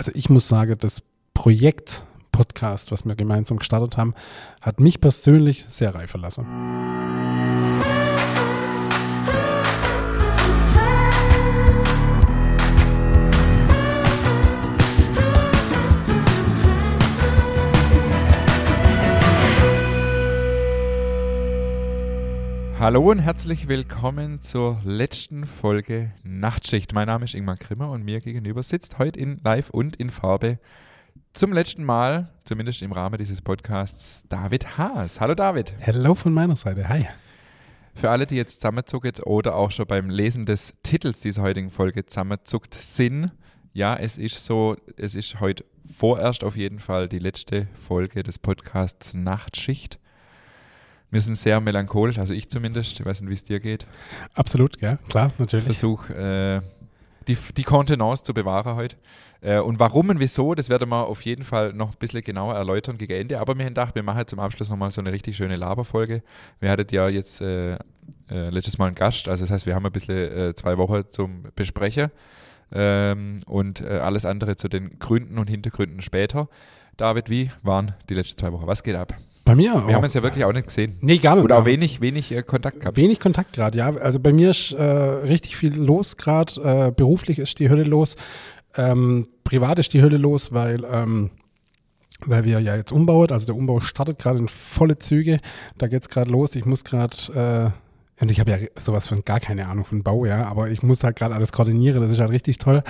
also 0.00 0.12
ich 0.14 0.30
muss 0.30 0.48
sagen, 0.48 0.76
das 0.80 1.02
Projekt 1.34 2.06
Podcast, 2.32 2.90
was 2.90 3.04
wir 3.04 3.16
gemeinsam 3.16 3.58
gestartet 3.58 3.98
haben, 3.98 4.14
hat 4.62 4.80
mich 4.80 4.98
persönlich 4.98 5.66
sehr 5.68 5.94
reif 5.94 6.12
verlassen. 6.12 6.46
Hallo 22.80 23.10
und 23.10 23.18
herzlich 23.18 23.68
willkommen 23.68 24.40
zur 24.40 24.80
letzten 24.84 25.44
Folge 25.44 26.14
Nachtschicht. 26.22 26.94
Mein 26.94 27.08
Name 27.08 27.26
ist 27.26 27.34
Ingmar 27.34 27.56
Grimmer 27.56 27.90
und 27.90 28.06
mir 28.06 28.22
gegenüber 28.22 28.62
sitzt 28.62 28.98
heute 28.98 29.20
in 29.20 29.38
Live 29.44 29.68
und 29.68 29.96
in 29.96 30.08
Farbe 30.08 30.58
zum 31.34 31.52
letzten 31.52 31.84
Mal, 31.84 32.30
zumindest 32.44 32.80
im 32.80 32.92
Rahmen 32.92 33.18
dieses 33.18 33.42
Podcasts, 33.42 34.24
David 34.30 34.78
Haas. 34.78 35.20
Hallo 35.20 35.34
David. 35.34 35.74
Hallo 35.86 36.14
von 36.14 36.32
meiner 36.32 36.56
Seite. 36.56 36.88
Hi. 36.88 37.06
Für 37.94 38.08
alle, 38.08 38.26
die 38.26 38.36
jetzt 38.36 38.62
zusammenzucken 38.62 39.12
oder 39.24 39.56
auch 39.56 39.70
schon 39.70 39.86
beim 39.86 40.08
Lesen 40.08 40.46
des 40.46 40.72
Titels 40.82 41.20
dieser 41.20 41.42
heutigen 41.42 41.70
Folge 41.70 42.06
zusammenzuckt 42.06 42.72
sind, 42.72 43.30
ja, 43.74 43.94
es 43.94 44.16
ist 44.16 44.42
so, 44.42 44.78
es 44.96 45.14
ist 45.14 45.38
heute 45.38 45.66
vorerst 45.98 46.44
auf 46.44 46.56
jeden 46.56 46.78
Fall 46.78 47.10
die 47.10 47.18
letzte 47.18 47.68
Folge 47.74 48.22
des 48.22 48.38
Podcasts 48.38 49.12
Nachtschicht. 49.12 49.98
Wir 51.10 51.20
sind 51.20 51.36
sehr 51.36 51.60
melancholisch, 51.60 52.18
also 52.18 52.34
ich 52.34 52.48
zumindest. 52.48 53.00
Ich 53.00 53.06
weiß 53.06 53.20
nicht, 53.20 53.30
wie 53.30 53.34
es 53.34 53.42
dir 53.44 53.60
geht. 53.60 53.86
Absolut, 54.34 54.80
ja, 54.80 54.96
klar, 55.08 55.32
natürlich. 55.38 55.64
Versuch, 55.64 56.08
äh, 56.10 56.60
die, 57.26 57.36
die 57.56 57.64
Kontenance 57.64 58.22
zu 58.22 58.32
bewahren 58.32 58.76
heute. 58.76 58.96
Äh, 59.40 59.58
und 59.58 59.78
warum 59.78 60.08
und 60.10 60.20
wieso, 60.20 60.54
das 60.54 60.68
werden 60.68 60.88
wir 60.88 61.06
auf 61.06 61.22
jeden 61.22 61.44
Fall 61.44 61.72
noch 61.72 61.90
ein 61.90 61.98
bisschen 61.98 62.22
genauer 62.22 62.54
erläutern 62.54 62.98
gegen 62.98 63.12
Ende. 63.12 63.40
Aber 63.40 63.56
wir 63.56 63.64
haben 63.64 63.70
gedacht, 63.70 63.94
wir 63.94 64.02
machen 64.02 64.26
zum 64.26 64.38
Abschluss 64.38 64.70
nochmal 64.70 64.90
so 64.90 65.00
eine 65.00 65.12
richtig 65.12 65.36
schöne 65.36 65.56
Laberfolge. 65.56 66.22
Wir 66.60 66.70
hatten 66.70 66.86
ja 66.90 67.08
jetzt 67.08 67.40
äh, 67.40 67.74
äh, 67.74 67.78
letztes 68.50 68.78
Mal 68.78 68.86
einen 68.86 68.94
Gast, 68.94 69.28
also 69.28 69.44
das 69.44 69.50
heißt, 69.50 69.66
wir 69.66 69.74
haben 69.74 69.86
ein 69.86 69.92
bisschen 69.92 70.16
äh, 70.16 70.54
zwei 70.54 70.76
Wochen 70.78 71.04
zum 71.08 71.44
Besprechen 71.56 72.10
ähm, 72.72 73.40
und 73.46 73.80
äh, 73.80 73.98
alles 73.98 74.24
andere 74.24 74.56
zu 74.56 74.68
den 74.68 74.98
Gründen 74.98 75.38
und 75.38 75.48
Hintergründen 75.48 76.00
später. 76.00 76.48
David, 76.96 77.30
wie 77.30 77.50
waren 77.62 77.94
die 78.08 78.14
letzten 78.14 78.38
zwei 78.38 78.52
Wochen? 78.52 78.66
Was 78.66 78.82
geht 78.82 78.96
ab? 78.96 79.16
Bei 79.50 79.56
mir 79.56 79.82
Wir 79.88 79.96
haben 79.96 80.04
uns 80.04 80.14
ja 80.14 80.22
wirklich 80.22 80.44
auch 80.44 80.52
nicht 80.52 80.68
gesehen. 80.68 80.96
Nee, 81.00 81.18
gar 81.18 81.34
nicht. 81.34 81.44
Oder 81.44 81.58
auch 81.58 81.64
wenig, 81.64 82.00
wenig 82.00 82.30
äh, 82.30 82.44
Kontakt 82.44 82.78
gehabt. 82.78 82.96
Wenig 82.96 83.18
Kontakt 83.18 83.52
gerade, 83.52 83.76
ja. 83.76 83.92
Also 83.96 84.20
bei 84.20 84.32
mir 84.32 84.50
ist 84.50 84.70
äh, 84.70 84.84
richtig 84.84 85.56
viel 85.56 85.74
los 85.74 86.16
gerade. 86.16 86.52
Äh, 86.62 86.92
beruflich 86.92 87.40
ist 87.40 87.58
die 87.58 87.68
Hölle 87.68 87.82
los. 87.82 88.14
Ähm, 88.76 89.26
privat 89.42 89.80
ist 89.80 89.92
die 89.92 90.02
Hölle 90.02 90.18
los, 90.18 90.52
weil, 90.52 90.84
ähm, 90.84 91.30
weil 92.24 92.44
wir 92.44 92.60
ja 92.60 92.76
jetzt 92.76 92.92
umbauen. 92.92 93.32
Also 93.32 93.46
der 93.46 93.56
Umbau 93.56 93.80
startet 93.80 94.20
gerade 94.20 94.38
in 94.38 94.46
volle 94.46 94.98
Züge. 94.98 95.40
Da 95.78 95.88
geht's 95.88 96.08
gerade 96.08 96.30
los. 96.30 96.54
Ich 96.54 96.64
muss 96.64 96.84
gerade, 96.84 97.16
äh, 97.74 97.89
und 98.20 98.30
ich 98.30 98.38
habe 98.38 98.50
ja 98.50 98.58
sowas 98.76 99.06
von 99.06 99.24
gar 99.24 99.40
keine 99.40 99.66
Ahnung 99.66 99.84
von 99.84 100.02
Bau, 100.02 100.26
ja, 100.26 100.44
aber 100.44 100.70
ich 100.70 100.82
muss 100.82 101.02
halt 101.02 101.16
gerade 101.16 101.34
alles 101.34 101.52
koordinieren. 101.52 102.02
Das 102.02 102.10
ist 102.10 102.20
halt 102.20 102.30
richtig 102.30 102.58
toll. 102.58 102.82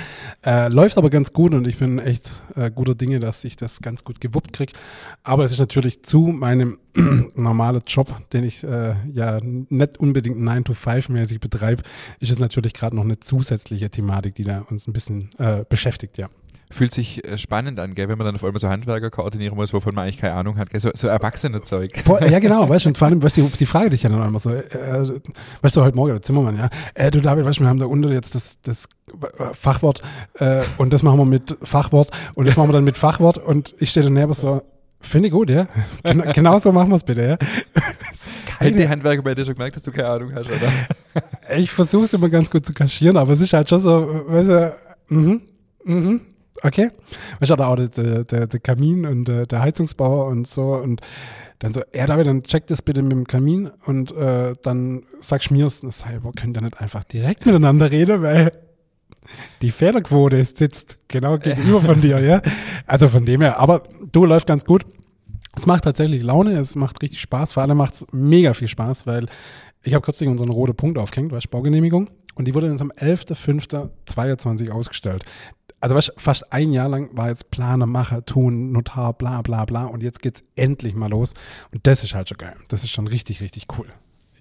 Äh, 0.44 0.68
läuft 0.68 0.98
aber 0.98 1.08
ganz 1.08 1.32
gut 1.32 1.54
und 1.54 1.66
ich 1.68 1.78
bin 1.78 2.00
echt 2.00 2.42
äh, 2.56 2.70
guter 2.70 2.96
Dinge, 2.96 3.20
dass 3.20 3.44
ich 3.44 3.56
das 3.56 3.80
ganz 3.80 4.02
gut 4.02 4.20
gewuppt 4.20 4.52
kriege. 4.52 4.72
Aber 5.22 5.44
es 5.44 5.52
ist 5.52 5.60
natürlich 5.60 6.02
zu 6.02 6.28
meinem 6.28 6.78
normalen 7.34 7.82
Job, 7.86 8.14
den 8.32 8.42
ich 8.42 8.64
äh, 8.64 8.94
ja 9.12 9.38
nicht 9.42 9.98
unbedingt 9.98 10.36
9-to-5-mäßig 10.38 11.38
betreibe, 11.38 11.84
ist 12.18 12.32
es 12.32 12.40
natürlich 12.40 12.74
gerade 12.74 12.96
noch 12.96 13.04
eine 13.04 13.20
zusätzliche 13.20 13.88
Thematik, 13.88 14.34
die 14.34 14.44
da 14.44 14.60
uns 14.68 14.88
ein 14.88 14.92
bisschen 14.92 15.30
äh, 15.38 15.64
beschäftigt, 15.68 16.18
ja. 16.18 16.28
Fühlt 16.72 16.94
sich 16.94 17.24
äh, 17.24 17.36
spannend 17.36 17.80
an, 17.80 17.94
gell, 17.94 18.08
wenn 18.08 18.16
man 18.16 18.26
dann 18.26 18.36
auf 18.36 18.44
einmal 18.44 18.60
so 18.60 18.68
Handwerker 18.68 19.10
koordinieren 19.10 19.56
muss, 19.56 19.72
wovon 19.72 19.92
man 19.94 20.04
eigentlich 20.04 20.18
keine 20.18 20.34
Ahnung 20.34 20.56
hat. 20.56 20.70
Gell? 20.70 20.78
So, 20.78 20.90
so 20.94 21.08
erwachsene 21.08 21.62
Zeug. 21.62 21.90
Ja, 22.30 22.38
genau, 22.38 22.68
weißt 22.68 22.84
du, 22.84 22.90
und 22.90 22.98
vor 22.98 23.08
allem, 23.08 23.20
weißt 23.22 23.38
du, 23.38 23.50
die 23.58 23.66
Frage 23.66 23.90
dich 23.90 24.04
ja 24.04 24.08
dann 24.08 24.22
immer 24.22 24.38
so, 24.38 24.50
äh, 24.50 24.64
weißt 25.62 25.76
du, 25.76 25.82
heute 25.82 25.96
Morgen, 25.96 26.12
der 26.12 26.22
Zimmermann, 26.22 26.56
ja, 26.56 26.70
äh, 26.94 27.10
du 27.10 27.20
David, 27.20 27.44
weißt 27.44 27.58
du, 27.58 27.64
wir 27.64 27.68
haben 27.68 27.80
da 27.80 27.86
unten 27.86 28.12
jetzt 28.12 28.36
das, 28.36 28.60
das 28.62 28.88
Fachwort 29.52 30.02
äh, 30.34 30.62
und 30.78 30.92
das 30.92 31.02
machen 31.02 31.18
wir 31.18 31.24
mit 31.24 31.58
Fachwort 31.62 32.10
und 32.34 32.46
das 32.46 32.56
machen 32.56 32.68
wir 32.68 32.74
dann 32.74 32.84
mit 32.84 32.96
Fachwort 32.96 33.38
und 33.38 33.74
ich 33.80 33.90
stehe 33.90 34.04
daneben 34.04 34.32
so, 34.32 34.62
finde 35.00 35.26
ich 35.26 35.32
gut, 35.32 35.50
ja, 35.50 35.66
Gen 36.04 36.22
genau 36.34 36.58
so 36.60 36.70
machen 36.70 36.90
wir 36.90 36.96
es 36.96 37.02
bitte, 37.02 37.22
ja. 37.30 37.36
Hätte 38.58 38.76
die 38.76 38.88
Handwerker 38.88 39.22
bei 39.22 39.34
dir 39.34 39.44
schon 39.44 39.54
gemerkt, 39.54 39.76
dass 39.76 39.82
du 39.82 39.90
keine 39.90 40.08
Ahnung 40.08 40.32
hast, 40.34 40.48
oder? 40.48 41.56
Ich 41.56 41.72
versuche 41.72 42.04
es 42.04 42.12
immer 42.12 42.28
ganz 42.28 42.50
gut 42.50 42.64
zu 42.64 42.72
kaschieren, 42.72 43.16
aber 43.16 43.32
es 43.32 43.40
ist 43.40 43.52
halt 43.54 43.68
schon 43.68 43.80
so, 43.80 44.22
weißt 44.26 44.48
du, 44.48 44.76
mhm, 45.08 45.40
mhm, 45.84 46.20
okay. 46.62 46.90
Weißt 47.38 47.50
du, 47.50 47.56
da 47.56 47.66
auch 47.68 47.76
der, 47.76 48.24
der, 48.24 48.46
der 48.46 48.60
Kamin 48.60 49.06
und 49.06 49.26
der, 49.26 49.46
der 49.46 49.60
Heizungsbauer 49.60 50.26
und 50.26 50.46
so 50.46 50.74
und 50.74 51.00
dann 51.60 51.74
so, 51.74 51.82
ja, 51.94 52.06
David, 52.06 52.26
dann 52.26 52.42
check 52.42 52.66
das 52.68 52.80
bitte 52.80 53.02
mit 53.02 53.12
dem 53.12 53.26
Kamin 53.26 53.70
und 53.84 54.12
äh, 54.12 54.54
dann 54.62 55.02
sagst 55.20 55.50
du 55.50 55.54
mir, 55.54 55.68
halber 55.68 56.32
könnt 56.34 56.56
ihr 56.56 56.62
nicht 56.62 56.80
einfach 56.80 57.04
direkt 57.04 57.44
miteinander 57.46 57.90
reden, 57.90 58.22
weil 58.22 58.52
die 59.62 59.70
Fehlerquote 59.70 60.42
sitzt 60.44 61.00
genau 61.08 61.38
gegenüber 61.38 61.80
von 61.80 62.00
dir, 62.00 62.18
ja. 62.20 62.40
Also 62.86 63.08
von 63.08 63.26
dem 63.26 63.42
her, 63.42 63.58
aber 63.58 63.82
du 64.10 64.24
läuft 64.24 64.46
ganz 64.46 64.64
gut. 64.64 64.86
Es 65.54 65.66
macht 65.66 65.84
tatsächlich 65.84 66.22
Laune, 66.22 66.58
es 66.58 66.76
macht 66.76 67.02
richtig 67.02 67.20
Spaß, 67.20 67.52
vor 67.52 67.62
allem 67.62 67.76
macht 67.76 67.94
es 67.94 68.06
mega 68.12 68.54
viel 68.54 68.68
Spaß, 68.68 69.06
weil 69.06 69.26
ich 69.82 69.94
habe 69.94 70.04
kürzlich 70.04 70.28
unseren 70.28 70.50
roten 70.50 70.76
Punkt 70.76 70.98
aufgehängt, 70.98 71.32
weißt 71.32 71.50
Baugenehmigung, 71.50 72.08
und 72.34 72.46
die 72.46 72.54
wurde 72.54 72.70
uns 72.70 72.80
am 72.80 72.92
11.05.22 72.92 74.70
ausgestellt. 74.70 75.24
Also 75.80 75.94
weißt, 75.94 76.12
fast 76.18 76.52
ein 76.52 76.72
Jahr 76.72 76.88
lang 76.88 77.08
war 77.16 77.28
jetzt 77.30 77.50
Planer, 77.50 77.86
Macher, 77.86 78.24
Tun, 78.24 78.70
Notar, 78.72 79.14
bla 79.14 79.40
bla 79.42 79.64
bla 79.64 79.86
und 79.86 80.02
jetzt 80.02 80.20
geht's 80.20 80.42
endlich 80.56 80.94
mal 80.94 81.08
los 81.10 81.32
und 81.72 81.86
das 81.86 82.04
ist 82.04 82.14
halt 82.14 82.28
schon 82.28 82.38
geil. 82.38 82.56
Das 82.68 82.84
ist 82.84 82.90
schon 82.90 83.06
richtig, 83.06 83.40
richtig 83.40 83.66
cool. 83.78 83.86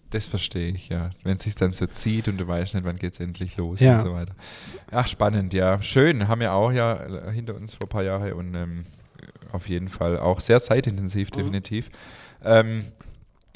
Das 0.10 0.26
verstehe 0.28 0.70
ich, 0.72 0.90
ja. 0.90 1.12
Wenn 1.24 1.38
es 1.38 1.44
sich 1.44 1.56
dann 1.56 1.72
so 1.72 1.86
zieht 1.86 2.28
und 2.28 2.38
du 2.40 2.48
weißt 2.48 2.74
nicht, 2.74 2.84
wann 2.84 2.96
geht 2.96 3.14
es 3.14 3.20
endlich 3.20 3.56
los 3.58 3.80
Ja. 3.80 3.94
und 3.94 4.00
so 4.00 4.14
weiter. 4.14 4.34
Ach, 4.92 5.08
spannend, 5.08 5.54
ja. 5.54 5.82
Schön, 5.82 6.28
haben 6.28 6.42
wir 6.42 6.52
auch 6.54 6.72
ja 6.72 6.94
äh, 7.28 7.32
hinter 7.32 7.56
uns 7.56 7.76
vor 7.76 7.86
ein 7.86 7.90
paar 7.90 8.04
Jahren 8.04 8.34
und 8.34 8.56
ähm, 8.56 8.86
auf 9.52 9.70
jeden 9.70 9.88
Fall 9.88 10.20
auch 10.20 10.40
sehr 10.42 10.62
zeitintensiv, 10.62 11.32
definitiv. 11.32 11.90
Ähm, 12.44 12.86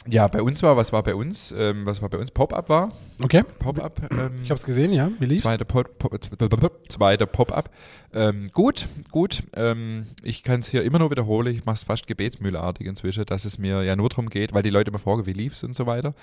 ja, 0.08 0.28
bei 0.28 0.42
uns 0.42 0.62
war, 0.64 0.76
was 0.78 0.92
war 0.94 1.04
bei 1.04 1.16
uns? 1.16 1.54
Ähm, 1.58 1.86
was 1.86 2.02
war 2.02 2.10
bei 2.10 2.18
uns? 2.18 2.32
Pop-up 2.32 2.70
war. 2.70 2.92
Okay, 3.24 3.44
Pop-up. 3.60 4.02
Ähm, 4.12 4.36
ich 4.44 4.50
habe 4.50 4.56
es 4.56 4.64
gesehen, 4.66 4.92
ja. 4.92 5.10
Wie 5.20 5.26
lief's? 5.26 5.42
Zweiter 5.44 5.66
Pop- 5.66 5.98
Pop- 5.98 6.92
zweiter 6.92 7.26
Pop-up. 7.26 7.70
Ähm, 8.14 8.48
gut, 8.54 8.88
gut. 9.12 9.44
Ähm, 9.56 10.08
ich 10.24 10.44
kann 10.44 10.60
es 10.60 10.68
hier 10.70 10.84
immer 10.84 11.00
nur 11.00 11.10
wiederholen. 11.12 11.54
Ich 11.56 11.66
mache 11.66 11.76
es 11.76 11.84
fast 11.84 12.06
gebetsmühleartig 12.08 12.86
inzwischen, 12.88 13.26
dass 13.26 13.46
es 13.46 13.58
mir 13.58 13.84
ja 13.84 13.96
nur 13.96 14.10
darum 14.10 14.30
geht, 14.30 14.54
weil 14.54 14.64
die 14.64 14.70
Leute 14.70 14.90
immer 14.90 15.00
fragen, 15.00 15.26
wie 15.26 15.34
lief's 15.34 15.64
und 15.64 15.76
so 15.76 15.86
weiter. 15.86 16.14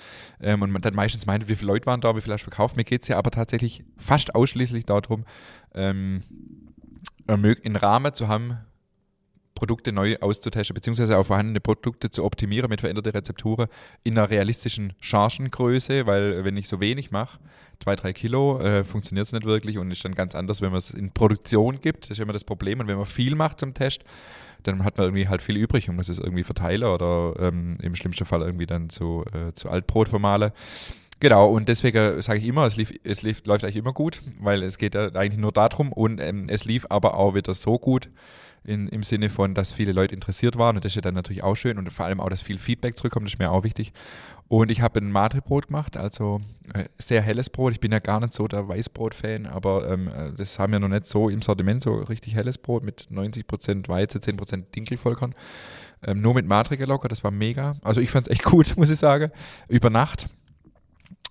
Ähm, 0.41 0.61
und 0.61 0.71
man 0.71 0.81
dann 0.81 0.95
meistens 0.95 1.25
meint, 1.25 1.49
wie 1.49 1.55
viele 1.55 1.71
Leute 1.71 1.85
waren 1.85 2.01
da, 2.01 2.15
wie 2.15 2.21
viel 2.21 2.31
hast 2.33 2.41
du 2.41 2.49
verkauft. 2.49 2.77
Mir 2.77 2.83
geht 2.83 3.01
es 3.01 3.07
ja 3.07 3.17
aber 3.17 3.31
tatsächlich 3.31 3.83
fast 3.97 4.35
ausschließlich 4.35 4.85
darum, 4.85 5.25
ähm, 5.75 6.23
einen 7.27 7.75
Rahmen 7.75 8.13
zu 8.13 8.27
haben, 8.27 8.57
Produkte 9.61 9.91
neu 9.91 10.17
auszutesten, 10.21 10.73
beziehungsweise 10.73 11.19
auch 11.19 11.27
vorhandene 11.27 11.59
Produkte 11.59 12.09
zu 12.09 12.23
optimieren 12.25 12.67
mit 12.67 12.81
veränderten 12.81 13.11
Rezepturen 13.11 13.67
in 14.03 14.17
einer 14.17 14.27
realistischen 14.27 14.93
Chargengröße, 14.99 16.07
weil 16.07 16.43
wenn 16.43 16.57
ich 16.57 16.67
so 16.67 16.79
wenig 16.79 17.11
mache, 17.11 17.37
zwei, 17.79 17.95
drei 17.95 18.11
Kilo, 18.11 18.59
äh, 18.59 18.83
funktioniert 18.83 19.27
es 19.27 19.33
nicht 19.33 19.45
wirklich 19.45 19.77
und 19.77 19.91
ist 19.91 20.03
dann 20.03 20.15
ganz 20.15 20.33
anders, 20.33 20.63
wenn 20.63 20.71
man 20.71 20.79
es 20.79 20.89
in 20.89 21.11
Produktion 21.11 21.79
gibt. 21.79 22.05
Das 22.05 22.17
ist 22.17 22.19
immer 22.19 22.33
das 22.33 22.43
Problem. 22.43 22.79
Und 22.79 22.87
wenn 22.87 22.97
man 22.97 23.05
viel 23.05 23.35
macht 23.35 23.59
zum 23.59 23.75
Test, 23.75 24.03
dann 24.63 24.83
hat 24.83 24.97
man 24.97 25.05
irgendwie 25.05 25.27
halt 25.27 25.43
viel 25.43 25.57
übrig 25.57 25.87
und 25.87 25.95
muss 25.95 26.09
es 26.09 26.17
irgendwie 26.17 26.43
verteilen 26.43 26.85
oder 26.85 27.35
ähm, 27.37 27.77
im 27.83 27.93
schlimmsten 27.93 28.25
Fall 28.25 28.41
irgendwie 28.41 28.65
dann 28.65 28.89
zu, 28.89 29.25
äh, 29.31 29.53
zu 29.53 29.69
Altbrot 29.69 30.09
vermahlen. 30.09 30.53
Genau, 31.19 31.51
und 31.51 31.69
deswegen 31.69 32.19
sage 32.23 32.39
ich 32.39 32.47
immer, 32.47 32.65
es, 32.65 32.77
lief, 32.77 32.91
es 33.03 33.21
lief, 33.21 33.45
läuft 33.45 33.63
eigentlich 33.63 33.75
immer 33.75 33.93
gut, 33.93 34.23
weil 34.39 34.63
es 34.63 34.79
geht 34.79 34.95
ja 34.95 35.13
eigentlich 35.13 35.39
nur 35.39 35.51
darum 35.51 35.91
und 35.91 36.19
ähm, 36.19 36.47
es 36.49 36.65
lief 36.65 36.87
aber 36.89 37.13
auch 37.13 37.35
wieder 37.35 37.53
so 37.53 37.77
gut, 37.77 38.09
in, 38.63 38.87
im 38.87 39.03
Sinne 39.03 39.29
von, 39.29 39.55
dass 39.55 39.71
viele 39.71 39.91
Leute 39.91 40.13
interessiert 40.13 40.57
waren 40.57 40.75
und 40.75 40.85
das 40.85 40.91
ist 40.91 40.97
ja 40.97 41.01
dann 41.01 41.15
natürlich 41.15 41.43
auch 41.43 41.55
schön 41.55 41.77
und 41.77 41.91
vor 41.91 42.05
allem 42.05 42.19
auch, 42.19 42.29
dass 42.29 42.41
viel 42.41 42.59
Feedback 42.59 42.97
zurückkommt, 42.97 43.25
das 43.25 43.33
ist 43.33 43.39
mir 43.39 43.51
auch 43.51 43.63
wichtig. 43.63 43.93
Und 44.47 44.69
ich 44.69 44.81
habe 44.81 44.99
ein 44.99 45.11
Mate-Brot 45.11 45.67
gemacht, 45.67 45.95
also 45.95 46.41
äh, 46.73 46.85
sehr 46.97 47.21
helles 47.21 47.49
Brot. 47.49 47.71
Ich 47.71 47.79
bin 47.79 47.93
ja 47.93 47.99
gar 47.99 48.19
nicht 48.19 48.33
so 48.33 48.49
der 48.49 48.67
Weißbrot-Fan, 48.67 49.45
aber 49.45 49.89
ähm, 49.89 50.09
äh, 50.09 50.33
das 50.33 50.59
haben 50.59 50.73
wir 50.73 50.79
noch 50.79 50.89
nicht 50.89 51.05
so 51.07 51.29
im 51.29 51.41
Sortiment, 51.41 51.81
so 51.81 51.95
richtig 51.95 52.35
helles 52.35 52.57
Brot 52.57 52.83
mit 52.83 53.07
90% 53.09 53.87
Weizen, 53.87 54.19
10% 54.19 54.65
Dinkelvollkorn. 54.75 55.35
Ähm, 56.03 56.21
nur 56.21 56.33
mit 56.33 56.45
Matre 56.47 56.77
gelockert, 56.77 57.11
das 57.11 57.23
war 57.23 57.31
mega. 57.31 57.75
Also 57.81 58.01
ich 58.01 58.11
fand 58.11 58.27
es 58.27 58.31
echt 58.31 58.43
gut, 58.45 58.75
muss 58.75 58.89
ich 58.89 58.99
sagen. 58.99 59.31
Über 59.69 59.89
Nacht 59.89 60.29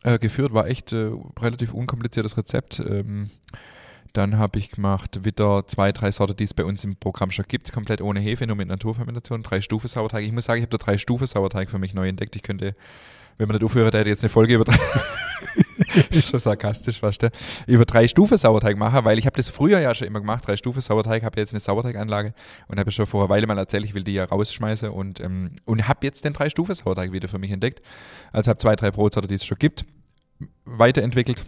äh, 0.03 0.19
geführt, 0.19 0.55
war 0.55 0.67
echt 0.67 0.93
äh, 0.93 1.11
relativ 1.39 1.75
unkompliziertes 1.75 2.39
Rezept. 2.39 2.81
Ähm, 2.81 3.31
dann 4.13 4.39
habe 4.39 4.59
ich 4.59 4.71
gemacht 4.71 5.25
wieder 5.25 5.67
zwei, 5.67 5.93
drei 5.93 6.11
Sorten, 6.11 6.37
die 6.37 6.45
es 6.45 6.55
bei 6.55 6.65
uns 6.65 6.85
im 6.85 6.97
Programm 6.97 7.31
schon 7.31 7.45
gibt, 7.49 7.73
komplett 7.73 8.01
ohne 8.01 8.21
Hefe, 8.21 8.47
nur 8.47 8.57
mit 8.57 8.69
Naturfermentation, 8.69 9.43
drei 9.43 9.61
Stufen 9.61 9.89
Sauerteig. 9.89 10.25
Ich 10.25 10.33
muss 10.33 10.45
sagen, 10.45 10.59
ich 10.59 10.67
habe 10.67 10.77
da 10.77 10.83
drei 10.83 10.99
Stufen 10.99 11.27
Sauerteig 11.27 11.71
für 11.71 11.79
mich 11.79 11.95
neu 11.95 12.09
entdeckt. 12.09 12.35
Ich 12.35 12.43
könnte, 12.43 12.75
wenn 13.39 13.49
man 13.49 13.59
das 13.59 13.65
aufhören, 13.65 13.87
hätte 13.87 14.01
ich 14.01 14.09
jetzt 14.09 14.23
eine 14.23 14.29
Folge 14.29 14.55
über 14.55 14.65
drei, 14.65 14.79
so 16.11 16.39
sarkastisch 16.39 17.03
was 17.03 17.19
der 17.19 17.31
über 17.67 17.85
drei 17.85 18.09
Stufen 18.09 18.37
Sauerteig 18.37 18.77
mache, 18.77 19.05
weil 19.05 19.19
ich 19.19 19.27
habe 19.27 19.37
das 19.37 19.49
früher 19.49 19.79
ja 19.79 19.95
schon 19.95 20.09
immer 20.09 20.21
gemacht, 20.21 20.47
drei 20.47 20.57
Stufen 20.57 20.81
Sauerteig, 20.81 21.23
habe 21.23 21.39
jetzt 21.39 21.53
eine 21.53 21.61
Sauerteiganlage 21.61 22.35
und 22.67 22.79
habe 22.79 22.91
schon 22.91 23.07
vor 23.07 23.23
einer 23.23 23.31
Weile 23.31 23.47
mal 23.47 23.59
erzählt, 23.59 23.85
ich 23.85 23.95
will 23.95 24.03
die 24.03 24.15
ja 24.15 24.25
rausschmeißen 24.25 24.91
und, 24.91 25.21
ähm, 25.21 25.53
und 25.65 25.87
habe 25.87 26.07
jetzt 26.07 26.25
den 26.25 26.33
drei 26.33 26.49
Stufen 26.49 26.75
Sauerteig 26.75 27.13
wieder 27.13 27.29
für 27.29 27.39
mich 27.39 27.53
entdeckt. 27.53 27.81
Also 28.33 28.49
habe 28.49 28.59
zwei, 28.59 28.75
drei 28.75 28.91
Brotsorte, 28.91 29.29
die 29.29 29.37
es 29.37 29.45
schon 29.45 29.59
gibt, 29.59 29.85
weiterentwickelt. 30.65 31.45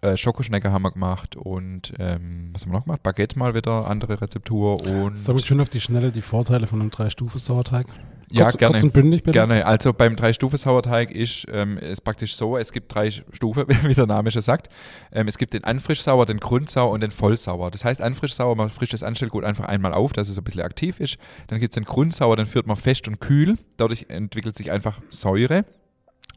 Äh, 0.00 0.16
Schokoschnecke 0.16 0.70
haben 0.70 0.82
wir 0.82 0.92
gemacht 0.92 1.34
und 1.34 1.92
ähm, 1.98 2.50
was 2.52 2.62
haben 2.62 2.70
wir 2.70 2.78
noch 2.78 2.84
gemacht? 2.84 3.02
Baguette 3.02 3.36
mal 3.36 3.54
wieder, 3.54 3.88
andere 3.88 4.20
Rezeptur 4.20 4.80
und. 4.86 5.18
Sag 5.18 5.34
mal 5.34 5.44
schön 5.44 5.60
auf 5.60 5.68
die 5.68 5.80
Schnelle 5.80 6.12
die 6.12 6.22
Vorteile 6.22 6.68
von 6.68 6.80
einem 6.80 6.90
Drei-Stufen-Sauerteig. 6.90 7.86
Ja, 8.30 8.44
kurz, 8.44 8.58
gerne. 8.58 8.72
Kurz 8.74 8.84
und 8.84 8.92
bündig 8.92 9.22
bitte. 9.22 9.32
Gerne. 9.32 9.66
Also 9.66 9.92
beim 9.92 10.14
Drei-Stufen-Sauerteig 10.14 11.10
ist 11.10 11.46
ähm, 11.50 11.78
ist 11.78 12.02
praktisch 12.02 12.36
so, 12.36 12.56
es 12.56 12.72
gibt 12.72 12.94
drei 12.94 13.10
Stufen, 13.10 13.64
wie 13.84 13.94
der 13.94 14.06
Name 14.06 14.30
schon 14.30 14.42
sagt. 14.42 14.68
Ähm, 15.10 15.26
es 15.26 15.38
gibt 15.38 15.54
den 15.54 15.64
Anfrischsauer, 15.64 16.26
den 16.26 16.38
Grundsauer 16.38 16.90
und 16.92 17.00
den 17.00 17.10
Vollsauer. 17.10 17.70
Das 17.70 17.84
heißt, 17.84 18.00
Anfrischsauer, 18.00 18.54
man 18.54 18.70
frischt 18.70 18.92
das 18.92 19.02
Anstellgut 19.02 19.44
einfach 19.44 19.64
einmal 19.64 19.94
auf, 19.94 20.12
dass 20.12 20.28
es 20.28 20.36
so 20.36 20.42
ein 20.42 20.44
bisschen 20.44 20.62
aktiv 20.62 21.00
ist. 21.00 21.18
Dann 21.48 21.58
gibt 21.58 21.74
es 21.74 21.80
den 21.80 21.84
Grundsauer, 21.84 22.36
den 22.36 22.46
führt 22.46 22.66
man 22.66 22.76
fest 22.76 23.08
und 23.08 23.20
kühl. 23.20 23.58
Dadurch 23.78 24.06
entwickelt 24.08 24.56
sich 24.56 24.70
einfach 24.70 25.00
Säure. 25.08 25.64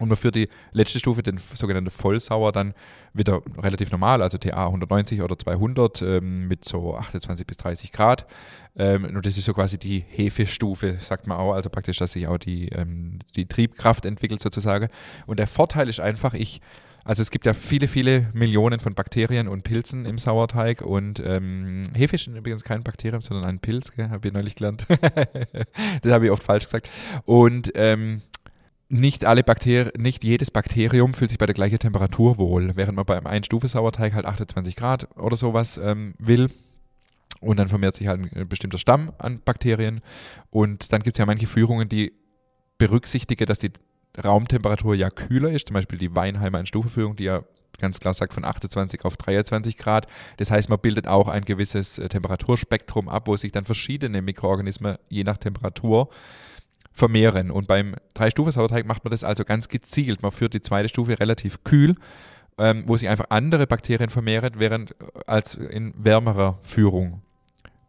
Und 0.01 0.07
man 0.07 0.17
führt 0.17 0.33
die 0.33 0.49
letzte 0.71 0.97
Stufe, 0.97 1.21
den 1.21 1.37
sogenannten 1.53 1.91
Vollsauer, 1.91 2.51
dann 2.51 2.73
wieder 3.13 3.43
relativ 3.59 3.91
normal, 3.91 4.23
also 4.23 4.39
TA 4.39 4.65
190 4.65 5.21
oder 5.21 5.37
200 5.37 6.01
ähm, 6.01 6.47
mit 6.47 6.67
so 6.67 6.97
28 6.97 7.45
bis 7.45 7.57
30 7.57 7.91
Grad. 7.91 8.25
Ähm, 8.75 9.05
und 9.05 9.23
das 9.23 9.37
ist 9.37 9.45
so 9.45 9.53
quasi 9.53 9.77
die 9.77 9.99
Hefestufe, 9.99 10.97
sagt 10.99 11.27
man 11.27 11.37
auch, 11.37 11.53
also 11.53 11.69
praktisch, 11.69 11.97
dass 11.97 12.13
sich 12.13 12.27
auch 12.27 12.39
die, 12.39 12.69
ähm, 12.69 13.19
die 13.35 13.45
Triebkraft 13.45 14.05
entwickelt 14.05 14.41
sozusagen. 14.41 14.89
Und 15.27 15.37
der 15.37 15.45
Vorteil 15.45 15.87
ist 15.87 15.99
einfach, 15.99 16.33
ich, 16.33 16.61
also 17.03 17.21
es 17.21 17.29
gibt 17.29 17.45
ja 17.45 17.53
viele, 17.53 17.87
viele 17.87 18.31
Millionen 18.33 18.79
von 18.79 18.95
Bakterien 18.95 19.47
und 19.47 19.63
Pilzen 19.63 20.05
im 20.05 20.17
Sauerteig 20.17 20.81
und 20.81 21.21
ähm, 21.23 21.83
Hefe 21.93 22.15
ist 22.15 22.25
übrigens 22.25 22.63
kein 22.63 22.83
Bakterium, 22.83 23.21
sondern 23.21 23.45
ein 23.45 23.59
Pilz, 23.59 23.91
habe 23.99 24.27
ich 24.27 24.33
neulich 24.33 24.55
gelernt. 24.55 24.87
das 26.01 26.11
habe 26.11 26.25
ich 26.25 26.31
oft 26.31 26.41
falsch 26.41 26.63
gesagt. 26.63 26.89
Und 27.25 27.71
ähm, 27.75 28.23
nicht 28.91 29.25
alle 29.25 29.43
Bakterien, 29.43 29.91
nicht 29.97 30.23
jedes 30.23 30.51
Bakterium 30.51 31.13
fühlt 31.13 31.31
sich 31.31 31.39
bei 31.39 31.45
der 31.45 31.55
gleichen 31.55 31.79
Temperatur 31.79 32.37
wohl, 32.37 32.75
während 32.75 32.95
man 32.95 33.05
beim 33.05 33.25
Ein-Stufe-Sauerteig 33.25 34.13
halt 34.13 34.25
28 34.25 34.75
Grad 34.75 35.07
oder 35.17 35.35
sowas 35.35 35.77
ähm, 35.77 36.13
will. 36.19 36.49
Und 37.39 37.57
dann 37.57 37.69
vermehrt 37.69 37.95
sich 37.95 38.07
halt 38.07 38.35
ein 38.35 38.47
bestimmter 38.47 38.77
Stamm 38.77 39.13
an 39.17 39.39
Bakterien. 39.43 40.01
Und 40.49 40.91
dann 40.91 41.01
gibt 41.01 41.15
es 41.15 41.19
ja 41.19 41.25
manche 41.25 41.47
Führungen, 41.47 41.89
die 41.89 42.11
berücksichtigen, 42.77 43.45
dass 43.45 43.59
die 43.59 43.71
Raumtemperatur 44.21 44.93
ja 44.93 45.09
kühler 45.09 45.51
ist. 45.51 45.67
Zum 45.67 45.75
Beispiel 45.75 45.97
die 45.97 46.13
Weinheimer 46.13 46.59
Ein-Stufe-Führung, 46.59 47.15
die 47.15 47.23
ja 47.23 47.43
ganz 47.79 47.99
klar 47.99 48.13
sagt 48.13 48.33
von 48.33 48.43
28 48.43 49.05
auf 49.05 49.15
23 49.17 49.77
Grad. 49.77 50.05
Das 50.37 50.51
heißt, 50.51 50.69
man 50.69 50.79
bildet 50.79 51.07
auch 51.07 51.29
ein 51.29 51.45
gewisses 51.45 51.97
äh, 51.97 52.09
Temperaturspektrum 52.09 53.07
ab, 53.07 53.27
wo 53.27 53.37
sich 53.37 53.53
dann 53.53 53.65
verschiedene 53.65 54.21
Mikroorganismen 54.21 54.97
je 55.09 55.23
nach 55.23 55.37
Temperatur 55.37 56.09
vermehren. 56.91 57.51
Und 57.51 57.67
beim 57.67 57.95
Drei-Stufen-Sauerteig 58.13 58.85
macht 58.85 59.03
man 59.03 59.11
das 59.11 59.23
also 59.23 59.45
ganz 59.45 59.69
gezielt. 59.69 60.21
Man 60.21 60.31
führt 60.31 60.53
die 60.53 60.61
zweite 60.61 60.89
Stufe 60.89 61.19
relativ 61.19 61.63
kühl, 61.63 61.95
ähm, 62.57 62.83
wo 62.87 62.97
sich 62.97 63.09
einfach 63.09 63.25
andere 63.29 63.67
Bakterien 63.67 64.09
vermehren, 64.09 64.53
während 64.57 64.91
äh, 64.91 64.95
als 65.25 65.55
in 65.55 65.93
wärmerer 65.97 66.59
Führung. 66.63 67.21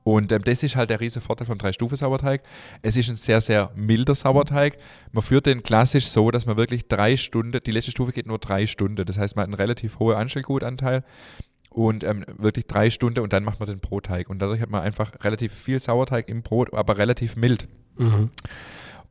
Und 0.04 0.32
ähm, 0.32 0.42
das 0.42 0.62
ist 0.62 0.76
halt 0.76 0.90
der 0.90 1.00
riesige 1.00 1.24
Vorteil 1.24 1.46
vom 1.46 1.58
Drei-Stufen-Sauerteig. 1.58 2.42
Es 2.82 2.96
ist 2.96 3.08
ein 3.08 3.16
sehr, 3.16 3.40
sehr 3.40 3.70
milder 3.74 4.14
Sauerteig. 4.14 4.78
Man 5.12 5.22
führt 5.22 5.46
den 5.46 5.62
klassisch 5.62 6.06
so, 6.06 6.30
dass 6.30 6.46
man 6.46 6.56
wirklich 6.56 6.88
drei 6.88 7.16
Stunden, 7.16 7.60
die 7.64 7.70
letzte 7.70 7.92
Stufe 7.92 8.12
geht 8.12 8.26
nur 8.26 8.38
drei 8.38 8.66
Stunden. 8.66 9.04
Das 9.04 9.18
heißt, 9.18 9.36
man 9.36 9.44
hat 9.44 9.48
einen 9.48 9.54
relativ 9.54 9.98
hohen 9.98 10.16
Anstellgutanteil 10.16 11.04
und 11.70 12.04
ähm, 12.04 12.24
wirklich 12.36 12.66
drei 12.66 12.90
Stunden 12.90 13.20
und 13.20 13.32
dann 13.32 13.44
macht 13.44 13.60
man 13.60 13.68
den 13.68 13.78
Brotteig. 13.78 14.28
Und 14.28 14.40
dadurch 14.40 14.60
hat 14.60 14.70
man 14.70 14.82
einfach 14.82 15.12
relativ 15.22 15.52
viel 15.52 15.78
Sauerteig 15.78 16.28
im 16.28 16.42
Brot, 16.42 16.74
aber 16.74 16.98
relativ 16.98 17.36
mild. 17.36 17.68
Mhm. 17.96 18.30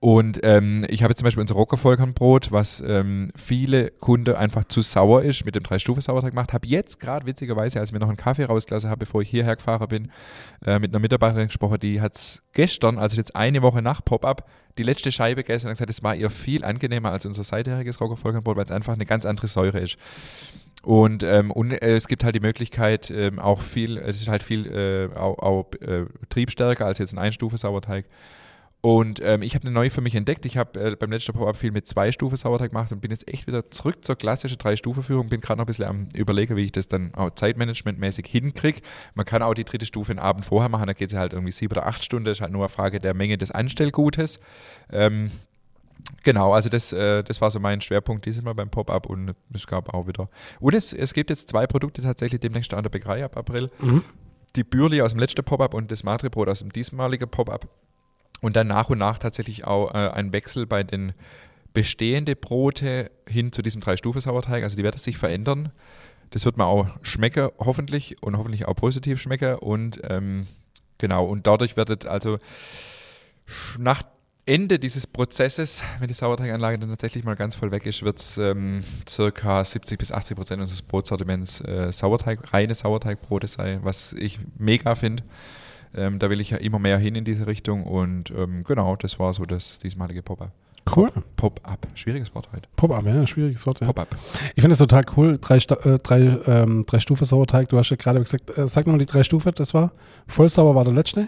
Und 0.04 0.40
ähm, 0.42 0.84
ich 0.90 1.04
habe 1.04 1.14
zum 1.14 1.26
Beispiel 1.26 1.42
unser 1.42 1.54
Rockervollkornbrot, 1.54 2.52
was 2.52 2.84
ähm, 2.84 3.32
viele 3.36 3.92
Kunden 3.92 4.34
einfach 4.34 4.66
zu 4.66 4.82
sauer 4.82 5.22
ist, 5.22 5.46
mit 5.46 5.54
dem 5.54 5.62
Drei-Stufen-Sauerteig 5.62 6.32
gemacht. 6.32 6.54
Habe 6.54 6.68
jetzt 6.68 7.00
gerade 7.00 7.28
witzigerweise, 7.28 7.80
als 7.80 7.90
ich 7.90 7.94
mir 7.94 8.00
noch 8.00 8.08
einen 8.08 8.18
Kaffee 8.18 8.46
rausgelassen 8.46 8.90
habe, 8.90 8.98
bevor 8.98 9.22
ich 9.22 9.30
hierher 9.30 9.56
gefahren 9.56 9.88
bin, 9.88 10.12
äh, 10.66 10.80
mit 10.80 10.92
einer 10.92 11.00
Mitarbeiterin 11.00 11.46
gesprochen, 11.46 11.78
die 11.80 12.02
hat 12.02 12.16
es 12.16 12.42
gestern, 12.54 12.98
also 12.98 13.16
jetzt 13.16 13.36
eine 13.36 13.62
Woche 13.62 13.84
nach 13.84 14.04
Pop-Up, 14.04 14.50
die 14.80 14.84
letzte 14.84 15.12
Scheibe 15.12 15.44
gegessen 15.44 15.68
und 15.68 15.74
gesagt, 15.74 15.92
es 15.92 16.02
war 16.02 16.16
ihr 16.16 16.32
viel 16.32 16.66
angenehmer 16.66 17.12
als 17.12 17.28
unser 17.28 17.44
seitheriges 17.44 18.02
Rockervollkornbrot, 18.02 18.58
weil 18.58 18.66
es 18.66 18.72
einfach 18.72 18.94
eine 18.94 19.06
ganz 19.06 19.28
andere 19.28 19.48
Säure 19.48 19.82
ist. 19.82 19.98
Und, 20.82 21.22
ähm, 21.22 21.52
und 21.52 21.74
äh, 21.74 21.96
es 21.96 22.08
gibt 22.08 22.24
halt 22.24 22.34
die 22.34 22.40
Möglichkeit, 22.40 23.12
ähm, 23.12 23.38
auch 23.38 23.62
viel, 23.62 24.00
es 24.00 24.20
ist 24.20 24.30
halt 24.30 24.42
viel 24.42 24.66
äh, 24.66 25.16
auch, 25.16 25.38
auch 25.38 25.72
äh, 25.82 26.06
triebstärker 26.30 26.88
als 26.88 26.98
jetzt 26.98 27.14
ein 27.14 27.20
Einstufe-Sauerteig. 27.20 28.06
Und 28.82 29.22
ähm, 29.24 29.44
ich 29.44 29.54
habe 29.54 29.66
eine 29.66 29.74
neue 29.74 29.92
für 29.92 30.02
mich 30.02 30.16
entdeckt. 30.16 30.44
Ich 30.48 30.58
habe 30.58 30.80
äh, 30.80 30.96
beim 30.96 31.12
letzten 31.12 31.34
Pop-Up 31.34 31.56
viel 31.56 31.72
mit 31.72 31.88
zwei 31.88 32.12
Stufen 32.12 32.36
Sauerteig 32.36 32.72
gemacht 32.72 32.92
und 32.92 33.00
bin 33.00 33.12
jetzt 33.12 33.28
echt 33.28 33.46
wieder 33.46 33.70
zurück 33.70 34.04
zur 34.04 34.16
klassischen 34.16 34.58
Drei-Stufen-Führung. 34.58 35.30
Bin 35.30 35.40
gerade 35.40 35.60
noch 35.60 35.66
ein 35.66 35.68
bisschen 35.68 35.86
am 35.86 36.10
überlegen, 36.16 36.56
wie 36.56 36.66
ich 36.66 36.72
das 36.72 36.88
dann 36.88 37.14
auch 37.14 37.30
zeitmanagementmäßig 37.30 38.26
hinkriege. 38.26 38.82
Man 39.14 39.26
kann 39.28 39.44
auch 39.44 39.54
die 39.54 39.66
dritte 39.66 39.86
Stufe 39.86 40.12
den 40.12 40.20
Abend 40.20 40.46
vorher 40.46 40.68
machen, 40.68 40.88
da 40.88 40.94
geht 40.94 41.14
es 41.14 41.18
halt 41.18 41.34
irgendwie 41.34 41.52
sieben 41.52 41.74
oder 41.74 41.86
acht 41.86 42.04
Stunden. 42.04 42.26
Das 42.26 42.40
ist 42.40 42.42
halt 42.42 42.52
nur 42.52 42.64
eine 42.64 42.70
Frage 42.70 43.00
der 43.00 43.14
Menge 43.14 43.38
des 43.38 43.52
Anstellgutes. 43.52 44.40
Ähm, 44.92 45.30
Genau, 46.24 46.52
also 46.54 46.68
das, 46.68 46.92
äh, 46.94 47.24
das 47.24 47.42
war 47.42 47.52
so 47.52 47.60
mein 47.60 47.80
Schwerpunkt 47.80 48.26
dieses 48.26 48.42
Mal 48.42 48.54
beim 48.54 48.70
Pop-Up 48.72 49.06
und 49.06 49.36
es 49.54 49.68
gab 49.68 49.94
auch 49.94 50.08
wieder. 50.08 50.30
Und 50.60 50.74
es, 50.74 50.94
es 50.94 51.14
gibt 51.14 51.30
jetzt 51.30 51.50
zwei 51.50 51.68
Produkte 51.68 52.02
tatsächlich 52.02 52.42
demnächst 52.42 52.74
an 52.74 52.82
der 52.82 52.90
Bäckerei 52.90 53.24
ab 53.24 53.38
April. 53.38 53.70
Mhm. 53.80 54.04
Die 54.56 54.64
Bürli 54.64 55.02
aus 55.04 55.12
dem 55.12 55.20
letzten 55.20 55.44
Pop-Up 55.44 55.76
und 55.76 55.92
das 55.92 56.04
Madrebrot 56.04 56.50
aus 56.50 56.60
dem 56.60 56.72
diesmaligen 56.72 57.30
Pop-Up. 57.30 57.68
Und 58.42 58.56
dann 58.56 58.68
nach 58.68 58.90
und 58.90 58.98
nach 58.98 59.20
tatsächlich 59.20 59.66
auch 59.66 59.94
äh, 59.94 60.10
ein 60.10 60.34
Wechsel 60.34 60.66
bei 60.66 60.84
den 60.84 61.14
bestehenden 61.74 62.36
Brote 62.40 63.12
hin 63.28 63.52
zu 63.52 63.62
diesem 63.62 63.82
Drei-Stufen-Sauerteig. 63.82 64.64
Also 64.64 64.76
die 64.76 64.84
werden 64.84 64.98
sich 64.98 65.18
verändern. 65.18 65.72
Das 66.32 66.46
wird 66.46 66.58
man 66.58 66.68
auch 66.68 66.88
schmecken, 67.02 67.50
hoffentlich, 67.60 68.22
und 68.22 68.38
hoffentlich 68.38 68.68
auch 68.68 68.76
positiv 68.76 69.22
schmecken. 69.22 69.56
Und 69.56 70.02
ähm, 70.10 70.42
genau, 70.98 71.26
und 71.26 71.46
dadurch 71.48 71.78
wird 71.78 71.90
es 71.90 72.10
also 72.10 72.40
nach 73.78 74.04
Ende 74.46 74.80
dieses 74.80 75.06
Prozesses, 75.06 75.84
wenn 76.00 76.08
die 76.08 76.14
Sauerteiganlage 76.14 76.80
dann 76.80 76.90
tatsächlich 76.90 77.24
mal 77.24 77.36
ganz 77.36 77.56
voll 77.56 77.72
weg 77.72 77.86
ist, 77.86 78.02
wird 78.02 78.20
es 78.20 78.38
ähm, 78.40 78.84
circa 79.08 79.64
70 79.64 80.00
bis 80.00 80.12
80 80.12 80.36
Prozent 80.36 80.62
unseres 80.62 80.82
Brotsortiments 80.82 81.62
äh, 81.62 81.92
Sauerteig, 81.92 82.52
reine 82.52 82.74
Sauerteigbrote 82.74 83.48
sein, 83.48 83.82
was 83.84 84.14
ich 84.14 84.40
mega 84.58 84.96
finde. 84.96 85.24
Ähm, 85.96 86.20
da 86.20 86.30
will 86.30 86.40
ich 86.40 86.50
ja 86.52 86.58
immer 86.58 86.80
mehr 86.80 86.98
hin 86.98 87.16
in 87.16 87.26
diese 87.26 87.48
Richtung 87.48 87.84
und 87.84 88.32
ähm, 88.32 88.64
genau, 88.64 88.96
das 88.96 89.20
war 89.20 89.34
so 89.34 89.46
das 89.46 89.80
diesmalige 89.80 90.22
Pop-Up. 90.24 90.52
Cool. 90.96 91.12
Pop-Up, 91.36 91.88
schwieriges 91.94 92.34
Wort 92.34 92.50
heute. 92.54 92.68
Pop-up, 92.76 93.06
ja, 93.06 93.28
schwieriges 93.28 93.66
Wort. 93.68 93.82
Ja. 93.82 93.88
Pop-Up. 93.88 94.08
Ich 94.56 94.62
finde 94.62 94.74
es 94.74 94.80
total 94.80 95.04
cool. 95.16 95.38
Drei, 95.40 95.58
äh, 95.58 96.00
drei, 96.00 96.20
ähm, 96.48 96.86
drei 96.88 97.00
Stufe 97.00 97.24
Sauerteig. 97.26 97.70
Du 97.70 97.78
hast 97.78 97.90
ja 97.92 97.98
gerade 97.98 98.20
gesagt, 98.20 98.58
äh, 98.58 98.68
sag 98.68 98.88
nochmal 98.88 99.00
die 99.00 99.06
drei 99.06 99.24
Stufe, 99.24 99.52
das 99.52 99.74
war. 99.74 99.92
Vollsauer 100.28 100.74
war 100.74 100.84
der 100.84 100.94
letzte. 100.94 101.28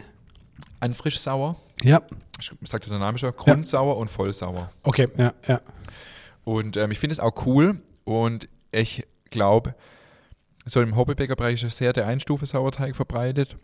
An 0.80 0.94
frischsauer, 0.94 1.56
Ja. 1.84 2.02
sagte 2.64 2.90
der 2.90 3.00
Name 3.00 3.18
schon, 3.18 3.32
grundsauer 3.36 3.98
und 3.98 4.10
vollsauer. 4.10 4.72
Okay, 4.82 5.08
ja, 5.18 5.34
ja. 5.48 5.62
Und 6.44 6.76
ähm, 6.76 6.92
ich 6.92 7.00
finde 7.00 7.14
es 7.14 7.20
auch 7.20 7.46
cool 7.46 7.80
und 8.06 8.50
ich 8.72 9.06
glaube, 9.30 9.76
so 10.66 10.82
im 10.82 10.96
Hobbybäckerbereich 10.96 11.64
ist 11.64 11.78
sehr 11.78 11.94
der 11.94 12.08
Einstufe-Sauerteig 12.08 12.96
verbreitet. 12.96 13.56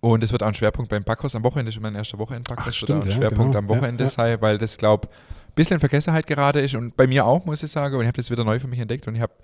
Und 0.00 0.24
es 0.24 0.32
wird 0.32 0.42
auch 0.42 0.48
ein 0.48 0.54
Schwerpunkt 0.54 0.90
beim 0.90 1.04
Backhaus 1.04 1.36
am 1.36 1.44
Wochenende, 1.44 1.70
das 1.70 1.76
ist 1.76 1.82
mein 1.82 1.94
erster 1.94 2.18
Wochenendbackhaus, 2.18 2.74
Ach, 2.76 2.88
wird 2.88 2.90
auch 2.98 3.04
ein 3.04 3.10
ja, 3.10 3.16
Schwerpunkt 3.16 3.52
genau. 3.52 3.58
am 3.58 3.68
Wochenende 3.68 4.04
ja. 4.04 4.10
sein, 4.10 4.40
weil 4.40 4.58
das, 4.58 4.76
glaube 4.76 5.08
ein 5.08 5.54
bisschen 5.54 5.74
in 5.74 5.80
Vergessenheit 5.80 6.26
gerade 6.26 6.60
ist 6.60 6.74
und 6.74 6.96
bei 6.96 7.06
mir 7.06 7.26
auch, 7.26 7.44
muss 7.44 7.62
ich 7.62 7.70
sagen. 7.70 7.94
Und 7.94 8.02
ich 8.02 8.06
habe 8.06 8.16
das 8.16 8.30
wieder 8.30 8.42
neu 8.42 8.58
für 8.58 8.68
mich 8.68 8.80
entdeckt 8.80 9.06
und 9.06 9.14
ich 9.14 9.20
habe 9.20 9.34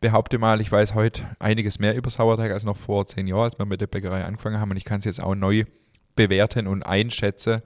behaupte 0.00 0.36
mal, 0.38 0.60
ich 0.60 0.70
weiß 0.70 0.94
heute 0.94 1.22
einiges 1.38 1.78
mehr 1.78 1.94
über 1.94 2.10
Sauerteig 2.10 2.50
als 2.50 2.64
noch 2.64 2.76
vor 2.76 3.06
zehn 3.06 3.28
Jahren, 3.28 3.44
als 3.44 3.58
wir 3.58 3.64
mit 3.64 3.80
der 3.80 3.86
Bäckerei 3.86 4.24
angefangen 4.24 4.58
haben. 4.58 4.72
Und 4.72 4.76
ich 4.76 4.84
kann 4.84 4.98
es 4.98 5.04
jetzt 5.04 5.22
auch 5.22 5.34
neu 5.34 5.64
bewerten 6.16 6.66
und 6.66 6.82
einschätzen, 6.82 7.62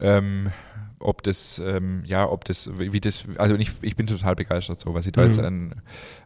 ähm, 0.00 0.50
ob 0.98 1.22
das, 1.22 1.60
ähm, 1.64 2.02
ja, 2.06 2.28
ob 2.28 2.44
das, 2.44 2.70
wie 2.78 3.00
das, 3.00 3.24
also 3.38 3.54
ich, 3.56 3.72
ich 3.82 3.96
bin 3.96 4.06
total 4.06 4.34
begeistert 4.34 4.80
so, 4.80 4.94
was 4.94 5.06
ich 5.06 5.12
da 5.12 5.22
Mhm. 5.22 5.26
jetzt 5.26 5.38
an, 5.38 5.74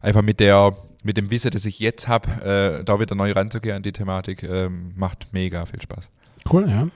einfach 0.01 0.23
mit 0.23 0.41
der, 0.41 0.77
mit 1.03 1.17
dem 1.17 1.31
Wissen, 1.31 1.51
das 1.51 1.65
ich 1.67 1.79
jetzt 1.79 2.09
habe, 2.09 2.81
äh, 2.81 2.85
da 2.85 3.01
wieder 3.01 3.15
neu 3.15 3.33
ranzugehen 3.33 3.77
an 3.77 3.83
die 3.83 3.93
Thematik, 3.93 4.43
ähm, 4.43 4.93
macht 4.97 5.29
mega 5.33 5.67
viel 5.67 5.81
Spaß. 5.81 6.11
Cool, 6.53 6.69
ja. 6.69 6.89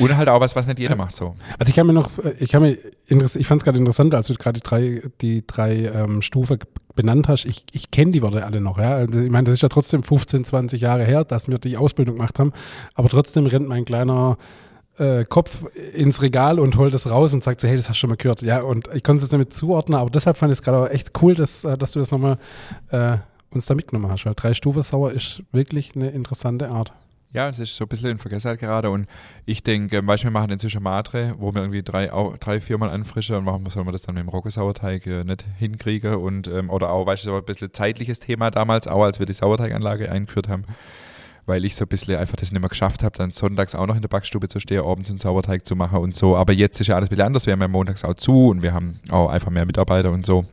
Und 0.00 0.16
halt 0.16 0.28
auch 0.28 0.40
was, 0.40 0.56
was 0.56 0.66
nicht 0.66 0.80
jeder 0.80 0.96
macht 0.96 1.14
so. 1.14 1.36
Also 1.58 1.70
ich 1.70 1.76
kann 1.76 1.86
mir 1.86 1.92
noch, 1.92 2.10
ich 2.40 2.50
kann 2.50 2.60
mir, 2.62 2.76
ich 3.08 3.46
fand 3.46 3.60
es 3.60 3.64
gerade 3.64 3.78
interessant, 3.78 4.14
als 4.14 4.26
du 4.26 4.34
gerade 4.34 4.60
die 4.60 4.64
drei, 4.68 5.02
die 5.20 5.46
drei 5.46 5.84
ähm, 5.86 6.22
Stufen 6.22 6.58
benannt 6.96 7.28
hast. 7.28 7.44
Ich, 7.44 7.64
ich 7.72 7.92
kenne 7.92 8.10
die 8.10 8.20
Worte 8.20 8.44
alle 8.44 8.60
noch, 8.60 8.78
ja. 8.78 9.04
Ich 9.04 9.30
meine, 9.30 9.44
das 9.44 9.54
ist 9.54 9.62
ja 9.62 9.68
trotzdem 9.68 10.02
15, 10.02 10.44
20 10.44 10.80
Jahre 10.80 11.04
her, 11.04 11.24
dass 11.24 11.46
wir 11.48 11.58
die 11.58 11.76
Ausbildung 11.76 12.16
gemacht 12.16 12.38
haben. 12.40 12.52
Aber 12.94 13.08
trotzdem 13.08 13.46
rennt 13.46 13.68
mein 13.68 13.84
kleiner 13.84 14.38
äh, 14.98 15.24
Kopf 15.24 15.64
ins 15.94 16.22
Regal 16.22 16.58
und 16.58 16.76
holt 16.76 16.94
das 16.94 17.10
raus 17.10 17.34
und 17.34 17.42
sagt 17.42 17.60
so, 17.60 17.68
hey, 17.68 17.76
das 17.76 17.88
hast 17.88 17.96
du 17.96 18.00
schon 18.00 18.10
mal 18.10 18.16
gehört. 18.16 18.42
Ja, 18.42 18.60
und 18.60 18.88
ich 18.94 19.02
konnte 19.02 19.18
es 19.18 19.24
jetzt 19.24 19.32
damit 19.32 19.52
zuordnen, 19.52 19.98
aber 19.98 20.10
deshalb 20.10 20.36
fand 20.36 20.52
ich 20.52 20.58
es 20.58 20.62
gerade 20.62 20.90
echt 20.90 21.10
cool, 21.22 21.34
dass, 21.34 21.64
äh, 21.64 21.76
dass 21.76 21.92
du 21.92 21.98
das 21.98 22.10
nochmal 22.10 22.38
äh, 22.90 23.18
uns 23.50 23.66
da 23.66 23.74
mitgenommen 23.74 24.10
hast, 24.10 24.26
weil 24.26 24.34
drei 24.34 24.54
Stufen 24.54 24.82
Sauer 24.82 25.12
ist 25.12 25.42
wirklich 25.52 25.94
eine 25.96 26.10
interessante 26.10 26.68
Art. 26.68 26.92
Ja, 27.32 27.48
es 27.48 27.58
ist 27.58 27.76
so 27.76 27.84
ein 27.84 27.88
bisschen 27.88 28.10
in 28.10 28.18
Vergessenheit 28.18 28.60
gerade 28.60 28.88
und 28.88 29.06
ich 29.44 29.62
denke, 29.62 29.98
ähm, 29.98 30.06
weißt 30.06 30.22
du, 30.22 30.28
wir 30.28 30.30
machen 30.30 30.52
inzwischen 30.52 30.82
Matre, 30.82 31.34
wo 31.38 31.52
wir 31.52 31.60
irgendwie 31.60 31.82
drei, 31.82 32.06
drei 32.40 32.60
viermal 32.60 32.88
anfrischen 32.88 33.36
und 33.36 33.46
warum 33.46 33.68
soll 33.68 33.84
man 33.84 33.92
das 33.92 34.02
dann 34.02 34.14
mit 34.14 34.24
dem 34.24 34.28
Rogge-Sauerteig 34.28 35.06
äh, 35.06 35.24
nicht 35.24 35.44
hinkriegen 35.58 36.14
und 36.14 36.48
ähm, 36.48 36.70
oder 36.70 36.90
auch, 36.90 37.04
weißt 37.04 37.26
du, 37.26 37.36
ein 37.36 37.44
bisschen 37.44 37.72
zeitliches 37.72 38.20
Thema 38.20 38.50
damals, 38.50 38.88
auch 38.88 39.02
als 39.02 39.18
wir 39.18 39.26
die 39.26 39.34
Sauerteiganlage 39.34 40.10
eingeführt 40.10 40.48
haben, 40.48 40.64
weil 41.46 41.64
ich 41.64 41.76
so 41.76 41.84
ein 41.84 41.88
bisschen 41.88 42.16
einfach 42.16 42.36
das 42.36 42.52
nicht 42.52 42.60
mehr 42.60 42.68
geschafft 42.68 43.02
habe, 43.02 43.16
dann 43.16 43.30
sonntags 43.30 43.74
auch 43.74 43.86
noch 43.86 43.96
in 43.96 44.02
der 44.02 44.08
Backstube 44.08 44.48
zu 44.48 44.60
stehen, 44.60 44.84
abends 44.84 45.10
einen 45.10 45.18
Sauerteig 45.18 45.64
zu 45.64 45.76
machen 45.76 45.98
und 45.98 46.14
so, 46.14 46.36
aber 46.36 46.52
jetzt 46.52 46.80
ist 46.80 46.88
ja 46.88 46.96
alles 46.96 47.08
ein 47.08 47.10
bisschen 47.10 47.24
anders, 47.26 47.46
wir 47.46 47.52
haben 47.52 47.60
ja 47.62 47.68
montags 47.68 48.04
auch 48.04 48.14
zu 48.14 48.48
und 48.48 48.62
wir 48.62 48.74
haben 48.74 48.98
auch 49.10 49.28
einfach 49.28 49.50
mehr 49.50 49.64
Mitarbeiter 49.64 50.10
und 50.10 50.26
so. 50.26 50.44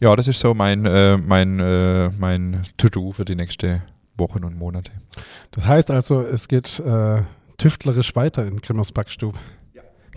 Ja, 0.00 0.14
das 0.14 0.28
ist 0.28 0.40
so 0.40 0.54
mein, 0.54 0.86
äh, 0.86 1.16
mein, 1.16 1.58
äh, 1.58 2.10
mein 2.10 2.64
To-Do 2.76 3.12
für 3.12 3.24
die 3.24 3.34
nächste 3.34 3.82
Wochen 4.16 4.44
und 4.44 4.56
Monate. 4.56 4.92
Das 5.50 5.66
heißt 5.66 5.90
also, 5.90 6.20
es 6.22 6.48
geht 6.48 6.78
äh, 6.80 7.22
tüftlerisch 7.56 8.14
weiter 8.14 8.46
in 8.46 8.60
Grimmers 8.60 8.92
Backstube. 8.92 9.38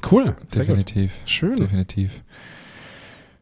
Cool, 0.10 0.36
sehr 0.48 0.66
gut. 0.66 0.78
Definitiv. 0.78 1.14
Schön. 1.26 1.58
Definitiv. 1.58 2.24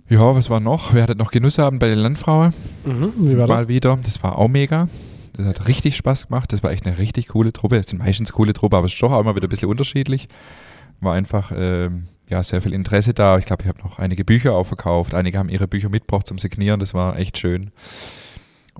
Ja, 0.09 0.35
was 0.35 0.49
war 0.49 0.59
noch? 0.59 0.93
Wir 0.93 1.03
hatten 1.03 1.17
noch 1.17 1.31
Genussabend 1.31 1.79
bei 1.79 1.87
den 1.87 1.99
Landfrauen. 1.99 2.53
Mhm. 2.83 3.13
Wie 3.17 3.37
war 3.37 3.47
das? 3.47 3.61
Mal 3.61 3.67
wieder. 3.67 3.97
Das 4.03 4.21
war 4.23 4.37
auch 4.37 4.47
mega. 4.47 4.87
Das 5.33 5.45
hat 5.45 5.67
richtig 5.67 5.95
Spaß 5.95 6.27
gemacht. 6.27 6.51
Das 6.53 6.63
war 6.63 6.71
echt 6.71 6.85
eine 6.85 6.97
richtig 6.97 7.29
coole 7.29 7.53
Truppe. 7.53 7.77
Es 7.77 7.87
sind 7.87 7.99
meistens 7.99 8.31
coole 8.33 8.53
Truppe, 8.53 8.77
aber 8.77 8.85
es 8.85 8.93
ist 8.93 9.01
doch 9.01 9.11
auch 9.11 9.19
immer 9.19 9.35
wieder 9.35 9.47
ein 9.47 9.49
bisschen 9.49 9.69
unterschiedlich. 9.69 10.27
War 11.01 11.13
einfach 11.13 11.51
ähm, 11.55 12.07
ja, 12.27 12.43
sehr 12.43 12.61
viel 12.61 12.73
Interesse 12.73 13.13
da. 13.13 13.37
Ich 13.37 13.45
glaube, 13.45 13.63
ich 13.63 13.69
habe 13.69 13.79
noch 13.79 13.99
einige 13.99 14.23
Bücher 14.25 14.53
auch 14.53 14.65
verkauft. 14.67 15.13
Einige 15.13 15.37
haben 15.37 15.49
ihre 15.49 15.67
Bücher 15.67 15.89
mitgebracht 15.89 16.27
zum 16.27 16.37
Signieren. 16.37 16.79
Das 16.79 16.93
war 16.93 17.17
echt 17.17 17.37
schön. 17.37 17.71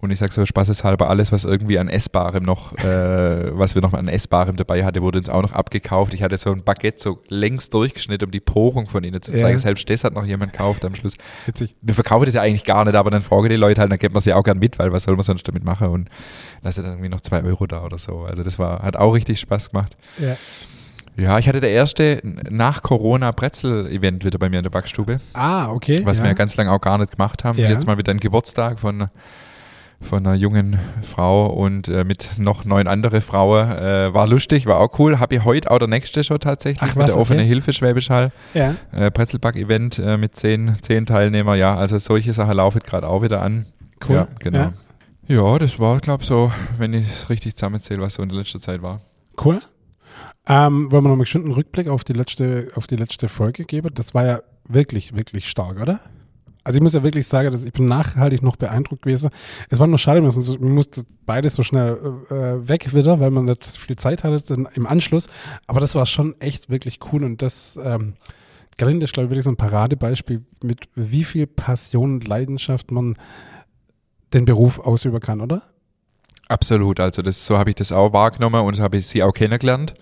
Und 0.02 0.12
ich 0.12 0.20
sage 0.20 0.32
so 0.32 0.46
spaßeshalber, 0.46 1.10
alles, 1.10 1.32
was 1.34 1.44
irgendwie 1.44 1.78
an 1.78 1.90
Essbarem 1.90 2.44
noch, 2.44 2.72
äh, 2.78 3.58
was 3.58 3.76
wir 3.76 3.82
noch 3.82 3.94
an 3.94 4.08
Essbarem 4.08 4.56
dabei 4.56 4.86
hatten, 4.86 5.02
wurde 5.02 5.20
uns 5.20 5.30
auch 5.30 5.42
noch 5.42 5.52
abgekauft. 5.52 6.14
Ich 6.14 6.24
hatte 6.24 6.38
so 6.38 6.52
ein 6.52 6.64
Baguette 6.64 7.02
so 7.02 7.20
längst 7.28 7.74
durchgeschnitten, 7.74 8.26
um 8.28 8.32
die 8.32 8.40
Porung 8.40 8.88
von 8.88 9.04
ihnen 9.04 9.22
zu 9.22 9.32
zeigen. 9.34 9.52
Ja. 9.52 9.60
Selbst 9.60 9.90
das 9.90 10.06
hat 10.06 10.14
noch 10.14 10.26
jemand 10.26 10.54
gekauft 10.54 10.86
am 10.86 10.96
Schluss. 10.96 11.16
Witzig. 11.46 11.76
Wir 11.82 11.94
verkaufen 11.94 12.26
das 12.26 12.34
ja 12.36 12.42
eigentlich 12.42 12.64
gar 12.64 12.86
nicht, 12.86 12.96
aber 12.96 13.12
dann 13.12 13.22
fragen 13.24 13.50
die 13.50 13.56
Leute 13.58 13.82
halt, 13.82 13.92
dann 13.92 14.00
gibt 14.00 14.14
man 14.14 14.22
sie 14.22 14.34
auch 14.34 14.44
gern 14.44 14.60
mit, 14.60 14.80
weil 14.80 14.94
was 14.94 15.04
soll 15.04 15.16
man 15.16 15.24
sonst 15.24 15.46
damit 15.48 15.66
machen? 15.66 15.88
Und 15.90 16.10
lasse 16.62 16.82
dann 16.82 16.92
irgendwie 16.92 17.10
noch 17.10 17.22
zwei 17.22 17.44
Euro 17.44 17.68
da 17.68 17.84
oder 17.84 17.98
so. 17.98 18.20
Also 18.22 18.44
das 18.44 18.58
war, 18.58 18.82
hat 18.82 18.96
auch 18.96 19.12
richtig 19.12 19.40
Spaß 19.42 19.72
gemacht. 19.72 19.98
Ja. 20.18 20.38
Ja, 21.18 21.38
ich 21.38 21.50
hatte 21.50 21.60
der 21.60 21.72
erste 21.72 22.22
nach 22.24 22.82
Corona 22.82 23.32
Brezel-Event 23.32 24.24
wieder 24.24 24.38
bei 24.40 24.48
mir 24.48 24.58
in 24.58 24.64
der 24.64 24.70
Backstube, 24.70 25.20
Ah, 25.34 25.70
okay. 25.70 26.00
was 26.06 26.20
ja. 26.20 26.24
wir 26.24 26.30
ja 26.30 26.34
ganz 26.34 26.56
lange 26.56 26.72
auch 26.72 26.80
gar 26.80 26.98
nicht 26.98 27.12
gemacht 27.12 27.44
haben. 27.44 27.60
Ja. 27.60 27.68
Jetzt 27.70 27.86
mal 27.86 27.98
wieder 27.98 28.12
ein 28.14 28.22
Geburtstag 28.22 28.80
von, 28.80 29.10
von 30.02 30.26
einer 30.26 30.36
jungen 30.36 30.80
Frau 31.02 31.48
und 31.48 31.88
äh, 31.88 32.04
mit 32.04 32.40
noch 32.40 32.66
neun 32.66 32.88
andere 32.88 33.22
Frauen. 33.22 33.70
Äh, 33.72 34.14
war 34.14 34.28
lustig, 34.28 34.66
war 34.66 34.78
auch 34.78 34.98
cool. 34.98 35.20
Habe 35.20 35.36
ich 35.36 35.44
heute 35.44 35.70
auch 35.70 35.80
der 35.80 35.88
nächste 35.88 36.24
schon 36.24 36.40
tatsächlich 36.40 36.90
Ach, 36.92 36.96
mit 36.96 37.08
der 37.08 37.18
offene 37.18 37.42
okay. 37.42 37.48
Hilfe 37.48 37.74
Schwäbisch 37.74 38.10
Hall. 38.10 38.32
Ja. 38.54 38.76
Äh, 38.92 39.12
Brezelback-Event 39.12 40.00
äh, 40.00 40.18
mit 40.18 40.36
zehn, 40.36 40.78
zehn 40.82 41.06
Teilnehmern. 41.06 41.58
Ja, 41.58 41.76
also 41.76 42.00
solche 42.00 42.34
Sachen 42.34 42.56
laufen 42.56 42.82
gerade 42.82 43.08
auch 43.08 43.22
wieder 43.22 43.42
an. 43.42 43.66
Cool. 44.08 44.16
Ja, 44.16 44.28
genau. 44.40 44.74
Ja, 45.28 45.60
das 45.60 45.80
war, 45.80 46.00
glaube 46.00 46.24
ich, 46.24 46.28
so, 46.28 46.52
wenn 46.78 46.94
ich 46.94 47.08
es 47.08 47.30
richtig 47.30 47.56
zusammenzähle, 47.56 48.02
was 48.02 48.16
so 48.16 48.24
in 48.24 48.30
der 48.30 48.40
letzten 48.40 48.62
Zeit 48.62 48.82
war. 48.82 49.02
Cool. 49.44 49.60
Ähm, 50.48 50.92
wollen 50.92 51.04
wir 51.04 51.10
noch 51.10 51.18
mal 51.18 51.26
einen 51.32 51.52
Rückblick 51.52 51.88
auf 51.88 52.04
die 52.04 52.14
letzte, 52.14 52.70
auf 52.74 52.88
die 52.88 52.96
letzte 52.96 53.30
Folge 53.30 53.66
geben? 53.66 53.92
Das 53.94 54.16
war 54.16 54.26
ja 54.26 54.40
wirklich, 54.68 55.16
wirklich 55.16 55.48
stark, 55.48 55.80
oder? 55.80 56.00
Also 56.70 56.78
ich 56.78 56.84
muss 56.84 56.94
ja 56.94 57.02
wirklich 57.02 57.26
sagen, 57.26 57.52
dass 57.52 57.66
ich 57.66 57.74
bin 57.74 57.88
nachhaltig 57.88 58.44
noch 58.44 58.56
beeindruckt 58.56 59.02
gewesen. 59.02 59.32
Es 59.72 59.80
war 59.80 59.88
nur 59.88 59.98
schade, 59.98 60.22
wir 60.22 60.70
mussten 60.70 61.04
beides 61.26 61.56
so 61.56 61.64
schnell 61.64 61.98
äh, 62.30 62.70
weg 62.70 62.94
wieder, 62.94 63.20
weil 63.20 63.32
man 63.32 63.46
nicht 63.46 63.66
viel 63.66 63.96
Zeit 63.96 64.24
hatte 64.24 64.40
dann 64.42 64.68
im 64.76 64.86
Anschluss. 64.86 65.30
Aber 65.66 65.80
das 65.80 65.96
war 65.96 66.06
schon 66.06 66.40
echt 66.40 66.70
wirklich 66.70 67.00
cool 67.12 67.24
und 67.24 67.42
das 67.42 67.80
ähm, 67.84 68.14
Galinde 68.78 69.06
ist, 69.06 69.14
glaube 69.14 69.26
ich, 69.26 69.30
wirklich 69.32 69.46
so 69.46 69.50
ein 69.50 69.58
Paradebeispiel, 69.58 70.46
mit 70.62 70.90
wie 70.94 71.24
viel 71.24 71.48
Passion 71.48 72.14
und 72.14 72.28
Leidenschaft 72.28 72.92
man 72.92 73.16
den 74.36 74.46
Beruf 74.46 74.78
ausüben 74.78 75.22
kann, 75.22 75.42
oder? 75.42 75.64
Absolut, 76.50 77.00
also 77.00 77.24
das, 77.24 77.48
so 77.48 77.58
habe 77.58 77.72
ich 77.72 77.78
das 77.78 77.92
auch 77.92 78.14
wahrgenommen 78.14 78.62
und 78.64 78.80
habe 78.80 78.98
ich 78.98 79.08
sie 79.08 79.24
auch 79.24 79.34
kennengelernt. 79.34 79.96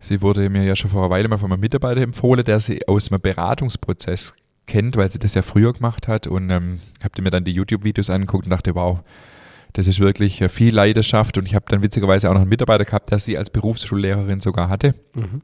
Sie 0.00 0.22
wurde 0.22 0.48
mir 0.48 0.64
ja 0.64 0.76
schon 0.76 0.88
vor 0.88 1.02
einer 1.02 1.10
Weile 1.10 1.28
mal 1.28 1.36
von 1.36 1.52
einem 1.52 1.60
Mitarbeiter 1.60 2.00
empfohlen, 2.00 2.42
der 2.42 2.60
sie 2.60 2.88
aus 2.88 3.12
einem 3.12 3.20
Beratungsprozess 3.20 4.34
kennt, 4.66 4.96
weil 4.96 5.10
sie 5.10 5.18
das 5.18 5.34
ja 5.34 5.42
früher 5.42 5.72
gemacht 5.72 6.08
hat 6.08 6.26
und 6.26 6.50
ähm, 6.50 6.80
habe 7.02 7.22
mir 7.22 7.30
dann 7.30 7.44
die 7.44 7.52
YouTube-Videos 7.52 8.10
angeguckt 8.10 8.44
und 8.44 8.50
dachte, 8.50 8.74
wow, 8.74 9.00
das 9.74 9.88
ist 9.88 10.00
wirklich 10.00 10.40
äh, 10.40 10.48
viel 10.48 10.74
Leidenschaft 10.74 11.36
und 11.36 11.46
ich 11.46 11.54
habe 11.54 11.66
dann 11.68 11.82
witzigerweise 11.82 12.28
auch 12.28 12.34
noch 12.34 12.40
einen 12.40 12.48
Mitarbeiter 12.48 12.84
gehabt, 12.84 13.10
der 13.10 13.18
sie 13.18 13.36
als 13.36 13.50
Berufsschullehrerin 13.50 14.40
sogar 14.40 14.68
hatte. 14.68 14.94
Mhm. 15.14 15.42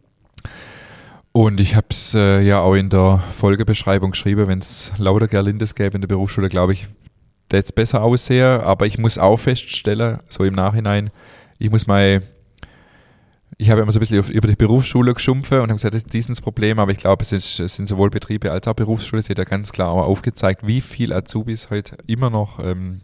Und 1.33 1.61
ich 1.61 1.77
habe 1.77 1.87
es 1.91 2.15
äh, 2.15 2.41
ja 2.41 2.61
auch 2.61 2.75
in 2.75 2.89
der 2.89 3.23
Folgebeschreibung 3.39 4.13
geschrieben, 4.13 4.49
wenn 4.49 4.59
es 4.59 4.93
lauter 4.99 5.29
Gerlindes 5.29 5.75
gäbe 5.75 5.95
in 5.95 6.01
der 6.01 6.09
Berufsschule, 6.09 6.49
glaube 6.49 6.73
ich, 6.73 6.89
das 7.49 7.67
es 7.67 7.73
besser 7.73 8.03
aussehe. 8.03 8.65
Aber 8.65 8.87
ich 8.87 8.99
muss 8.99 9.19
auch 9.19 9.37
feststellen, 9.37 10.19
so 10.29 10.45
im 10.45 10.55
Nachhinein, 10.55 11.11
ich 11.59 11.71
muss 11.71 11.87
mal, 11.87 12.23
ich 13.61 13.69
habe 13.71 13.83
immer 13.83 13.93
so 13.93 13.99
ein 13.99 14.01
bisschen 14.01 14.25
über 14.31 14.49
die 14.49 14.57
Berufsschule 14.57 15.13
geschumpft 15.13 15.53
und 15.53 15.59
habe 15.61 15.73
gesagt, 15.75 15.95
das 15.95 16.03
ist 16.05 16.13
dieses 16.15 16.41
Problem, 16.41 16.79
aber 16.79 16.93
ich 16.93 16.99
glaube, 16.99 17.23
es, 17.23 17.33
ist, 17.33 17.61
es 17.61 17.75
sind 17.77 17.89
sowohl 17.89 18.09
Betriebe 18.09 18.51
als 18.51 18.67
auch 18.67 18.75
Berufsschule, 18.75 19.21
sie 19.21 19.31
hat 19.31 19.39
ja 19.39 19.45
ganz 19.45 19.71
klar 19.73 19.91
auch 19.91 20.07
aufgezeigt, 20.07 20.67
wie 20.67 20.81
viel 20.81 21.13
Azubis 21.13 21.69
heute 21.69 21.99
immer 22.07 22.31
noch 22.31 22.59
ähm, 22.59 23.03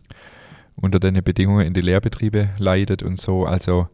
unter 0.75 0.99
den 0.99 1.23
Bedingungen 1.23 1.67
in 1.67 1.75
die 1.75 1.83
Lehrbetriebe 1.83 2.51
leidet 2.59 3.03
und 3.03 3.21
so. 3.21 3.45
Also 3.45 3.89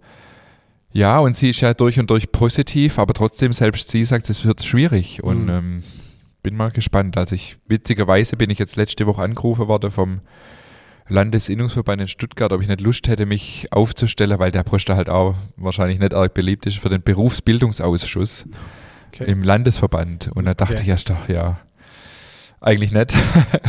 ja, 0.92 1.18
und 1.18 1.36
sie 1.36 1.50
ist 1.50 1.60
ja 1.62 1.74
durch 1.74 1.98
und 1.98 2.10
durch 2.10 2.30
positiv, 2.30 2.98
aber 2.98 3.14
trotzdem, 3.14 3.52
selbst 3.52 3.90
sie 3.90 4.04
sagt, 4.04 4.30
es 4.30 4.44
wird 4.44 4.62
schwierig. 4.62 5.22
Und 5.22 5.44
Mhm. 5.44 5.48
ähm, 5.50 5.82
bin 6.42 6.56
mal 6.56 6.70
gespannt. 6.70 7.16
Also 7.16 7.34
ich, 7.34 7.56
witzigerweise 7.66 8.36
bin 8.36 8.50
ich 8.50 8.58
jetzt 8.58 8.76
letzte 8.76 9.06
Woche 9.06 9.22
angerufen 9.22 9.68
worden 9.68 9.90
vom 9.90 10.20
Landesinnungsverband 11.12 12.00
in 12.02 12.08
Stuttgart, 12.08 12.52
ob 12.52 12.60
ich 12.62 12.68
nicht 12.68 12.80
Lust 12.80 13.06
hätte, 13.08 13.26
mich 13.26 13.68
aufzustellen, 13.70 14.38
weil 14.38 14.50
der 14.50 14.62
Poster 14.64 14.96
halt 14.96 15.08
auch 15.08 15.34
wahrscheinlich 15.56 15.98
nicht 15.98 16.14
arg 16.14 16.34
beliebt 16.34 16.66
ist 16.66 16.78
für 16.78 16.88
den 16.88 17.02
Berufsbildungsausschuss 17.02 18.46
Okay. 19.14 19.30
im 19.30 19.42
Landesverband. 19.42 20.30
Und 20.34 20.46
da 20.46 20.54
dachte 20.54 20.72
Okay. 20.74 20.82
ich 20.84 20.88
erst 20.88 21.10
doch, 21.10 21.28
ja, 21.28 21.58
eigentlich 22.60 22.92
nicht. 22.92 23.14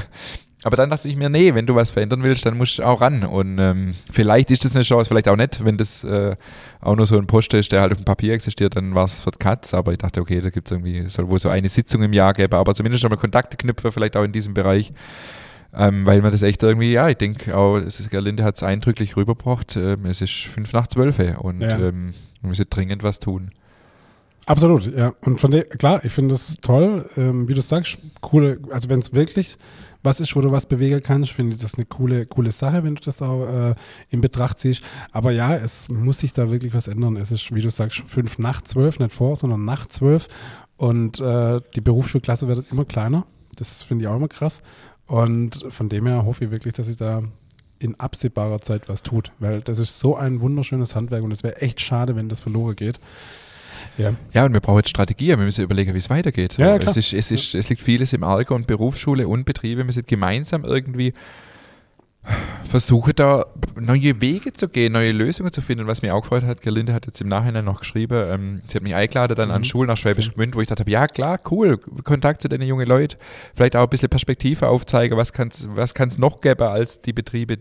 Aber 0.65 0.77
dann 0.77 0.89
dachte 0.89 1.09
ich 1.09 1.17
mir, 1.17 1.27
nee, 1.27 1.53
wenn 1.53 1.65
du 1.65 1.75
was 1.75 1.91
verändern 1.91 2.23
willst, 2.23 2.45
dann 2.45 2.55
musst 2.57 2.79
du 2.79 2.83
auch 2.83 3.01
ran. 3.01 3.25
Und 3.25 3.59
ähm, 3.59 3.93
vielleicht 4.09 4.49
ist 4.51 4.63
das 4.63 4.73
eine 4.73 4.83
Chance, 4.85 5.09
vielleicht 5.09 5.27
auch 5.27 5.35
nicht, 5.35 5.65
wenn 5.65 5.75
das 5.77 6.05
äh, 6.05 6.37
auch 6.79 6.95
nur 6.95 7.05
so 7.05 7.17
ein 7.17 7.27
Poster 7.27 7.59
ist, 7.59 7.73
der 7.73 7.81
halt 7.81 7.91
auf 7.91 7.97
dem 7.97 8.05
Papier 8.05 8.31
existiert, 8.33 8.77
dann 8.77 8.95
war 8.95 9.03
es 9.03 9.19
für 9.19 9.31
die 9.31 9.39
Katz. 9.39 9.73
Aber 9.73 9.91
ich 9.91 9.97
dachte, 9.97 10.21
okay, 10.21 10.39
da 10.39 10.49
gibt 10.49 10.69
es 10.69 10.71
irgendwie, 10.71 10.99
es 10.99 11.15
soll 11.15 11.27
wohl 11.27 11.39
so 11.39 11.49
eine 11.49 11.67
Sitzung 11.67 12.03
im 12.03 12.13
Jahr 12.13 12.31
geben, 12.31 12.53
aber 12.53 12.73
zumindest 12.73 13.01
schon 13.01 13.09
mal 13.09 13.17
Kontakte 13.17 13.57
knüpfen, 13.57 13.91
vielleicht 13.91 14.15
auch 14.15 14.23
in 14.23 14.31
diesem 14.31 14.53
Bereich. 14.53 14.93
Ähm, 15.75 16.05
weil 16.05 16.21
man 16.21 16.31
das 16.31 16.43
echt 16.43 16.61
irgendwie, 16.61 16.91
ja, 16.91 17.09
ich 17.09 17.17
denke 17.17 17.57
auch, 17.57 17.79
Gerlinde 18.09 18.43
hat 18.43 18.57
es 18.57 18.63
eindrücklich 18.63 19.15
rübergebracht. 19.17 19.75
Ähm, 19.75 20.05
es 20.05 20.21
ist 20.21 20.45
fünf 20.45 20.71
nach 20.73 20.87
zwölf 20.87 21.17
und 21.39 21.61
Ja. 21.61 21.79
ähm, 21.79 22.13
wir 22.41 22.49
müssen 22.49 22.65
dringend 22.69 23.01
was 23.03 23.19
tun. 23.19 23.51
Absolut, 24.45 24.93
ja. 24.93 25.13
Und 25.21 25.39
von 25.39 25.51
der, 25.51 25.63
klar, 25.63 26.03
ich 26.03 26.11
finde 26.11 26.35
das 26.35 26.57
toll, 26.61 27.09
ähm, 27.15 27.47
wie 27.47 27.53
du 27.53 27.61
sagst, 27.61 27.97
coole, 28.19 28.59
also 28.71 28.89
wenn 28.89 28.99
es 28.99 29.13
wirklich 29.13 29.57
was 30.03 30.19
ist, 30.19 30.35
wo 30.35 30.41
du 30.41 30.51
was 30.51 30.65
bewegen 30.65 31.01
kannst, 31.01 31.31
finde 31.31 31.55
ich 31.55 31.61
das 31.61 31.75
eine 31.75 31.85
coole, 31.85 32.25
coole 32.25 32.51
Sache, 32.51 32.83
wenn 32.83 32.95
du 32.95 33.01
das 33.01 33.21
auch 33.21 33.45
äh, 33.47 33.75
in 34.09 34.19
Betracht 34.19 34.59
ziehst. 34.59 34.83
Aber 35.13 35.31
ja, 35.31 35.55
es 35.55 35.87
muss 35.87 36.19
sich 36.19 36.33
da 36.33 36.51
wirklich 36.51 36.73
was 36.73 36.89
ändern. 36.89 37.15
Es 37.15 37.31
ist, 37.31 37.55
wie 37.55 37.61
du 37.61 37.71
sagst, 37.71 37.99
fünf 38.05 38.37
nach 38.37 38.61
zwölf, 38.61 38.99
nicht 38.99 39.13
vor, 39.13 39.37
sondern 39.37 39.63
nach 39.63 39.85
zwölf. 39.85 40.27
Und 40.75 41.21
äh, 41.21 41.61
die 41.73 41.81
Berufsschulklasse 41.81 42.49
wird 42.49 42.65
immer 42.69 42.83
kleiner. 42.83 43.25
Das 43.55 43.81
finde 43.83 44.03
ich 44.03 44.09
auch 44.09 44.17
immer 44.17 44.27
krass. 44.27 44.61
Und 45.13 45.67
von 45.69 45.89
dem 45.89 46.07
her 46.07 46.25
hoffe 46.25 46.45
ich 46.45 46.49
wirklich, 46.49 46.73
dass 46.73 46.87
sich 46.87 46.97
da 46.97 47.21
in 47.77 47.93
absehbarer 47.99 48.61
Zeit 48.61 48.89
was 48.89 49.03
tut, 49.03 49.31
weil 49.37 49.61
das 49.61 49.77
ist 49.77 49.99
so 49.99 50.15
ein 50.15 50.41
wunderschönes 50.41 50.95
Handwerk 50.95 51.21
und 51.21 51.29
es 51.31 51.43
wäre 51.43 51.61
echt 51.61 51.81
schade, 51.81 52.15
wenn 52.15 52.29
das 52.29 52.39
verloren 52.39 52.75
geht. 52.75 52.99
Ja. 53.99 54.15
Ja, 54.33 54.45
und 54.45 54.53
wir 54.53 54.59
brauchen 54.59 54.77
jetzt 54.77 54.89
Strategie. 54.89 55.27
Wir 55.27 55.37
müssen 55.37 55.63
überlegen, 55.63 55.93
wie 55.93 55.99
es 55.99 56.09
weitergeht. 56.09 56.57
Ja, 56.57 56.79
klar. 56.79 56.89
es, 56.89 56.97
ist, 56.97 57.13
es, 57.13 57.29
ist, 57.29 57.53
es 57.53 57.69
liegt 57.69 57.83
vieles 57.83 58.13
im 58.13 58.23
Arge 58.23 58.55
und 58.55 58.65
Berufsschule 58.65 59.27
und 59.27 59.43
Betriebe. 59.43 59.77
Wir 59.81 59.85
müssen 59.85 60.03
gemeinsam 60.07 60.63
irgendwie 60.63 61.13
versuchen, 62.65 63.13
da 63.15 63.45
neue 63.75 64.21
Wege 64.21 64.53
zu 64.53 64.67
gehen, 64.69 64.93
neue 64.93 65.11
Lösungen 65.11 65.51
zu 65.51 65.61
finden. 65.61 65.87
Was 65.87 66.01
mir 66.01 66.15
auch 66.15 66.21
gefreut 66.21 66.43
hat, 66.43 66.61
Gerlinde 66.61 66.93
hat 66.93 67.05
jetzt 67.05 67.21
im 67.21 67.27
Nachhinein 67.27 67.65
noch 67.65 67.81
geschrieben, 67.81 68.23
ähm, 68.29 68.61
sie 68.67 68.75
hat 68.77 68.83
mich 68.83 68.95
eingeladen 68.95 69.35
dann 69.35 69.51
an 69.51 69.61
Mhm. 69.61 69.65
Schulen 69.65 69.87
nach 69.87 69.97
Schwäbisch 69.97 70.33
Gmünd, 70.33 70.55
wo 70.55 70.61
ich 70.61 70.67
dachte, 70.67 70.89
ja 70.89 71.07
klar, 71.07 71.39
cool, 71.51 71.77
Kontakt 71.77 72.41
zu 72.41 72.47
den 72.47 72.61
jungen 72.61 72.87
Leuten, 72.87 73.17
vielleicht 73.55 73.75
auch 73.75 73.83
ein 73.83 73.89
bisschen 73.89 74.09
Perspektive 74.09 74.69
aufzeigen, 74.69 75.17
was 75.17 75.33
kann 75.33 75.49
es 75.49 75.67
was 75.75 75.93
kann's 75.93 76.17
noch 76.17 76.41
geben 76.41 76.63
als 76.67 77.01
die 77.01 77.13
Betriebe, 77.13 77.59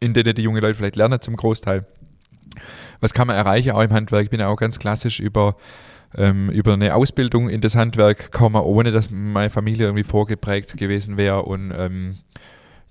in 0.00 0.14
denen 0.14 0.34
die 0.34 0.42
jungen 0.42 0.62
Leute 0.62 0.76
vielleicht 0.76 0.96
lernen 0.96 1.20
zum 1.20 1.36
Großteil. 1.36 1.84
was 3.00 3.14
kann 3.14 3.26
man 3.26 3.36
erreichen 3.36 3.72
auch 3.72 3.82
im 3.82 3.92
Handwerk? 3.92 4.24
Ich 4.24 4.30
bin 4.30 4.40
ja 4.40 4.48
auch 4.48 4.56
ganz 4.56 4.78
klassisch 4.78 5.20
über, 5.20 5.56
ähm, 6.16 6.50
über 6.50 6.74
eine 6.74 6.94
Ausbildung 6.94 7.48
in 7.48 7.60
das 7.60 7.74
Handwerk 7.74 8.30
gekommen, 8.30 8.62
ohne 8.62 8.92
dass 8.92 9.10
meine 9.10 9.50
Familie 9.50 9.86
irgendwie 9.86 10.04
vorgeprägt 10.04 10.76
gewesen 10.76 11.16
wäre 11.16 11.42
und 11.42 11.72
ähm, 11.76 12.18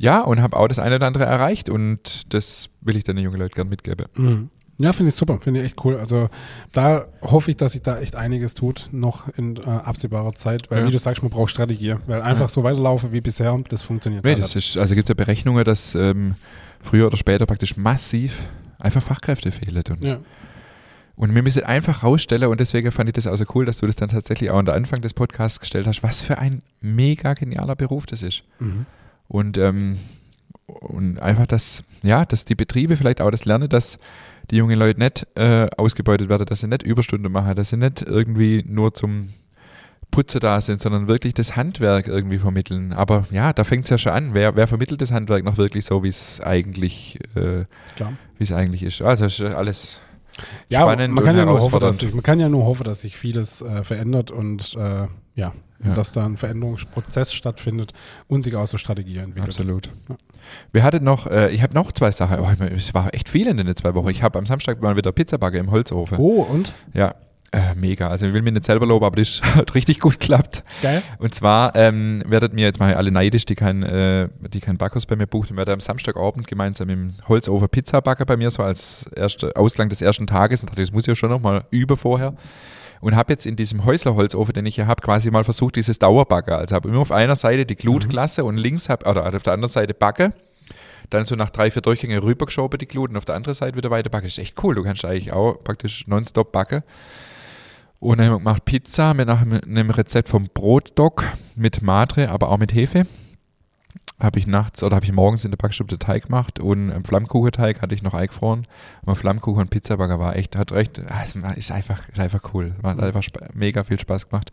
ja, 0.02 0.22
und 0.22 0.42
habe 0.42 0.58
auch 0.58 0.68
das 0.68 0.80
eine 0.80 0.96
oder 0.96 1.08
andere 1.08 1.26
erreicht 1.26 1.70
und 1.70 2.34
das 2.34 2.70
will 2.82 2.98
ich 2.98 3.04
den 3.04 3.18
jungen 3.18 3.40
Leuten 3.40 3.56
gerne 3.56 3.70
mitgeben. 3.70 4.08
Mhm. 4.16 4.50
Ja, 4.80 4.94
finde 4.94 5.10
ich 5.10 5.16
super, 5.16 5.38
finde 5.40 5.60
ich 5.60 5.68
echt 5.68 5.86
cool. 5.86 5.98
Also 5.98 6.28
da 6.72 7.06
hoffe 7.22 7.52
ich, 7.52 7.58
dass 7.58 7.74
sich 7.74 7.84
da 7.84 8.00
echt 8.00 8.16
einiges 8.16 8.56
tut, 8.56 8.90
noch 8.92 9.28
in 9.38 9.58
äh, 9.58 9.62
absehbarer 9.62 10.34
Zeit, 10.34 10.72
weil 10.72 10.80
Ja. 10.82 10.88
wie 10.88 10.92
du 10.92 10.98
sagst, 10.98 11.22
man 11.22 11.30
braucht 11.30 11.52
Strategie, 11.52 11.96
weil 12.08 12.22
einfach 12.24 12.42
Ja. 12.46 12.48
so 12.48 12.64
weiterlaufen 12.64 13.12
wie 13.12 13.22
bisher, 13.22 13.56
das 13.70 13.84
funktioniert 13.84 14.24
Nee, 14.24 14.32
leider 14.32 14.42
das 14.42 14.56
ist, 14.56 14.78
also 14.78 14.96
gibt 14.96 15.08
es 15.08 15.14
ja 15.14 15.16
Berechnungen, 15.24 15.64
dass 15.66 15.94
ähm, 15.94 16.34
früher 16.82 17.06
oder 17.06 17.18
später 17.18 17.46
praktisch 17.46 17.78
massiv 17.78 18.40
einfach 18.80 19.04
Fachkräfte 19.04 19.52
fehlen. 19.52 19.84
Und, 19.88 20.04
Ja. 20.04 20.18
und 21.16 21.36
wir 21.36 21.44
müssen 21.44 21.64
einfach 21.64 22.02
rausstellen, 22.02 22.50
und 22.50 22.60
deswegen 22.60 22.92
fand 22.92 23.08
ich 23.10 23.14
das 23.14 23.28
auch 23.28 23.36
so 23.36 23.46
cool, 23.54 23.66
dass 23.68 23.78
du 23.78 23.86
das 23.86 23.98
dann 23.98 24.10
tatsächlich 24.10 24.50
auch 24.50 24.58
an 24.58 24.66
der 24.66 24.74
Anfang 24.74 25.02
des 25.02 25.14
Podcasts 25.14 25.60
gestellt 25.60 25.86
hast, 25.86 26.02
was 26.02 26.22
für 26.22 26.40
ein 26.40 26.64
mega 26.82 27.36
genialer 27.36 27.76
Beruf 27.76 28.08
das 28.08 28.24
ist. 28.24 28.42
Mhm. 28.60 28.88
Und, 29.32 29.58
ähm, 29.58 29.98
und 30.66 31.18
einfach, 31.20 31.48
dass, 31.48 31.86
ja, 32.04 32.26
dass 32.26 32.44
die 32.44 32.56
Betriebe 32.56 32.98
vielleicht 32.98 33.22
auch 33.22 33.32
das 33.32 33.46
lernen, 33.46 33.70
dass 33.70 33.98
die 34.50 34.58
jungen 34.58 34.78
Leute 34.78 35.00
nicht 35.00 35.26
äh, 35.36 35.70
ausgebeutet 35.78 36.28
werden, 36.28 36.46
dass 36.46 36.60
sie 36.60 36.68
nicht 36.68 36.84
Überstunden 36.84 37.32
machen, 37.32 37.56
dass 37.56 37.70
sie 37.70 37.78
nicht 37.78 38.02
irgendwie 38.02 38.62
nur 38.68 38.94
zum 38.94 39.30
Putze 40.12 40.42
da 40.42 40.60
sind, 40.60 40.82
sondern 40.82 41.08
wirklich 41.08 41.34
das 41.34 41.56
Handwerk 41.56 42.08
irgendwie 42.08 42.40
vermitteln. 42.40 42.92
Aber 42.92 43.26
ja, 43.32 43.54
da 43.54 43.64
fängt 43.64 43.86
es 43.86 43.90
ja 43.90 43.98
schon 43.98 44.12
an. 44.12 44.34
Wer, 44.34 44.58
wer 44.58 44.68
vermittelt 44.68 45.00
das 45.00 45.14
Handwerk 45.14 45.46
noch 45.46 45.56
wirklich 45.58 45.86
so, 45.86 46.04
wie 46.04 46.10
es 46.10 46.42
eigentlich, 46.42 47.18
äh, 47.36 47.64
wie 48.38 48.44
es 48.44 48.52
eigentlich 48.52 48.84
ist? 48.84 49.02
Also 49.02 49.24
es 49.28 49.40
ist 49.40 49.56
alles 49.56 50.02
Ja, 50.68 50.82
spannend 50.82 51.14
man 51.16 51.24
kann 51.24 51.36
und 51.36 51.40
ja, 51.40 51.46
nur 51.46 51.62
hoffen, 51.62 51.80
dass 51.80 52.00
sich, 52.00 52.14
man 52.14 52.24
kann 52.24 52.42
ja 52.42 52.50
nur 52.50 52.66
hoffen, 52.66 52.84
dass 52.84 53.00
sich 53.00 53.16
vieles 53.16 53.62
äh, 53.62 53.86
verändert 53.86 54.30
und 54.30 54.76
äh, 54.78 55.08
ja, 55.36 55.54
Ja. 55.84 55.94
dass 55.94 56.12
da 56.12 56.26
ein 56.26 56.38
Veränderungsprozess 56.38 57.34
stattfindet 57.34 57.94
und 58.28 58.44
sich 58.44 58.56
auch 58.56 58.68
so 58.68 58.78
Strategie 58.78 59.18
entwickelt. 59.18 59.48
Absolut. 59.48 59.88
Ja. 60.10 60.16
Wir 60.72 60.84
hatten 60.84 61.04
noch, 61.04 61.28
äh, 61.28 61.50
ich 61.52 61.64
habe 61.64 61.74
noch 61.74 61.92
zwei 61.92 62.12
Sachen. 62.12 62.40
Oh, 62.40 62.66
es 62.76 62.94
war 62.94 63.14
echt 63.14 63.30
viel 63.30 63.48
in 63.48 63.58
den 63.58 63.76
zwei 63.76 63.94
Wochen. 63.96 64.10
Ich 64.10 64.24
habe 64.24 64.38
am 64.38 64.46
Samstag 64.46 64.82
mal 64.82 64.96
wieder 64.96 65.12
Pizza 65.12 65.38
backe 65.38 65.58
im 65.58 65.72
Holzofen. 65.72 66.18
Oh, 66.20 66.42
und? 66.42 66.74
Ja, 66.94 67.16
äh, 67.54 67.76
mega. 67.76 68.08
Also 68.08 68.28
ich 68.28 68.34
will 68.34 68.42
mir 68.42 68.54
nicht 68.54 68.64
selber 68.64 68.86
loben, 68.86 69.06
aber 69.06 69.18
das 69.18 69.42
hat 69.56 69.76
richtig 69.76 70.00
gut 70.00 70.20
geklappt. 70.20 70.64
Geil. 70.82 71.04
Und 71.20 71.36
zwar 71.36 71.76
ähm, 71.76 72.24
werdet 72.26 72.54
mir 72.54 72.66
jetzt 72.66 72.80
mal 72.80 72.94
alle 72.94 73.12
neidisch, 73.12 73.46
die 73.46 73.56
keinen 73.56 73.84
äh, 73.84 74.30
die 74.54 74.62
kein 74.62 74.78
Backhaus 74.78 75.06
bei 75.06 75.18
mir 75.18 75.28
bucht, 75.28 75.52
und 75.52 75.58
werde 75.58 75.74
am 75.74 75.82
Samstagabend 75.82 76.48
gemeinsam 76.48 76.90
im 76.90 77.14
Holzofen 77.28 77.68
Pizza 77.68 78.02
backen 78.02 78.26
bei 78.26 78.38
mir, 78.38 78.50
so 78.52 78.64
als 78.64 79.06
erste, 79.16 79.54
Ausgang 79.58 79.90
des 79.90 80.02
ersten 80.02 80.28
Tages. 80.28 80.62
Und 80.62 80.70
dachte, 80.70 80.82
das 80.82 80.94
muss 80.94 81.04
ich 81.04 81.08
ja 81.08 81.16
schon 81.16 81.30
noch 81.30 81.42
mal 81.42 81.66
üben 81.72 81.98
vorher. 81.98 82.34
Und 83.02 83.16
habe 83.16 83.34
jetzt 83.34 83.46
in 83.46 83.56
diesem 83.56 83.84
Häusler 83.84 84.16
Holzofen, 84.16 84.54
den 84.54 84.66
ich 84.66 84.76
hier 84.76 84.88
habe, 84.88 85.02
quasi 85.02 85.32
mal 85.32 85.44
versucht, 85.44 85.76
dieses 85.76 86.00
Dauerbacken. 86.00 86.54
Also 86.54 86.76
habe 86.76 86.88
immer 86.88 87.00
auf 87.00 87.12
einer 87.12 87.36
Seite 87.36 87.66
die 87.66 87.76
Glutklasse 87.76 88.46
und 88.46 88.58
links 88.58 88.90
habe, 88.90 89.10
oder 89.10 89.36
auf 89.36 89.44
der 89.44 89.54
anderen 89.54 89.72
Seite 89.72 89.94
Backe. 89.94 90.34
Dann 91.10 91.26
so 91.26 91.36
nach 91.36 91.50
drei, 91.50 91.72
vier 91.72 91.82
Durchgängen 91.82 92.20
rübergeschoben 92.20 92.78
die 92.78 92.88
Glut 92.88 93.10
und 93.10 93.18
auf 93.18 93.26
der 93.26 93.36
anderen 93.36 93.56
Seite 93.56 93.76
wieder 93.76 93.90
weiter 93.90 94.10
backen. 94.10 94.28
Das 94.28 94.34
ist 94.34 94.40
echt 94.40 94.64
cool. 94.64 94.76
Du 94.76 94.84
kannst 94.84 95.04
eigentlich 95.04 95.34
auch 95.34 95.56
praktisch 95.64 96.08
nonstop 96.08 96.52
backen. 96.52 96.84
Und 98.00 98.20
dann 98.20 98.30
haben 98.30 98.44
wir 98.44 98.56
Pizza 98.64 99.14
mit 99.14 99.28
einem 99.30 99.90
Rezept 99.90 100.30
vom 100.30 100.50
Brotdoc 100.54 101.24
mit 101.56 101.82
Madre, 101.82 102.30
aber 102.30 102.50
auch 102.50 102.58
mit 102.58 102.74
Hefe. 102.74 103.06
Habe 104.22 104.38
ich 104.38 104.46
nachts 104.46 104.84
oder 104.84 104.96
habe 104.96 105.06
ich 105.06 105.12
morgens 105.12 105.46
in 105.46 105.52
der 105.52 105.58
Backstube 105.58 105.98
Teig 105.98 106.26
gemacht 106.28 106.60
und 106.60 106.92
einen 106.92 107.04
Flammkuchenteig 107.04 107.82
hatte 107.82 107.96
ich 107.96 108.04
noch 108.04 108.14
eingefroren. 108.14 108.68
Aber 109.02 109.16
Flammkuchen 109.16 109.62
und 109.62 109.70
Pizzabagger 109.70 110.20
war 110.20 110.36
echt, 110.36 110.56
hat 110.56 110.72
recht, 110.72 111.02
ah, 111.10 111.22
ist 111.56 111.72
einfach, 111.72 112.08
ist 112.08 112.20
einfach 112.20 112.54
cool. 112.54 112.76
Hat 112.84 113.00
einfach 113.00 113.24
spa- 113.24 113.48
mega 113.54 113.84
viel 113.84 114.00
Spaß 114.00 114.30
gemacht. 114.30 114.52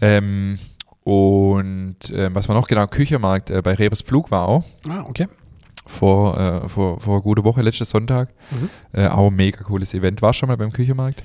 Ähm, 0.00 0.58
und 1.04 1.96
ähm, 2.12 2.34
was 2.34 2.48
war 2.48 2.54
noch 2.56 2.66
genau, 2.68 2.86
Küchenmarkt 2.86 3.50
äh, 3.50 3.62
bei 3.62 3.74
Rebers 3.74 4.02
Pflug 4.02 4.30
war 4.30 4.48
auch 4.48 4.64
Ah, 4.88 5.04
okay. 5.08 5.28
vor, 5.86 6.38
äh, 6.38 6.68
vor, 6.68 7.00
vor 7.00 7.22
guten 7.22 7.44
Woche, 7.44 7.62
letztes 7.62 7.90
Sonntag. 7.90 8.30
Mhm. 8.50 8.70
Äh, 8.92 9.08
auch 9.08 9.28
ein 9.30 9.36
mega 9.36 9.62
cooles 9.64 9.92
Event. 9.94 10.22
War 10.22 10.32
schon 10.34 10.48
mal 10.48 10.56
beim 10.56 10.72
Küchenmarkt? 10.72 11.22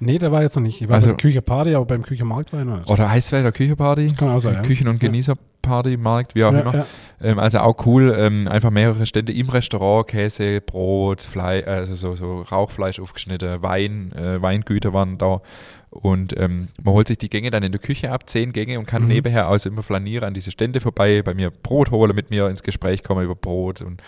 Nee, 0.00 0.18
der 0.18 0.32
war 0.32 0.42
jetzt 0.42 0.56
noch 0.56 0.62
nicht. 0.62 0.80
Ich 0.80 0.88
war 0.88 0.96
Also- 0.96 1.08
bei 1.08 1.12
der 1.12 1.18
Küche 1.20 1.42
Party, 1.42 1.74
aber 1.74 1.84
beim 1.84 2.02
Küchenmarkt 2.02 2.52
war 2.52 2.60
ich 2.60 2.66
noch 2.66 2.78
nicht. 2.78 2.90
Oder 2.90 3.08
Eisfelder 3.10 3.52
Küchenparty? 3.52 4.08
Kann 4.16 4.30
auch 4.30 4.38
sein, 4.38 4.54
ja. 4.54 4.62
Küchen- 4.62 4.88
und. 4.88 4.98
Genießerparty, 4.98 5.96
Markt, 5.98 6.34
wie 6.34 6.44
auch 6.44 6.52
ja, 6.52 6.60
immer. 6.60 6.86
Ähm, 7.22 7.38
also 7.38 7.58
auch 7.58 7.84
cool, 7.86 8.14
ähm, 8.18 8.48
einfach 8.48 8.70
mehrere 8.70 9.04
Stände 9.04 9.32
im 9.34 9.48
Restaurant, 9.50 10.08
Käse, 10.08 10.60
Brot, 10.62 11.20
Fleisch, 11.22 11.66
also 11.66 11.94
so, 11.94 12.16
so 12.16 12.40
Rauchfleisch 12.42 12.98
aufgeschnitten, 12.98 13.62
Wein, 13.62 14.12
äh, 14.12 14.40
Weingüter 14.40 14.92
waren 14.94 15.18
da. 15.18 15.42
Und 15.90 16.38
ähm, 16.38 16.68
man 16.82 16.94
holt 16.94 17.08
sich 17.08 17.18
die 17.18 17.28
Gänge 17.28 17.50
dann 17.50 17.62
in 17.64 17.72
der 17.72 17.80
Küche 17.80 18.10
ab, 18.12 18.30
zehn 18.30 18.52
Gänge 18.52 18.78
und 18.78 18.86
kann 18.86 19.02
Mhm. 19.02 19.08
nebenher 19.08 19.48
also 19.48 19.68
immer 19.68 19.82
flanieren 19.82 20.24
an 20.28 20.34
diese 20.34 20.50
Stände 20.52 20.80
vorbei, 20.80 21.20
bei 21.22 21.34
mir 21.34 21.50
Brot 21.50 21.90
holen, 21.90 22.14
mit 22.14 22.30
mir 22.30 22.48
ins 22.48 22.62
Gespräch 22.62 23.02
kommen 23.02 23.24
über 23.24 23.34
Brot. 23.34 23.82
Und 23.82 24.00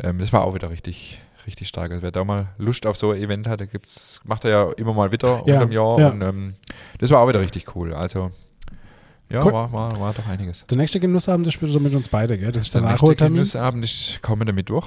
ähm, 0.00 0.18
das 0.20 0.32
war 0.32 0.44
auch 0.44 0.54
wieder 0.54 0.70
richtig, 0.70 1.20
richtig 1.46 1.68
stark. 1.68 1.90
Also 1.90 2.02
wer 2.02 2.10
da 2.10 2.24
mal 2.24 2.48
Lust 2.58 2.86
auf 2.86 2.96
so 2.96 3.10
ein 3.12 3.20
Event 3.20 3.46
hat, 3.48 3.68
gibt's, 3.70 4.20
macht 4.24 4.44
er 4.44 4.50
ja 4.50 4.72
immer 4.76 4.92
mal 4.94 5.12
wieder 5.12 5.42
Ja, 5.46 5.54
unterm 5.60 5.72
Jahr. 5.72 5.98
ja. 6.00 6.08
Und 6.10 6.22
ähm, 6.22 6.54
das 6.98 7.10
war 7.10 7.20
auch 7.20 7.28
wieder 7.28 7.40
richtig 7.40 7.74
cool. 7.76 7.92
Also 7.94 8.30
ja, 9.30 9.42
Cool. 9.44 9.52
war, 9.52 9.72
war, 9.72 9.98
war 10.00 10.12
doch 10.12 10.26
einiges. 10.28 10.66
Der 10.66 10.76
nächste 10.76 11.00
Genussabend 11.00 11.46
ist 11.46 11.60
wieder 11.60 11.80
mit 11.80 11.94
uns 11.94 12.08
beide, 12.08 12.38
gell? 12.38 12.52
Das 12.52 12.62
ist 12.64 12.74
der, 12.74 12.82
Der 12.82 12.90
nächste. 12.90 13.14
Genussabend 13.16 13.84
ist 13.84 14.20
kommender 14.22 14.52
Mittwoch. 14.52 14.86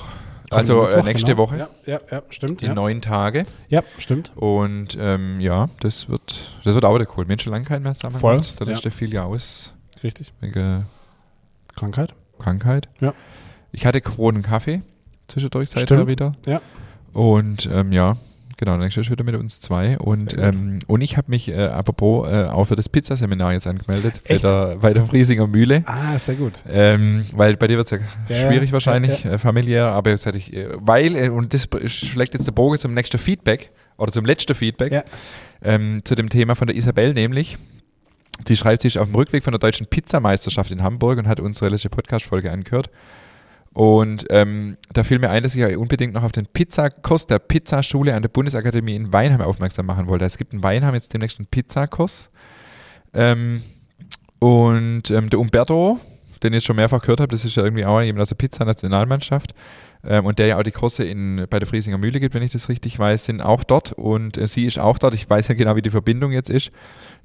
Kommende 0.49 0.55
Also 0.73 0.83
äh, 0.83 0.87
Mittwoch, 0.87 1.03
nächste 1.05 1.31
genau. 1.31 1.37
Woche, 1.39 1.57
Ja, 1.57 1.67
ja, 1.85 1.99
ja 2.11 2.21
stimmt. 2.29 2.61
die 2.61 2.67
Ja. 2.67 2.73
neun 2.75 3.01
Tage. 3.01 3.43
ja, 3.67 3.81
stimmt. 3.97 4.31
Und 4.35 4.95
ähm, 4.99 5.41
ja, 5.41 5.69
das 5.79 6.07
wird, 6.07 6.55
das 6.63 6.75
wird 6.75 6.85
auch 6.85 6.95
wieder 6.95 7.07
cool. 7.17 7.25
Menschen 7.25 7.51
lang 7.51 7.65
keinen 7.65 7.83
mehr 7.83 7.95
zusammen 7.95 8.15
Voll, 8.19 8.35
gemacht. 8.37 8.53
Da 8.59 8.65
ja. 8.65 8.71
lässt 8.71 8.85
ja 8.85 8.91
viel 8.91 9.13
ja 9.13 9.23
aus 9.23 9.73
Richtig. 10.03 10.31
wegen 10.39 10.85
Krankheit. 11.75 12.13
Krankheit. 12.39 12.87
Ja. 13.01 13.13
Ich 13.71 13.85
hatte 13.85 13.99
Kronen 14.01 14.43
Kaffee 14.43 14.81
zwischendurch 15.27 15.69
seither 15.69 15.97
Stimmt. 15.97 16.11
wieder. 16.11 16.31
Ja. 16.45 16.61
Und 17.13 17.69
ähm, 17.71 17.91
ja, 17.91 18.17
genau, 18.57 18.77
nächstes 18.77 19.07
ist 19.07 19.11
wieder 19.11 19.23
mit 19.23 19.35
uns 19.35 19.59
zwei. 19.61 19.97
Und, 19.97 20.35
ähm, 20.37 20.79
und 20.87 21.01
ich 21.01 21.17
habe 21.17 21.29
mich, 21.29 21.49
äh, 21.49 21.55
apropos, 21.65 22.29
äh, 22.29 22.45
auch 22.45 22.65
für 22.65 22.75
das 22.75 22.89
Pizzaseminar 22.89 23.53
jetzt 23.53 23.67
angemeldet. 23.67 24.21
Bei 24.27 24.35
Echt? 24.35 24.43
der, 24.43 24.77
bei 24.81 24.93
der 24.93 25.03
Friesinger 25.03 25.47
Mühle. 25.47 25.83
Ah, 25.85 26.17
sehr 26.19 26.35
gut. 26.35 26.53
Ähm, 26.69 27.25
weil 27.33 27.55
bei 27.57 27.67
dir 27.67 27.77
wird 27.77 27.91
es 27.91 27.99
ja, 27.99 28.05
Ja, 28.35 28.47
schwierig 28.47 28.71
wahrscheinlich, 28.71 29.23
ja, 29.23 29.31
Äh, 29.33 29.37
familiär, 29.37 29.87
aber 29.91 30.11
jetzt 30.11 30.25
hätte 30.25 30.37
ich, 30.37 30.53
äh, 30.53 30.69
weil, 30.75 31.15
äh, 31.15 31.29
und 31.29 31.53
das 31.53 31.67
schlägt 31.87 32.33
jetzt 32.33 32.45
der 32.45 32.51
Bogen 32.51 32.77
zum 32.77 32.93
nächsten 32.93 33.17
Feedback 33.17 33.71
oder 33.97 34.11
zum 34.11 34.25
letzten 34.25 34.53
Feedback 34.53 35.03
ähm, 35.63 36.01
zu 36.03 36.13
dem 36.15 36.29
Thema 36.29 36.55
von 36.55 36.67
der 36.67 36.75
Isabel, 36.75 37.13
nämlich, 37.13 37.57
die 38.47 38.55
schreibt 38.55 38.83
sich 38.83 38.99
auf 38.99 39.07
dem 39.07 39.15
Rückweg 39.15 39.43
von 39.43 39.51
der 39.51 39.59
deutschen 39.59 39.87
Pizzameisterschaft 39.87 40.69
in 40.69 40.83
Hamburg 40.83 41.17
und 41.17 41.27
hat 41.27 41.39
unsere 41.39 41.69
letzte 41.69 41.89
Podcast-Folge 41.89 42.51
angehört. 42.51 42.91
Und 43.73 44.25
ähm, 44.31 44.77
da 44.91 45.03
fiel 45.03 45.19
mir 45.19 45.29
ein, 45.29 45.43
dass 45.43 45.53
ich 45.53 45.61
ja 45.61 45.77
unbedingt 45.77 46.13
noch 46.13 46.23
auf 46.23 46.31
den 46.31 46.47
Pizzakurs 46.47 47.27
der 47.27 47.37
Pizzaschule 47.37 48.15
an 48.15 48.23
der 48.23 48.29
Bundesakademie 48.29 48.95
in 48.95 49.13
Weinheim 49.13 49.41
aufmerksam 49.41 49.85
machen 49.85 50.07
wollte. 50.07 50.25
Es 50.25 50.37
gibt 50.37 50.53
in 50.53 50.63
Weinheim 50.63 50.95
jetzt 50.95 51.13
demnächst 51.13 51.37
einen 51.37 51.45
Pizzakurs. 51.45 52.29
Ähm, 53.13 53.61
und 54.39 55.11
ähm, 55.11 55.29
der 55.29 55.39
Umberto, 55.39 55.99
den 56.41 56.53
ich 56.53 56.57
jetzt 56.57 56.65
schon 56.65 56.75
mehrfach 56.75 57.01
gehört 57.01 57.19
habe, 57.19 57.31
das 57.31 57.45
ist 57.45 57.55
ja 57.55 57.63
irgendwie 57.63 57.85
auch 57.85 58.01
jemand 58.01 58.21
aus 58.23 58.29
der 58.29 58.35
Pizza-Nationalmannschaft. 58.35 59.53
Ähm, 60.03 60.25
und 60.25 60.39
der 60.39 60.47
ja 60.47 60.57
auch 60.57 60.63
die 60.63 60.71
Kurse 60.71 61.03
in, 61.03 61.45
bei 61.49 61.59
der 61.59 61.67
Friesinger 61.67 61.97
Mühle 61.97 62.19
gibt, 62.19 62.33
wenn 62.35 62.43
ich 62.43 62.51
das 62.51 62.69
richtig 62.69 62.97
weiß, 62.97 63.25
sind 63.25 63.41
auch 63.41 63.63
dort. 63.63 63.93
Und 63.93 64.37
äh, 64.37 64.47
sie 64.47 64.65
ist 64.65 64.79
auch 64.79 64.97
dort. 64.97 65.13
Ich 65.13 65.29
weiß 65.29 65.49
ja 65.49 65.55
genau, 65.55 65.75
wie 65.75 65.81
die 65.81 65.89
Verbindung 65.91 66.31
jetzt 66.31 66.49
ist 66.49 66.71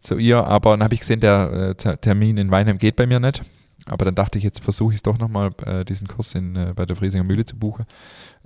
zu 0.00 0.16
ihr. 0.18 0.44
Aber 0.44 0.72
dann 0.72 0.82
habe 0.82 0.92
ich 0.92 1.00
gesehen, 1.00 1.20
der 1.20 1.50
äh, 1.52 1.74
Ter- 1.74 2.00
Termin 2.00 2.36
in 2.36 2.50
Weinheim 2.50 2.78
geht 2.78 2.96
bei 2.96 3.06
mir 3.06 3.20
nicht. 3.20 3.42
Aber 3.86 4.04
dann 4.04 4.14
dachte 4.14 4.38
ich, 4.38 4.44
jetzt 4.44 4.62
versuche 4.62 4.92
ich 4.92 4.98
es 4.98 5.02
doch 5.02 5.18
nochmal, 5.18 5.50
äh, 5.66 5.84
diesen 5.84 6.06
Kurs 6.08 6.34
in, 6.34 6.54
äh, 6.56 6.72
bei 6.74 6.86
der 6.86 6.96
Friesinger 6.96 7.24
Mühle 7.24 7.44
zu 7.44 7.56
buchen. 7.56 7.84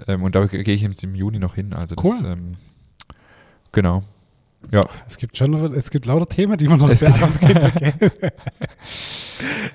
Ähm, 0.07 0.23
und 0.23 0.35
da 0.35 0.47
gehe 0.47 0.63
ich 0.63 0.83
jetzt 0.83 1.05
im 1.05 1.15
Juni 1.15 1.39
noch 1.39 1.55
hin. 1.55 1.73
Also 1.73 1.95
Cool. 2.03 2.15
das, 2.21 2.23
ähm, 2.23 2.55
genau. 3.73 4.03
Ja, 4.73 4.81
Es 5.07 5.17
gibt 5.19 5.37
schon, 5.37 5.55
es 5.75 5.91
gibt 5.91 6.07
lauter 6.07 6.27
Themen, 6.27 6.57
die 6.57 6.67
man 6.67 6.79
noch 6.79 6.89
Es 6.89 7.01
beantworten 7.01 8.11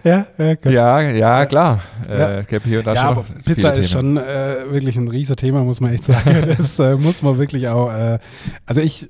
ja, 0.03 0.25
ja, 0.37 0.55
gut. 0.55 0.65
ja, 0.73 1.01
ja, 1.01 1.45
klar. 1.45 1.81
Ja. 2.09 2.39
Äh, 2.39 2.45
hier 2.63 2.79
und 2.79 2.87
da 2.87 2.93
Ja, 2.93 3.13
schon 3.15 3.43
Pizza 3.43 3.71
ist 3.73 3.91
Themen. 3.91 4.17
schon 4.17 4.17
äh, 4.17 4.71
wirklich 4.71 4.97
ein 4.97 5.07
riesiges 5.07 5.37
Thema, 5.37 5.63
muss 5.63 5.79
man 5.79 5.93
echt 5.93 6.05
sagen. 6.05 6.43
Das 6.57 6.79
äh, 6.79 6.95
muss 6.95 7.21
man 7.21 7.37
wirklich 7.37 7.67
auch. 7.69 7.93
Äh, 7.93 8.19
also 8.65 8.81
ich, 8.81 9.07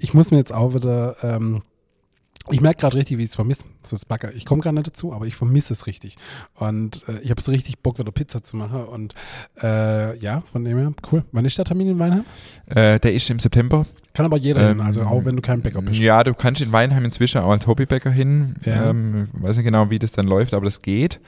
ich 0.00 0.14
muss 0.14 0.30
mir 0.30 0.38
jetzt 0.38 0.52
auch 0.54 0.74
wieder. 0.74 1.16
Ähm, 1.22 1.62
ich 2.48 2.60
merke 2.60 2.80
gerade 2.80 2.96
richtig, 2.96 3.18
wie 3.18 3.22
ich 3.22 3.28
es 3.28 3.34
vermisse, 3.34 3.64
so 3.82 3.94
das 3.96 4.06
Backer. 4.06 4.34
Ich 4.34 4.46
komme 4.46 4.62
gar 4.62 4.72
nicht 4.72 4.86
dazu, 4.86 5.12
aber 5.12 5.26
ich 5.26 5.36
vermisse 5.36 5.72
es 5.74 5.86
richtig. 5.86 6.16
Und 6.54 7.06
äh, 7.08 7.20
ich 7.20 7.30
habe 7.30 7.40
so 7.40 7.52
richtig 7.52 7.78
Bock, 7.80 7.98
wieder 7.98 8.10
Pizza 8.10 8.42
zu 8.42 8.56
machen. 8.56 8.84
Und 8.84 9.14
äh, 9.62 10.16
ja, 10.18 10.42
von 10.52 10.64
dem 10.64 10.78
her, 10.78 10.92
cool. 11.12 11.24
Wann 11.32 11.44
ist 11.44 11.58
der 11.58 11.64
Termin 11.66 11.88
in 11.88 11.98
Weinheim? 11.98 12.24
Äh, 12.66 12.98
der 12.98 13.12
ist 13.12 13.28
im 13.30 13.38
September. 13.38 13.86
Kann 14.14 14.26
aber 14.26 14.38
jeder 14.38 14.68
hin, 14.68 14.78
Ähm, 14.78 14.80
also 14.80 15.02
auch 15.02 15.24
wenn 15.24 15.36
du 15.36 15.42
kein 15.42 15.60
Bäcker 15.62 15.82
bist. 15.82 16.00
Ja, 16.00 16.24
du 16.24 16.34
kannst 16.34 16.62
in 16.62 16.72
Weinheim 16.72 17.04
inzwischen 17.04 17.38
auch 17.42 17.50
als 17.50 17.66
Hobbybäcker 17.66 18.10
hin. 18.10 18.56
Ja. 18.64 18.90
Ähm, 18.90 19.28
weiß 19.34 19.56
nicht 19.58 19.66
genau, 19.66 19.90
wie 19.90 19.98
das 19.98 20.12
dann 20.12 20.26
läuft, 20.26 20.54
aber 20.54 20.64
das 20.64 20.82
geht. 20.82 21.20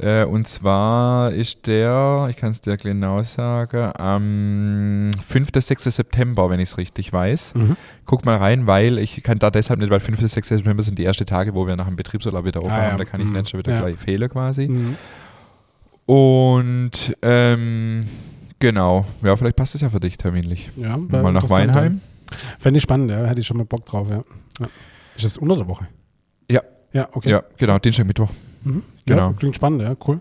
Äh, 0.00 0.24
und 0.24 0.48
zwar 0.48 1.30
ist 1.32 1.66
der, 1.66 2.26
ich 2.30 2.36
kann 2.36 2.52
es 2.52 2.60
dir 2.62 2.76
genau 2.78 3.22
sagen, 3.22 3.92
am 3.98 5.10
5. 5.26 5.48
6. 5.54 5.84
September, 5.84 6.48
wenn 6.48 6.58
ich 6.58 6.70
es 6.70 6.78
richtig 6.78 7.12
weiß. 7.12 7.54
Mhm. 7.54 7.76
Guck 8.06 8.24
mal 8.24 8.36
rein, 8.36 8.66
weil 8.66 8.98
ich 8.98 9.22
kann 9.22 9.38
da 9.38 9.50
deshalb 9.50 9.78
nicht, 9.80 9.90
weil 9.90 10.00
5. 10.00 10.20
6. 10.26 10.48
September 10.48 10.82
sind 10.82 10.98
die 10.98 11.04
ersten 11.04 11.26
Tage, 11.26 11.54
wo 11.54 11.66
wir 11.66 11.76
nach 11.76 11.86
dem 11.86 11.96
Betriebsurlaub 11.96 12.44
wieder 12.46 12.60
aufhaben. 12.60 12.80
Ah, 12.82 12.88
ja. 12.92 12.96
Da 12.96 13.04
kann 13.04 13.20
ich 13.20 13.26
Mhm. 13.26 13.34
nicht 13.34 13.50
schon 13.50 13.58
wieder 13.58 13.72
Ja. 13.72 13.80
gleich 13.80 13.98
fehlen 13.98 14.30
quasi. 14.30 14.68
Mhm. 14.68 14.96
Und 16.06 17.16
ähm, 17.22 18.08
genau, 18.58 19.04
ja, 19.22 19.36
vielleicht 19.36 19.56
passt 19.56 19.74
es 19.74 19.80
ja 19.82 19.90
für 19.90 20.00
dich 20.00 20.16
terminlich. 20.18 20.70
Ja, 20.76 20.96
Mal 20.96 21.32
nach 21.32 21.48
Weinheim. 21.48 22.00
Fände 22.58 22.78
ich 22.78 22.82
spannend, 22.82 23.10
ja. 23.10 23.24
Hätte 23.26 23.40
ich 23.40 23.46
schon 23.46 23.56
mal 23.58 23.64
Bock 23.66 23.84
drauf, 23.86 24.08
ja. 24.08 24.22
ja. 24.60 24.66
Ist 25.16 25.24
das 25.24 25.36
unter 25.38 25.56
der 25.56 25.68
Woche? 25.68 25.86
Ja. 26.50 26.62
Ja, 26.92 27.08
okay. 27.12 27.30
Ja, 27.30 27.42
genau, 27.58 27.78
Dienstag, 27.78 28.06
Mittwoch. 28.06 28.30
Mhm. 28.62 28.82
Genau. 29.06 29.28
Ja, 29.28 29.32
klingt 29.38 29.56
spannend, 29.56 29.82
ja, 29.82 29.94
cool. 30.06 30.20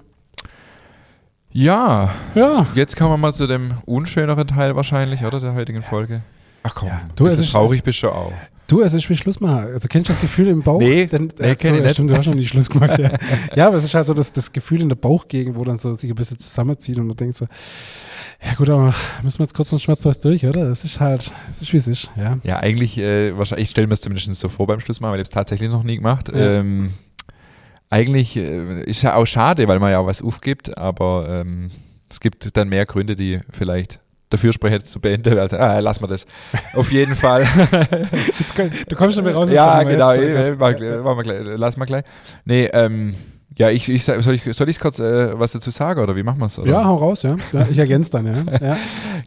Ja, 1.51 2.11
Ja. 2.35 2.67
jetzt 2.75 2.95
kommen 2.95 3.11
wir 3.11 3.17
mal 3.17 3.33
zu 3.33 3.47
dem 3.47 3.73
unschöneren 3.85 4.47
Teil 4.47 4.75
wahrscheinlich, 4.75 5.23
oder, 5.25 5.39
der 5.39 5.55
heutigen 5.55 5.81
Folge. 5.81 6.21
Ach 6.63 6.75
komm, 6.75 6.89
Ja, 6.89 7.01
du 7.15 7.23
bist 7.23 7.37
es 7.37 7.45
ist- 7.45 7.51
traurig 7.51 7.81
bist 7.83 8.03
du 8.03 8.09
auch. 8.09 8.33
Du, 8.67 8.83
also 8.83 8.97
ich 8.97 9.09
will 9.09 9.15
Schluss 9.17 9.39
machen. 9.39 9.57
Also 9.73 9.87
kennst 9.87 10.09
du 10.09 10.13
das 10.13 10.21
Gefühl 10.21 10.47
im 10.47 10.61
Bauch? 10.61 10.77
Nee, 10.79 11.07
Denn, 11.07 11.31
nee, 11.39 11.55
kenn 11.55 11.73
ich 11.73 11.79
ja, 11.79 11.83
nicht. 11.85 11.93
Stimmt, 11.93 12.11
du 12.11 12.15
hast 12.17 12.27
noch 12.27 12.35
nie 12.35 12.45
Schluss 12.45 12.69
gemacht, 12.69 12.99
ja. 12.99 13.13
ja, 13.55 13.65
aber 13.67 13.77
es 13.77 13.83
ist 13.85 13.95
halt 13.95 14.05
so 14.05 14.13
das, 14.13 14.31
das 14.31 14.51
Gefühl 14.51 14.81
in 14.81 14.89
der 14.89 14.95
Bauchgegend, 14.95 15.55
wo 15.55 15.63
dann 15.63 15.79
so 15.79 15.91
sich 15.95 16.07
ein 16.07 16.15
bisschen 16.15 16.37
zusammenzieht 16.37 16.99
und 16.99 17.07
man 17.07 17.17
denkt 17.17 17.35
so, 17.35 17.47
ja 18.45 18.53
gut, 18.53 18.69
aber 18.69 18.93
müssen 19.23 19.39
wir 19.39 19.45
jetzt 19.45 19.55
kurz 19.55 19.71
noch 19.71 19.79
schmerzlos 19.79 20.19
durch, 20.19 20.45
oder? 20.45 20.67
Das 20.69 20.83
ist 20.83 20.99
halt, 20.99 21.33
das 21.47 21.63
ist 21.63 21.73
wie 21.73 21.77
es 21.77 21.87
ist, 21.87 22.11
ja. 22.15 22.37
Ja, 22.43 22.57
eigentlich, 22.59 22.99
äh, 22.99 23.35
wahrscheinlich, 23.35 23.63
ich 23.63 23.71
stelle 23.71 23.87
mir 23.87 23.93
es 23.93 24.01
zumindest 24.01 24.35
so 24.35 24.49
vor 24.49 24.67
beim 24.67 24.79
Schluss 24.81 25.01
mal, 25.01 25.11
weil 25.11 25.19
ich 25.19 25.23
es 25.29 25.29
tatsächlich 25.31 25.71
noch 25.71 25.81
nie 25.83 25.95
gemacht. 25.95 26.29
Ja. 26.29 26.59
Ähm, 26.59 26.91
eigentlich 27.89 28.35
äh, 28.37 28.83
ist 28.83 29.01
ja 29.01 29.15
auch 29.15 29.25
schade, 29.25 29.67
weil 29.67 29.79
man 29.79 29.91
ja 29.91 29.99
auch 29.99 30.05
was 30.07 30.21
aufgibt, 30.21 30.77
aber 30.77 31.27
ähm, 31.29 31.71
es 32.09 32.19
gibt 32.19 32.55
dann 32.57 32.69
mehr 32.69 32.85
Gründe, 32.85 33.15
die 33.15 33.39
vielleicht 33.51 33.99
dafür 34.29 34.53
sprechen, 34.53 34.73
jetzt 34.75 34.91
zu 34.91 34.99
beenden. 34.99 35.37
Also, 35.39 35.57
ah, 35.57 35.79
lass 35.79 36.01
mal 36.01 36.07
das. 36.07 36.25
Auf 36.75 36.91
jeden 36.91 37.15
Fall. 37.15 37.45
Komm- 38.55 38.69
du 38.87 38.95
kommst 38.95 39.15
schon 39.15 39.25
mehr 39.25 39.33
raus. 39.33 39.49
ja, 39.51 39.81
genau. 39.83 40.13
jetzt, 40.13 40.51
äh, 40.51 40.55
mach, 40.55 40.73
mach 41.03 41.15
mal 41.15 41.23
gleich, 41.23 41.39
lass 41.43 41.77
mal 41.77 41.85
gleich. 41.85 42.03
Nee, 42.45 42.65
ähm, 42.73 43.15
ja, 43.57 43.69
ich, 43.69 43.89
ich 43.89 44.05
soll 44.05 44.35
ich 44.35 44.43
soll 44.55 44.69
ich 44.69 44.79
kurz 44.79 44.99
äh, 44.99 45.37
was 45.37 45.51
dazu 45.51 45.71
sagen 45.71 46.01
oder 46.01 46.15
wie 46.15 46.23
machen 46.23 46.39
wir 46.39 46.45
es? 46.45 46.61
Ja, 46.63 46.85
hau 46.85 46.95
raus, 46.95 47.23
ja. 47.23 47.35
ja 47.51 47.67
ich 47.69 47.77
ergänze 47.77 48.11
dann, 48.11 48.25
ja. 48.25 48.57
Ja, 48.61 48.77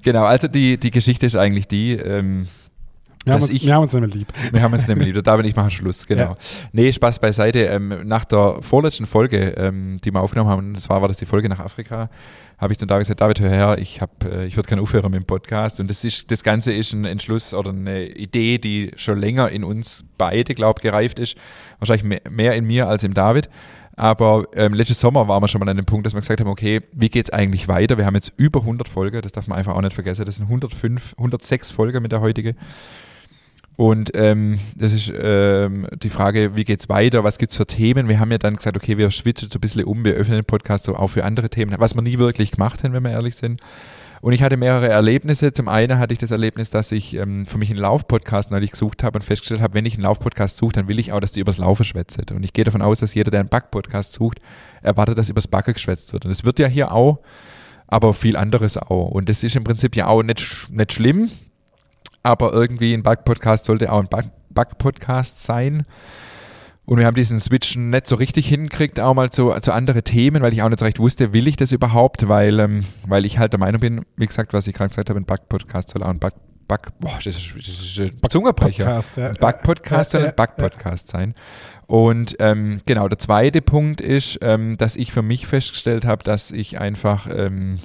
Genau, 0.02 0.24
also 0.24 0.48
die, 0.48 0.78
die 0.78 0.90
Geschichte 0.90 1.26
ist 1.26 1.36
eigentlich 1.36 1.68
die, 1.68 1.92
ähm, 1.92 2.46
wir, 3.24 3.32
haben 3.34 3.42
uns, 3.42 3.52
ich- 3.52 3.64
wir 3.66 3.74
haben 3.74 3.82
uns 3.82 3.92
mehr 3.92 4.06
lieb. 4.06 4.28
Wir 4.52 4.62
haben 4.62 4.72
uns 4.72 4.88
nämlich 4.88 5.14
lieb. 5.14 5.22
Da 5.24 5.36
bin 5.36 5.46
ich 5.46 5.54
machen 5.56 5.70
Schluss, 5.70 6.06
genau. 6.08 6.22
Ja. 6.22 6.36
Nee, 6.72 6.92
Spaß 6.92 7.18
beiseite. 7.20 7.60
Ähm, 7.66 8.00
nach 8.04 8.24
der 8.24 8.58
vorletzten 8.60 9.06
Folge, 9.06 9.54
ähm, 9.56 9.98
die 10.04 10.12
wir 10.12 10.20
aufgenommen 10.20 10.50
haben, 10.50 10.68
und 10.70 10.80
zwar 10.80 11.00
war 11.00 11.08
das 11.08 11.16
die 11.18 11.26
Folge 11.26 11.48
nach 11.48 11.60
Afrika, 11.60 12.10
habe 12.58 12.72
ich 12.72 12.78
dann 12.78 12.86
David 12.88 13.02
gesagt, 13.06 13.20
David, 13.20 13.40
hör 13.40 13.50
her, 13.50 13.76
ich, 13.78 14.00
hab, 14.00 14.24
äh, 14.24 14.44
ich 14.46 14.56
würde 14.56 14.68
gerne 14.68 14.82
aufhören 14.82 15.10
mit 15.10 15.20
dem 15.20 15.26
Podcast. 15.26 15.80
Und 15.80 15.90
das, 15.90 16.04
ist, 16.04 16.30
das 16.30 16.42
Ganze 16.44 16.72
ist 16.72 16.92
ein 16.92 17.04
Entschluss 17.04 17.54
oder 17.54 17.70
eine 17.70 18.06
Idee, 18.06 18.58
die 18.58 18.92
schon 18.96 19.18
länger 19.18 19.48
in 19.50 19.64
uns 19.64 20.04
beide, 20.16 20.54
glaube 20.54 20.78
ich, 20.78 20.82
gereift 20.82 21.18
ist. 21.18 21.36
Wahrscheinlich 21.80 22.20
mehr, 22.30 22.54
in 22.54 22.64
mir 22.64 22.86
als 22.88 23.02
im 23.02 23.14
David. 23.14 23.48
Aber 23.94 24.46
ähm, 24.54 24.72
letztes 24.74 25.00
Sommer 25.00 25.28
waren 25.28 25.42
wir 25.42 25.48
schon 25.48 25.58
mal 25.58 25.68
an 25.68 25.76
dem 25.76 25.84
Punkt, 25.84 26.06
dass 26.06 26.14
wir 26.14 26.20
gesagt 26.20 26.40
haben, 26.40 26.48
okay, 26.48 26.80
wie 26.92 27.10
geht 27.10 27.26
es 27.26 27.30
eigentlich 27.30 27.68
weiter? 27.68 27.98
Wir 27.98 28.06
haben 28.06 28.14
jetzt 28.14 28.32
über 28.38 28.60
100 28.60 28.88
Folgen, 28.88 29.20
das 29.20 29.32
darf 29.32 29.48
man 29.48 29.58
einfach 29.58 29.74
auch 29.74 29.82
nicht 29.82 29.92
vergessen. 29.92 30.24
Das 30.24 30.36
sind 30.36 30.46
105, 30.46 31.14
106 31.18 31.70
Folgen 31.70 32.00
mit 32.02 32.10
der 32.12 32.20
heutigen. 32.22 32.56
Und 33.76 34.10
ähm, 34.14 34.58
das 34.74 34.92
ist 34.92 35.12
ähm, 35.14 35.86
die 36.02 36.10
Frage, 36.10 36.56
wie 36.56 36.64
geht's 36.64 36.88
weiter, 36.88 37.24
was 37.24 37.38
gibt's 37.38 37.56
für 37.56 37.66
Themen? 37.66 38.08
Wir 38.08 38.20
haben 38.20 38.30
ja 38.30 38.38
dann 38.38 38.56
gesagt, 38.56 38.76
okay, 38.76 38.98
wir 38.98 39.10
switchen 39.10 39.50
so 39.50 39.58
ein 39.58 39.60
bisschen 39.60 39.84
um, 39.84 40.04
wir 40.04 40.14
öffnen 40.14 40.36
den 40.36 40.44
Podcast 40.44 40.84
so 40.84 40.94
auch 40.94 41.08
für 41.08 41.24
andere 41.24 41.48
Themen, 41.48 41.74
was 41.78 41.94
wir 41.94 42.02
nie 42.02 42.18
wirklich 42.18 42.50
gemacht 42.50 42.84
haben, 42.84 42.92
wenn 42.92 43.02
wir 43.02 43.10
ehrlich 43.10 43.34
sind. 43.34 43.60
Und 44.22 44.34
ich 44.34 44.42
hatte 44.42 44.56
mehrere 44.56 44.88
Erlebnisse. 44.88 45.52
Zum 45.52 45.66
einen 45.66 45.98
hatte 45.98 46.12
ich 46.12 46.18
das 46.18 46.30
Erlebnis, 46.30 46.70
dass 46.70 46.92
ich 46.92 47.14
ähm, 47.14 47.44
für 47.44 47.58
mich 47.58 47.70
einen 47.70 47.80
Laufpodcast 47.80 48.52
neulich 48.52 48.70
gesucht 48.70 49.02
habe 49.02 49.18
und 49.18 49.24
festgestellt 49.24 49.60
habe, 49.60 49.74
wenn 49.74 49.84
ich 49.84 49.94
einen 49.94 50.04
Laufpodcast 50.04 50.58
suche, 50.58 50.74
dann 50.74 50.86
will 50.86 51.00
ich 51.00 51.10
auch, 51.10 51.18
dass 51.18 51.32
die 51.32 51.40
übers 51.40 51.58
Laufen 51.58 51.84
schwätzt. 51.84 52.30
Und 52.30 52.44
ich 52.44 52.52
gehe 52.52 52.64
davon 52.64 52.82
aus, 52.82 53.00
dass 53.00 53.14
jeder, 53.14 53.32
der 53.32 53.40
einen 53.40 53.48
Backpodcast 53.48 54.12
sucht, 54.12 54.38
erwartet, 54.80 55.18
dass 55.18 55.28
übers 55.28 55.48
Backen 55.48 55.74
geschwätzt 55.74 56.12
wird. 56.12 56.24
Und 56.24 56.30
das 56.30 56.44
wird 56.44 56.60
ja 56.60 56.68
hier 56.68 56.92
auch, 56.92 57.18
aber 57.88 58.14
viel 58.14 58.36
anderes 58.36 58.78
auch. 58.78 59.08
Und 59.08 59.28
das 59.28 59.42
ist 59.42 59.56
im 59.56 59.64
Prinzip 59.64 59.96
ja 59.96 60.06
auch 60.06 60.22
nicht, 60.22 60.68
nicht 60.70 60.92
schlimm, 60.92 61.28
aber 62.22 62.52
irgendwie 62.52 62.94
ein 62.94 63.02
Back-Podcast 63.02 63.64
sollte 63.64 63.92
auch 63.92 64.00
ein 64.00 64.30
Back-Podcast 64.50 65.42
sein. 65.42 65.84
Und 66.84 66.98
wir 66.98 67.06
haben 67.06 67.14
diesen 67.14 67.40
Switch 67.40 67.76
nicht 67.76 68.06
so 68.06 68.16
richtig 68.16 68.48
hingekriegt, 68.48 68.98
auch 68.98 69.14
mal 69.14 69.30
zu, 69.30 69.50
zu 69.60 69.72
andere 69.72 70.02
Themen, 70.02 70.42
weil 70.42 70.52
ich 70.52 70.62
auch 70.62 70.68
nicht 70.68 70.80
so 70.80 70.84
recht 70.84 70.98
wusste, 70.98 71.32
will 71.32 71.46
ich 71.46 71.56
das 71.56 71.70
überhaupt, 71.72 72.28
weil, 72.28 72.58
ähm, 72.58 72.84
weil 73.06 73.24
ich 73.24 73.38
halt 73.38 73.52
der 73.52 73.60
Meinung 73.60 73.80
bin, 73.80 74.04
wie 74.16 74.26
gesagt, 74.26 74.52
was 74.52 74.66
ich 74.66 74.74
gerade 74.74 74.88
gesagt 74.88 75.08
habe, 75.08 75.20
ein 75.20 75.24
Back-Podcast 75.24 75.90
soll 75.90 76.02
auch 76.02 76.08
ein 76.08 76.18
Back, 76.18 76.34
Back, 76.66 76.98
boah, 76.98 77.18
das 77.22 77.36
ist, 77.36 77.54
das 77.56 77.66
ist 77.66 78.00
ein 78.00 78.10
Zungenbrecher. 78.28 78.84
Podcast, 78.84 79.16
ja. 79.16 79.28
Ein 79.28 79.34
Back-Podcast 79.34 80.10
soll 80.10 80.22
ein 80.22 80.26
ja, 80.26 80.32
Back-Podcast 80.32 81.08
sein. 81.08 81.34
Und 81.86 82.36
ähm, 82.40 82.80
genau, 82.86 83.08
der 83.08 83.18
zweite 83.18 83.62
Punkt 83.62 84.00
ist, 84.00 84.38
ähm, 84.42 84.76
dass 84.76 84.96
ich 84.96 85.12
für 85.12 85.22
mich 85.22 85.46
festgestellt 85.46 86.04
habe, 86.04 86.24
dass 86.24 86.50
ich 86.50 86.80
einfach, 86.80 87.28
ähm, 87.30 87.78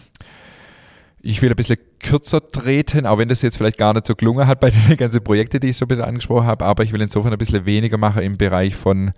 ich 1.21 1.41
will 1.41 1.49
ein 1.49 1.55
bisschen 1.55 1.77
kürzer 1.99 2.47
treten, 2.47 3.05
auch 3.05 3.17
wenn 3.17 3.29
das 3.29 3.41
jetzt 3.41 3.57
vielleicht 3.57 3.77
gar 3.77 3.93
nicht 3.93 4.07
so 4.07 4.15
gelungen 4.15 4.47
hat 4.47 4.59
bei 4.59 4.69
den 4.89 4.97
ganzen 4.97 5.23
Projekten, 5.23 5.59
die 5.59 5.69
ich 5.69 5.77
so 5.77 5.85
ein 5.85 5.87
bisschen 5.87 6.05
angesprochen 6.05 6.45
habe, 6.45 6.65
aber 6.65 6.83
ich 6.83 6.93
will 6.93 7.01
insofern 7.01 7.31
ein 7.31 7.39
bisschen 7.39 7.65
weniger 7.65 7.97
machen 7.97 8.21
im 8.21 8.37
Bereich 8.37 8.75
von 8.75 9.13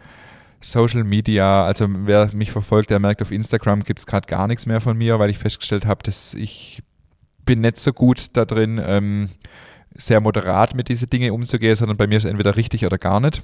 Social 0.62 1.04
Media. 1.04 1.66
Also 1.66 1.88
wer 1.90 2.34
mich 2.34 2.52
verfolgt, 2.52 2.90
der 2.90 3.00
merkt, 3.00 3.22
auf 3.22 3.32
Instagram 3.32 3.84
gibt 3.84 4.00
es 4.00 4.06
gerade 4.06 4.28
gar 4.28 4.48
nichts 4.48 4.66
mehr 4.66 4.82
von 4.82 4.98
mir, 4.98 5.20
weil 5.20 5.30
ich 5.30 5.38
festgestellt 5.38 5.86
habe, 5.86 6.04
dass 6.04 6.34
ich 6.34 6.84
bin 7.46 7.62
nicht 7.62 7.78
so 7.78 7.94
gut 7.94 8.28
da 8.34 8.46
drin, 8.46 8.80
ähm, 8.84 9.30
sehr 9.96 10.22
moderat 10.22 10.76
mit 10.76 10.88
diesen 10.90 11.10
Dingen 11.10 11.32
umzugehen, 11.32 11.76
sondern 11.76 11.98
bei 11.98 12.08
mir 12.08 12.18
ist 12.18 12.26
es 12.26 12.30
entweder 12.30 12.56
richtig 12.56 12.86
oder 12.86 12.98
gar 12.98 13.20
nicht. 13.20 13.42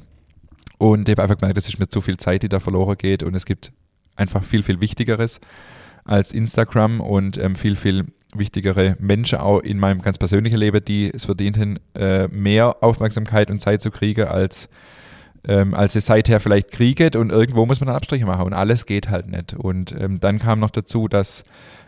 Und 0.78 1.08
ich 1.08 1.14
habe 1.14 1.24
einfach 1.24 1.40
gemerkt, 1.40 1.58
es 1.58 1.68
ist 1.68 1.80
mir 1.80 1.88
zu 1.88 2.02
viel 2.02 2.18
Zeit, 2.18 2.44
die 2.44 2.50
da 2.50 2.60
verloren 2.60 2.98
geht 2.98 3.24
und 3.24 3.34
es 3.34 3.46
gibt 3.46 3.72
einfach 4.16 4.44
viel, 4.44 4.64
viel 4.64 4.82
Wichtigeres 4.82 5.40
als 6.04 6.34
Instagram 6.34 7.02
und 7.02 7.38
ähm, 7.38 7.56
viel, 7.56 7.76
viel 7.76 8.06
wichtigere 8.38 8.96
Menschen 9.00 9.40
auch 9.40 9.60
in 9.60 9.80
meinem 9.80 10.02
ganz 10.02 10.18
persönlichen 10.18 10.58
Leben, 10.58 10.84
die 10.84 11.12
es 11.14 11.26
verdient 11.26 11.58
haben, 11.58 11.80
äh, 11.96 12.28
mehr 12.28 12.84
Aufmerksamkeit 12.84 13.50
und 13.50 13.60
Zeit 13.60 13.82
zu 13.82 13.92
kriegen, 13.92 14.28
als, 14.28 14.70
ähm, 15.48 15.74
als 15.74 15.96
es 15.96 16.06
seither 16.06 16.40
vielleicht 16.40 16.72
kriegt. 16.72 17.16
Und 17.16 17.32
irgendwo 17.32 17.66
muss 17.66 17.80
man 17.80 17.88
dann 17.88 17.96
Abstriche 17.96 18.26
machen 18.26 18.46
und 18.46 18.54
alles 18.54 18.86
geht 18.86 19.10
halt 19.10 19.28
nicht. 19.28 19.54
Und 19.54 19.94
ähm, 20.00 20.20
dann 20.20 20.40
kam 20.40 20.60
noch 20.60 20.72
dazu, 20.72 21.08
dass 21.08 21.44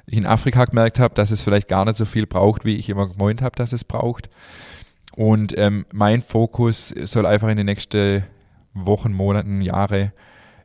ich 0.06 0.18
in 0.18 0.26
Afrika 0.26 0.66
gemerkt 0.66 1.00
habe, 1.00 1.14
dass 1.14 1.32
es 1.32 1.42
vielleicht 1.42 1.68
gar 1.68 1.86
nicht 1.86 1.98
so 1.98 2.06
viel 2.06 2.26
braucht, 2.26 2.66
wie 2.66 2.76
ich 2.76 2.90
immer 2.90 3.10
gemeint 3.10 3.42
habe, 3.42 3.56
dass 3.56 3.74
es 3.74 3.84
braucht. 3.84 4.30
Und 5.16 5.58
ähm, 5.58 5.86
mein 5.92 6.22
Fokus 6.22 6.90
soll 6.90 7.26
einfach 7.26 7.50
in 7.50 7.58
den 7.58 7.66
nächsten 7.66 8.24
Wochen, 8.74 9.12
Monaten, 9.12 9.62
Jahre 9.62 10.14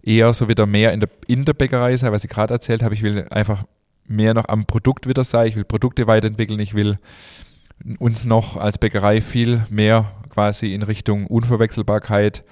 eher 0.03 0.33
so 0.35 0.49
wieder 0.49 0.67
mehr 0.67 0.93
in 0.93 1.01
der, 1.01 1.09
in 1.27 1.45
der 1.45 1.55
Bäckerei 1.55 1.97
sein, 1.97 2.13
was 2.13 2.25
ich 2.25 2.31
gerade 2.31 2.53
erzählt 2.53 2.83
habe. 2.83 2.95
Ich 2.95 3.03
will 3.03 3.27
einfach 3.31 3.65
mehr 4.13 4.35
noch 4.35 4.49
am 4.49 4.67
Produkt 4.67 5.09
wieder 5.09 5.25
sein. 5.25 5.49
Ich 5.49 5.57
will 5.57 5.65
Produkte 5.65 6.07
weiterentwickeln. 6.07 6.61
Ich 6.61 6.75
will 6.75 6.99
uns 7.99 8.25
noch 8.25 8.57
als 8.57 8.79
Bäckerei 8.79 9.21
viel 9.21 9.67
mehr 9.71 10.13
quasi 10.29 10.73
in 10.73 10.83
Richtung 10.83 11.27
Unverwechselbarkeit 11.27 12.45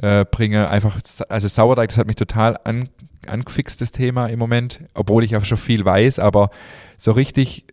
äh, 0.00 0.24
bringen. 0.24 0.66
Einfach, 0.66 1.00
also 1.28 1.48
Sauerteig, 1.48 1.88
das 1.88 1.98
hat 1.98 2.06
mich 2.06 2.16
total 2.16 2.58
an, 2.64 2.88
angefixt, 3.26 3.80
das 3.80 3.92
Thema 3.92 4.26
im 4.26 4.38
Moment, 4.38 4.80
obwohl 4.94 5.24
ich 5.24 5.36
auch 5.36 5.44
schon 5.44 5.58
viel 5.58 5.84
weiß, 5.84 6.18
aber 6.18 6.50
so 6.98 7.12
richtig 7.12 7.66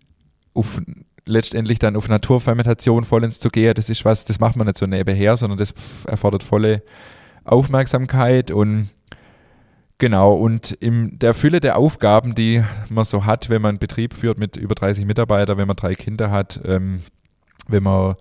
auf 0.53 0.81
letztendlich 1.25 1.79
dann 1.79 1.95
auf 1.95 2.09
Naturfermentation 2.09 3.05
vollends 3.05 3.39
zu 3.39 3.49
gehen, 3.49 3.73
das 3.75 3.89
ist 3.89 4.03
was, 4.03 4.25
das 4.25 4.39
macht 4.39 4.55
man 4.55 4.67
nicht 4.67 4.77
so 4.77 4.85
nebenher, 4.85 5.37
sondern 5.37 5.57
das 5.57 5.73
erfordert 6.05 6.43
volle 6.43 6.83
Aufmerksamkeit 7.45 8.51
und 8.51 8.89
Genau, 9.99 10.33
und 10.33 10.71
in 10.71 11.19
der 11.19 11.33
Fülle 11.33 11.59
der 11.59 11.77
Aufgaben, 11.77 12.35
die 12.35 12.63
man 12.89 13.05
so 13.05 13.25
hat, 13.25 13.49
wenn 13.49 13.61
man 13.61 13.69
einen 13.69 13.79
Betrieb 13.79 14.13
führt 14.13 14.37
mit 14.37 14.55
über 14.57 14.75
30 14.75 15.05
Mitarbeitern, 15.05 15.57
wenn 15.57 15.67
man 15.67 15.77
drei 15.77 15.95
Kinder 15.95 16.31
hat, 16.31 16.59
ähm, 16.65 17.01
wenn 17.67 17.83
man 17.83 18.15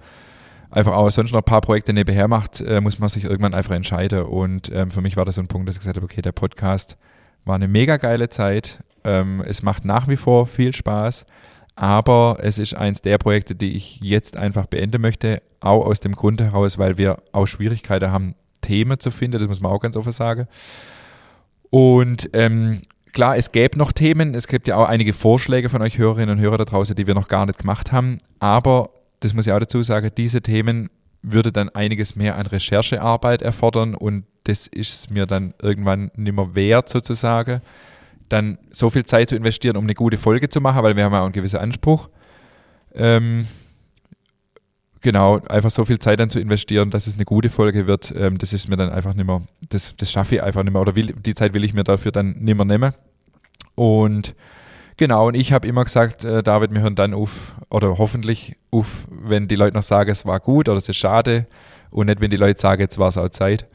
einfach 0.71 0.93
auch 0.93 1.11
sonst 1.11 1.33
noch 1.33 1.41
ein 1.41 1.45
paar 1.45 1.61
Projekte 1.61 1.93
nebenher 1.93 2.29
macht, 2.29 2.61
äh, 2.61 2.81
muss 2.81 2.99
man 2.99 3.09
sich 3.09 3.25
irgendwann 3.25 3.55
einfach 3.55 3.75
entscheiden. 3.75 4.23
Und 4.23 4.71
ähm, 4.73 4.91
für 4.91 5.01
mich 5.01 5.17
war 5.17 5.25
das 5.25 5.37
so 5.37 5.41
ein 5.41 5.49
Punkt, 5.49 5.69
dass 5.69 5.77
ich 5.77 5.81
gesagt 5.81 5.97
habe, 5.97 6.05
okay, 6.05 6.23
der 6.23 6.33
Podcast 6.33 6.97
war 7.45 7.55
eine 7.55 7.69
mega 7.69 7.97
geile 7.97 8.29
Zeit. 8.29 8.83
Ähm, 9.05 9.43
es 9.47 9.63
macht 9.63 9.85
nach 9.85 10.09
wie 10.09 10.17
vor 10.17 10.47
viel 10.47 10.75
Spaß, 10.75 11.27
aber 11.75 12.39
es 12.41 12.59
ist 12.59 12.75
eins 12.75 13.03
der 13.03 13.19
Projekte, 13.19 13.55
die 13.55 13.75
ich 13.75 14.01
jetzt 14.01 14.37
einfach 14.37 14.67
beenden 14.67 15.03
möchte, 15.03 15.43
auch 15.61 15.85
aus 15.85 16.01
dem 16.01 16.15
Grund 16.15 16.41
heraus, 16.41 16.79
weil 16.79 16.99
wir 16.99 17.19
auch 17.33 17.47
Schwierigkeiten 17.47 18.11
haben, 18.11 18.35
Themen 18.61 19.01
zu 19.01 19.11
finden, 19.11 19.41
das 19.41 19.49
muss 19.49 19.61
man 19.61 19.73
auch 19.73 19.81
ganz 19.81 19.97
offen 19.97 20.13
sagen. 20.13 20.47
Und 21.73 22.29
ähm, 22.35 22.83
klar, 23.15 23.39
es 23.39 23.51
gäbe 23.51 23.79
noch 23.79 23.93
Themen, 23.93 24.35
es 24.35 24.47
gibt 24.47 24.69
ja 24.69 24.77
auch 24.77 24.87
einige 24.87 25.15
Vorschläge 25.15 25.71
von 25.71 25.81
euch 25.81 25.97
Hörerinnen 25.97 26.37
und 26.37 26.45
Hörern 26.45 26.59
da 26.59 26.67
draußen, 26.67 26.95
die 26.95 27.07
wir 27.07 27.15
noch 27.15 27.29
gar 27.29 27.47
nicht 27.47 27.61
gemacht 27.61 27.93
haben, 27.93 28.19
aber 28.41 28.91
das 29.21 29.33
muss 29.33 29.47
ich 29.47 29.55
auch 29.55 29.59
dazu 29.59 29.83
sagen, 29.83 30.11
diese 30.15 30.43
Themen 30.43 30.91
würde 31.23 31.51
dann 31.51 31.71
einiges 31.71 32.15
mehr 32.15 32.37
an 32.37 32.45
Recherchearbeit 32.45 33.41
erfordern 33.41 33.95
und 33.95 34.25
das 34.45 34.67
ist 34.67 35.11
mir 35.11 35.25
dann 35.25 35.55
irgendwann 35.63 36.11
nicht 36.15 36.37
mehr 36.37 36.55
wert 36.55 36.91
sozusagen, 36.91 37.63
dann 38.29 38.59
so 38.71 38.91
viel 38.91 39.07
Zeit 39.07 39.31
zu 39.31 39.37
investieren, 39.37 39.79
um 39.79 39.85
eine 39.85 39.95
gute 39.95 40.19
Folge 40.19 40.51
zu 40.51 40.61
machen, 40.61 40.83
weil 40.83 40.95
wir 40.95 41.05
haben 41.05 41.15
ja 41.15 41.21
auch 41.21 41.25
einen 41.25 41.33
gewissen 41.33 41.59
Anspruch. 41.59 42.11
Ähm, 42.95 43.47
genau, 45.03 45.41
einfach 45.49 45.71
so 45.71 45.85
viel 45.85 45.99
Zeit 45.99 46.21
dann 46.21 46.31
zu 46.31 46.41
investieren, 46.41 46.91
dass 46.91 47.07
es 47.07 47.15
eine 47.15 47.25
gute 47.25 47.51
Folge 47.51 47.87
wird, 47.87 48.15
ähm, 48.17 48.39
das 48.39 48.53
ist 48.53 48.69
mir 48.69 48.77
dann 48.77 48.91
einfach 48.91 49.15
nicht 49.15 49.27
mehr, 49.27 49.43
das, 49.69 49.95
das 49.97 50.11
schaffe 50.11 50.37
ich 50.37 50.43
einfach 50.43 50.63
nicht 50.63 50.73
mehr 50.73 50.81
oder 50.81 50.95
will, 50.95 51.15
die 51.15 51.35
Zeit 51.35 51.53
will 51.55 51.65
ich 51.65 51.75
mir 51.75 51.85
dafür 51.85 52.13
dann 52.13 52.37
nicht 52.39 52.57
mehr 52.57 52.65
nehmen. 52.65 52.95
Und 53.75 54.35
genau, 54.97 55.29
und 55.29 55.35
ich 55.35 55.53
habe 55.53 55.67
immer 55.67 55.85
gesagt, 55.85 56.25
äh, 56.25 56.43
David, 56.43 56.73
wir 56.73 56.81
hören 56.81 56.95
dann 56.95 57.15
auf, 57.15 57.55
oder 57.69 57.99
hoffentlich 57.99 58.57
auf, 58.71 59.07
wenn 59.11 59.49
die 59.49 59.57
Leute 59.57 59.77
noch 59.77 59.83
sagen, 59.83 60.11
es 60.11 60.25
war 60.25 60.41
gut 60.41 60.69
oder 60.69 60.79
es 60.79 60.89
ist 60.89 60.97
schade 60.97 61.47
und 61.91 62.07
nicht, 62.07 62.21
wenn 62.21 62.31
die 62.31 62.37
Leute 62.37 62.61
sagen, 62.61 62.81
jetzt 62.81 62.99
war 62.99 63.09
es 63.09 63.19
auch 63.19 63.29
Zeit. 63.29 63.67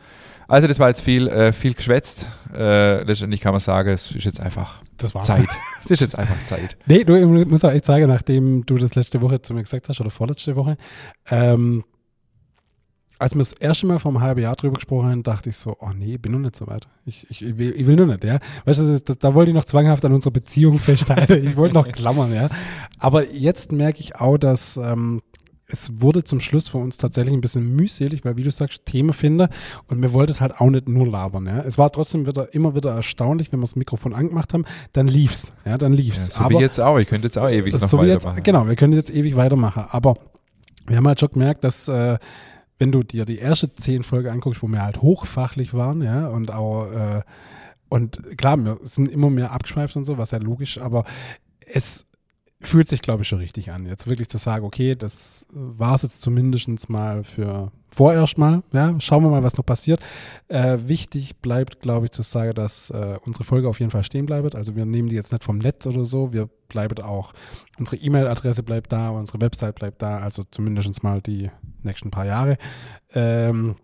Also 0.47 0.67
das 0.67 0.79
war 0.79 0.87
jetzt 0.87 1.01
viel, 1.01 1.27
äh, 1.27 1.51
viel 1.51 1.73
geschwätzt. 1.73 2.31
Äh, 2.55 3.03
letztendlich 3.03 3.41
kann 3.41 3.51
man 3.51 3.59
sagen, 3.59 3.89
es 3.89 4.11
ist 4.11 4.23
jetzt 4.23 4.39
einfach 4.39 4.81
Das 4.97 5.13
war's. 5.15 5.27
Zeit. 5.27 5.47
es 5.79 5.91
ist 5.91 5.99
jetzt 6.01 6.17
einfach 6.17 6.35
Zeit. 6.45 6.77
Nee, 6.85 7.03
du 7.03 7.15
ich 7.15 7.47
muss 7.47 7.63
auch 7.63 7.71
echt 7.71 7.85
sagen, 7.85 8.07
nachdem 8.07 8.65
du 8.65 8.77
das 8.77 8.95
letzte 8.95 9.21
Woche 9.21 9.41
zu 9.41 9.53
mir 9.53 9.63
gesagt 9.63 9.89
hast, 9.89 10.01
oder 10.01 10.09
vorletzte 10.09 10.55
Woche, 10.55 10.77
ähm, 11.29 11.83
als 13.19 13.33
wir 13.33 13.39
das 13.39 13.53
erste 13.53 13.87
Mal 13.87 13.99
vor 13.99 14.11
einem 14.11 14.21
halben 14.21 14.41
Jahr 14.41 14.55
drüber 14.55 14.75
gesprochen 14.75 15.09
haben, 15.09 15.23
dachte 15.23 15.49
ich 15.49 15.57
so, 15.57 15.75
oh 15.79 15.91
nee, 15.95 16.17
bin 16.17 16.33
noch 16.33 16.39
nicht 16.39 16.55
so 16.55 16.67
weit. 16.67 16.87
Ich, 17.05 17.29
ich, 17.29 17.41
ich, 17.41 17.57
will, 17.57 17.73
ich 17.75 17.87
will 17.87 17.95
nur 17.95 18.05
nicht, 18.05 18.23
ja. 18.23 18.39
Weißt 18.65 18.79
du, 18.79 18.99
das, 18.99 19.17
da 19.17 19.33
wollte 19.33 19.49
ich 19.49 19.55
noch 19.55 19.65
zwanghaft 19.65 20.05
an 20.05 20.13
unserer 20.13 20.33
Beziehung 20.33 20.77
festhalten. 20.77 21.33
ich 21.47 21.57
wollte 21.57 21.73
noch 21.73 21.87
klammern, 21.87 22.33
ja. 22.33 22.49
Aber 22.99 23.29
jetzt 23.31 23.71
merke 23.71 24.01
ich 24.01 24.15
auch, 24.17 24.37
dass 24.37 24.77
ähm, 24.77 25.21
es 25.69 26.01
wurde 26.01 26.23
zum 26.23 26.39
Schluss 26.39 26.69
für 26.69 26.77
uns 26.77 26.97
tatsächlich 26.97 27.33
ein 27.33 27.41
bisschen 27.41 27.75
mühselig, 27.75 28.23
weil 28.23 28.37
wie 28.37 28.43
du 28.43 28.51
sagst, 28.51 28.85
Themen 28.85 29.13
finde 29.13 29.49
und 29.87 30.01
wir 30.01 30.13
wollten 30.13 30.39
halt 30.39 30.59
auch 30.59 30.69
nicht 30.69 30.87
nur 30.87 31.05
labern. 31.05 31.45
Ja. 31.45 31.59
Es 31.59 31.77
war 31.77 31.91
trotzdem 31.91 32.25
wieder 32.25 32.53
immer 32.53 32.73
wieder 32.73 32.93
erstaunlich, 32.95 33.51
wenn 33.51 33.59
wir 33.59 33.63
das 33.65 33.75
Mikrofon 33.75 34.13
angemacht 34.13 34.53
haben, 34.53 34.65
dann 34.93 35.07
lief's. 35.07 35.53
Ja, 35.65 35.77
dann 35.77 35.91
lief's. 35.91 36.37
Ja, 36.37 36.43
so 36.43 36.49
wie 36.49 36.61
jetzt 36.61 36.79
auch. 36.79 36.97
Ich 36.97 37.07
könnte 37.07 37.25
jetzt 37.25 37.37
auch 37.37 37.49
ewig 37.49 37.73
noch 37.73 37.87
so 37.87 37.97
wie 37.97 38.09
weitermachen. 38.09 38.37
Jetzt, 38.37 38.45
genau, 38.45 38.67
wir 38.67 38.75
können 38.75 38.93
jetzt 38.93 39.09
ewig 39.13 39.35
weitermachen. 39.35 39.85
Aber 39.89 40.15
wir 40.87 40.97
haben 40.97 41.07
halt 41.07 41.19
schon 41.19 41.29
gemerkt, 41.33 41.65
dass 41.65 41.89
äh, 41.89 42.17
wenn 42.79 42.91
du 42.91 43.03
dir 43.03 43.25
die 43.25 43.39
erste 43.39 43.73
zehn 43.75 44.03
Folge 44.03 44.31
anguckst, 44.31 44.63
wo 44.63 44.67
wir 44.67 44.81
halt 44.81 45.01
hochfachlich 45.01 45.73
waren, 45.73 46.01
ja, 46.01 46.27
und 46.27 46.51
auch 46.51 46.89
äh, 46.91 47.21
und 47.89 48.37
klar, 48.37 48.57
wir 48.57 48.79
sind 48.83 49.09
immer 49.09 49.29
mehr 49.29 49.51
abgeschweift 49.51 49.95
und 49.95 50.05
so, 50.05 50.17
was 50.17 50.31
ja 50.31 50.39
logisch, 50.39 50.77
aber 50.77 51.05
es 51.65 52.06
fühlt 52.59 52.89
sich, 52.89 53.01
glaube 53.01 53.21
ich, 53.21 53.27
schon 53.27 53.39
richtig 53.39 53.71
an. 53.71 53.85
Jetzt 53.85 54.07
wirklich 54.07 54.29
zu 54.29 54.37
sagen, 54.37 54.65
okay, 54.65 54.95
das 54.95 55.45
war 55.51 55.95
es 55.95 56.01
jetzt 56.01 56.21
zumindest 56.21 56.89
mal 56.89 57.23
für 57.23 57.71
vorerst 57.89 58.37
mal. 58.37 58.63
Ja, 58.73 58.95
schauen 58.99 59.23
wir 59.23 59.29
mal, 59.29 59.43
was 59.43 59.57
noch 59.57 59.65
passiert. 59.65 60.01
Äh, 60.47 60.77
wichtig 60.85 61.37
bleibt, 61.37 61.81
glaube 61.81 62.05
ich, 62.05 62.11
zu 62.11 62.23
sagen, 62.23 62.53
dass 62.53 62.89
äh, 62.89 63.17
unsere 63.25 63.43
Folge 63.43 63.69
auf 63.69 63.79
jeden 63.79 63.91
Fall 63.91 64.03
stehen 64.03 64.25
bleibt. 64.25 64.55
Also 64.55 64.75
wir 64.75 64.85
nehmen 64.85 65.09
die 65.09 65.15
jetzt 65.15 65.31
nicht 65.31 65.43
vom 65.43 65.59
Netz 65.59 65.85
oder 65.85 66.03
so. 66.03 66.33
Wir 66.33 66.49
bleiben 66.67 67.01
auch, 67.03 67.33
unsere 67.77 67.97
E-Mail-Adresse 67.97 68.63
bleibt 68.63 68.91
da, 68.91 69.09
unsere 69.11 69.39
Website 69.39 69.75
bleibt 69.75 70.01
da, 70.01 70.19
also 70.19 70.43
zumindest 70.49 71.03
mal 71.03 71.21
die 71.21 71.49
nächsten 71.83 72.11
paar 72.11 72.25
Jahre. 72.25 72.57
Ähm, 73.13 73.75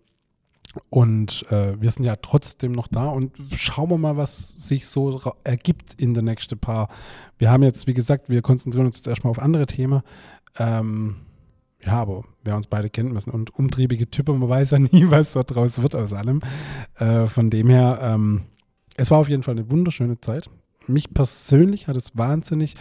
und 0.90 1.44
äh, 1.50 1.80
wir 1.80 1.90
sind 1.90 2.04
ja 2.04 2.16
trotzdem 2.16 2.72
noch 2.72 2.88
da 2.88 3.08
und 3.08 3.32
schauen 3.54 3.90
wir 3.90 3.98
mal, 3.98 4.16
was 4.16 4.48
sich 4.48 4.86
so 4.86 5.20
ergibt 5.44 5.94
in 6.00 6.14
den 6.14 6.24
nächsten 6.24 6.58
paar. 6.58 6.88
Wir 7.38 7.50
haben 7.50 7.62
jetzt, 7.62 7.86
wie 7.86 7.94
gesagt, 7.94 8.28
wir 8.28 8.42
konzentrieren 8.42 8.86
uns 8.86 8.96
jetzt 8.96 9.06
erstmal 9.06 9.30
auf 9.30 9.38
andere 9.38 9.66
Themen. 9.66 10.02
Ähm, 10.58 11.16
ja, 11.84 12.00
aber 12.00 12.24
wer 12.42 12.56
uns 12.56 12.66
beide 12.66 12.88
kennt, 12.90 13.20
sind 13.20 13.32
und 13.32 13.54
umtriebige 13.54 14.08
Typen, 14.08 14.38
man 14.38 14.48
weiß 14.48 14.72
ja 14.72 14.78
nie, 14.92 15.10
was 15.10 15.32
so 15.32 15.42
draus 15.44 15.82
wird 15.82 15.94
aus 15.94 16.12
allem. 16.12 16.40
Äh, 16.96 17.26
von 17.26 17.50
dem 17.50 17.68
her, 17.68 17.98
ähm, 18.02 18.42
es 18.96 19.10
war 19.10 19.18
auf 19.18 19.28
jeden 19.28 19.42
Fall 19.42 19.54
eine 19.54 19.70
wunderschöne 19.70 20.20
Zeit. 20.20 20.48
Mich 20.86 21.12
persönlich 21.14 21.88
hat 21.88 21.96
es 21.96 22.16
wahnsinnig 22.16 22.74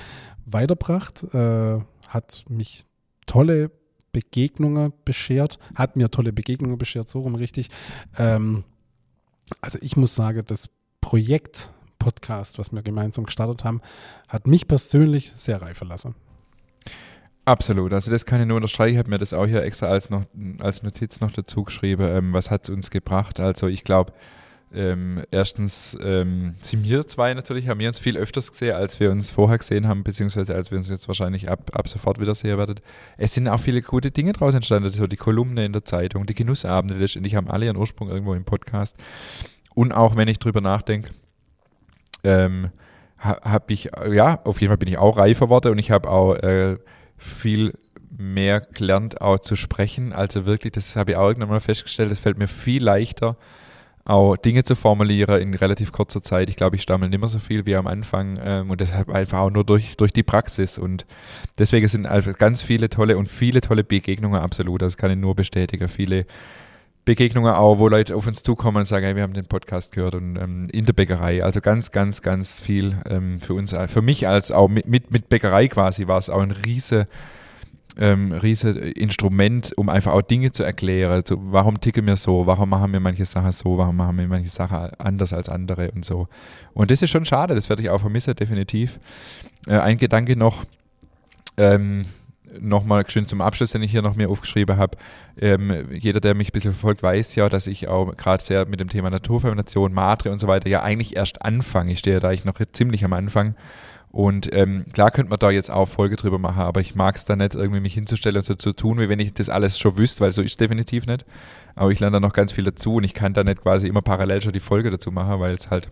weitergebracht, 0.45 1.23
äh, 1.33 1.79
hat 2.07 2.45
mich 2.49 2.85
tolle 3.25 3.71
Begegnungen 4.13 4.93
beschert, 5.03 5.59
hat 5.75 5.97
mir 5.97 6.09
tolle 6.09 6.31
Begegnungen 6.31 6.77
beschert, 6.77 7.09
so 7.09 7.19
rum 7.19 7.35
richtig. 7.35 7.69
Ähm, 8.17 8.63
also 9.59 9.77
ich 9.81 9.97
muss 9.97 10.15
sagen, 10.15 10.43
das 10.47 10.69
Projekt 11.01 11.73
Podcast, 11.99 12.59
was 12.59 12.71
wir 12.71 12.81
gemeinsam 12.81 13.25
gestartet 13.25 13.63
haben, 13.63 13.81
hat 14.27 14.47
mich 14.47 14.67
persönlich 14.67 15.31
sehr 15.35 15.61
reifen 15.61 15.87
lassen. 15.87 16.15
Absolut, 17.45 17.91
also 17.91 18.09
das 18.09 18.25
kann 18.25 18.39
ich 18.39 18.47
nur 18.47 18.57
unterstreichen. 18.57 18.93
Ich 18.93 18.99
habe 18.99 19.09
mir 19.09 19.17
das 19.17 19.33
auch 19.33 19.45
hier 19.45 19.63
extra 19.63 19.87
als, 19.87 20.09
noch, 20.09 20.25
als 20.59 20.83
Notiz 20.83 21.19
noch 21.19 21.31
dazu 21.31 21.63
geschrieben. 21.63 22.03
Ähm, 22.07 22.33
was 22.33 22.51
hat 22.51 22.63
es 22.63 22.69
uns 22.69 22.89
gebracht? 22.89 23.39
Also 23.39 23.67
ich 23.67 23.83
glaube, 23.83 24.13
ähm, 24.73 25.23
erstens 25.31 25.97
ähm, 26.01 26.55
sind 26.61 26.83
wir 26.83 27.05
zwei 27.07 27.33
natürlich, 27.33 27.67
haben 27.67 27.79
wir 27.79 27.87
uns 27.87 27.99
viel 27.99 28.17
öfters 28.17 28.51
gesehen, 28.51 28.75
als 28.75 28.99
wir 28.99 29.11
uns 29.11 29.31
vorher 29.31 29.57
gesehen 29.57 29.87
haben, 29.87 30.03
beziehungsweise 30.03 30.55
als 30.55 30.71
wir 30.71 30.77
uns 30.77 30.89
jetzt 30.89 31.07
wahrscheinlich 31.07 31.49
ab, 31.49 31.71
ab 31.73 31.87
sofort 31.87 32.19
wieder 32.19 32.33
sehen 32.33 32.57
werden. 32.57 32.79
Es 33.17 33.33
sind 33.33 33.47
auch 33.47 33.59
viele 33.59 33.81
gute 33.81 34.11
Dinge 34.11 34.33
draus 34.33 34.53
entstanden, 34.53 34.91
so 34.91 35.07
die 35.07 35.17
Kolumne 35.17 35.65
in 35.65 35.73
der 35.73 35.85
Zeitung, 35.85 36.25
die 36.25 36.33
Genussabende 36.33 36.95
letztendlich 36.95 37.35
haben 37.35 37.49
alle 37.49 37.65
ihren 37.65 37.77
Ursprung 37.77 38.09
irgendwo 38.09 38.33
im 38.33 38.45
Podcast. 38.45 38.97
Und 39.75 39.91
auch 39.91 40.15
wenn 40.15 40.27
ich 40.27 40.39
drüber 40.39 40.61
nachdenke, 40.61 41.11
ähm, 42.23 42.69
ha, 43.19 43.41
habe 43.43 43.73
ich, 43.73 43.91
ja, 44.11 44.41
auf 44.43 44.61
jeden 44.61 44.71
Fall 44.71 44.77
bin 44.77 44.89
ich 44.89 44.97
auch 44.97 45.17
reifer 45.17 45.45
geworden 45.45 45.71
und 45.71 45.79
ich 45.79 45.91
habe 45.91 46.09
auch 46.09 46.35
äh, 46.35 46.77
viel 47.17 47.73
mehr 48.17 48.61
gelernt, 48.61 49.21
auch 49.21 49.39
zu 49.39 49.55
sprechen. 49.55 50.13
Also 50.13 50.45
wirklich, 50.45 50.73
das 50.73 50.95
habe 50.95 51.11
ich 51.11 51.17
auch 51.17 51.27
irgendwann 51.27 51.49
mal 51.49 51.59
festgestellt, 51.59 52.11
es 52.11 52.19
fällt 52.19 52.37
mir 52.37 52.47
viel 52.47 52.83
leichter, 52.83 53.37
auch 54.05 54.35
Dinge 54.35 54.63
zu 54.63 54.75
formulieren 54.75 55.41
in 55.41 55.53
relativ 55.53 55.91
kurzer 55.91 56.21
Zeit. 56.21 56.49
Ich 56.49 56.57
glaube, 56.57 56.75
ich 56.75 56.81
stammel 56.81 57.09
nicht 57.09 57.19
mehr 57.19 57.29
so 57.29 57.39
viel 57.39 57.65
wie 57.65 57.75
am 57.75 57.87
Anfang 57.87 58.37
ähm, 58.43 58.69
und 58.69 58.81
deshalb 58.81 59.09
einfach 59.09 59.39
auch 59.39 59.49
nur 59.49 59.63
durch, 59.63 59.95
durch 59.95 60.11
die 60.11 60.23
Praxis. 60.23 60.77
Und 60.77 61.05
deswegen 61.57 61.87
sind 61.87 62.05
einfach 62.05 62.37
ganz 62.37 62.61
viele 62.61 62.89
tolle 62.89 63.17
und 63.17 63.29
viele 63.29 63.61
tolle 63.61 63.83
Begegnungen 63.83 64.41
absolut. 64.41 64.81
Das 64.81 64.97
kann 64.97 65.11
ich 65.11 65.17
nur 65.17 65.35
bestätigen. 65.35 65.87
Viele 65.87 66.25
Begegnungen 67.05 67.53
auch, 67.53 67.79
wo 67.79 67.87
Leute 67.87 68.15
auf 68.15 68.27
uns 68.27 68.43
zukommen 68.43 68.77
und 68.77 68.87
sagen, 68.87 69.05
hey, 69.05 69.15
wir 69.15 69.23
haben 69.23 69.33
den 69.33 69.45
Podcast 69.45 69.93
gehört 69.93 70.15
und 70.15 70.35
ähm, 70.35 70.67
in 70.71 70.85
der 70.85 70.93
Bäckerei. 70.93 71.41
Also 71.41 71.61
ganz, 71.61 71.91
ganz, 71.91 72.21
ganz 72.21 72.59
viel 72.59 72.97
ähm, 73.09 73.39
für 73.39 73.53
uns, 73.53 73.73
für 73.87 74.01
mich 74.01 74.27
als 74.27 74.51
auch 74.51 74.67
mit, 74.67 74.87
mit, 74.87 75.11
mit 75.11 75.29
Bäckerei 75.29 75.69
quasi 75.69 76.07
war 76.07 76.17
es 76.17 76.29
auch 76.29 76.41
ein 76.41 76.51
riese 76.51 77.07
ähm, 77.97 78.31
riese 78.31 78.71
Instrument, 78.71 79.73
um 79.77 79.89
einfach 79.89 80.13
auch 80.13 80.21
Dinge 80.21 80.51
zu 80.51 80.63
erklären. 80.63 81.11
Also, 81.11 81.37
warum 81.39 81.79
ticken 81.79 82.05
wir 82.07 82.17
so? 82.17 82.45
Warum 82.47 82.69
machen 82.69 82.91
wir 82.91 82.99
manche 82.99 83.25
Sachen 83.25 83.51
so? 83.51 83.77
Warum 83.77 83.95
machen 83.95 84.17
wir 84.17 84.27
manche 84.27 84.49
Sachen 84.49 84.89
anders 84.97 85.33
als 85.33 85.49
andere 85.49 85.91
und 85.91 86.03
so? 86.03 86.27
Und 86.73 86.91
das 86.91 87.01
ist 87.01 87.11
schon 87.11 87.25
schade, 87.25 87.55
das 87.55 87.69
werde 87.69 87.83
ich 87.83 87.89
auch 87.89 88.01
vermissen, 88.01 88.35
definitiv. 88.35 88.99
Äh, 89.67 89.77
ein 89.77 89.97
Gedanke 89.97 90.35
noch, 90.35 90.65
ähm, 91.57 92.05
nochmal 92.59 93.03
schön 93.09 93.25
zum 93.25 93.41
Abschluss, 93.41 93.71
den 93.71 93.83
ich 93.83 93.91
hier 93.91 94.01
noch 94.01 94.15
mir 94.15 94.29
aufgeschrieben 94.29 94.77
habe. 94.77 94.97
Ähm, 95.39 95.87
jeder, 95.91 96.19
der 96.19 96.35
mich 96.35 96.49
ein 96.49 96.53
bisschen 96.53 96.73
verfolgt, 96.73 97.03
weiß 97.03 97.35
ja, 97.35 97.49
dass 97.49 97.67
ich 97.67 97.87
auch 97.87 98.15
gerade 98.15 98.43
sehr 98.43 98.65
mit 98.65 98.79
dem 98.79 98.89
Thema 98.89 99.09
Naturfermentation, 99.09 99.93
Matre 99.93 100.31
und 100.31 100.39
so 100.39 100.47
weiter 100.47 100.69
ja 100.69 100.83
eigentlich 100.83 101.15
erst 101.15 101.43
anfange. 101.43 101.91
Ich 101.91 101.99
stehe 101.99 102.19
da 102.19 102.31
ich 102.31 102.45
noch 102.45 102.59
ziemlich 102.71 103.05
am 103.05 103.13
Anfang. 103.13 103.55
Und 104.13 104.53
ähm, 104.53 104.85
klar 104.93 105.09
könnte 105.09 105.31
man 105.31 105.39
da 105.39 105.49
jetzt 105.49 105.71
auch 105.71 105.87
Folge 105.87 106.17
drüber 106.17 106.37
machen, 106.37 106.61
aber 106.61 106.81
ich 106.81 106.93
mag 106.93 107.15
es 107.15 107.25
da 107.25 107.35
nicht, 107.35 107.55
irgendwie 107.55 107.79
mich 107.79 107.95
hinzustellen 107.95 108.37
und 108.37 108.45
so 108.45 108.53
zu 108.53 108.71
tun, 108.71 108.99
wie 108.99 109.09
wenn 109.09 109.17
ich 109.17 109.33
das 109.33 109.49
alles 109.49 109.79
schon 109.79 109.97
wüsste, 109.97 110.21
weil 110.23 110.31
so 110.31 110.43
ist 110.43 110.61
definitiv 110.61 111.07
nicht. 111.07 111.25
Aber 111.73 111.89
ich 111.89 111.99
lerne 111.99 112.17
da 112.17 112.19
noch 112.19 112.33
ganz 112.33 112.51
viel 112.51 112.63
dazu 112.63 112.97
und 112.97 113.05
ich 113.05 113.15
kann 113.15 113.33
da 113.33 113.43
nicht 113.43 113.63
quasi 113.63 113.87
immer 113.87 114.03
parallel 114.03 114.43
schon 114.43 114.53
die 114.53 114.59
Folge 114.59 114.91
dazu 114.91 115.11
machen, 115.11 115.39
weil 115.39 115.55
es 115.55 115.71
halt, 115.71 115.89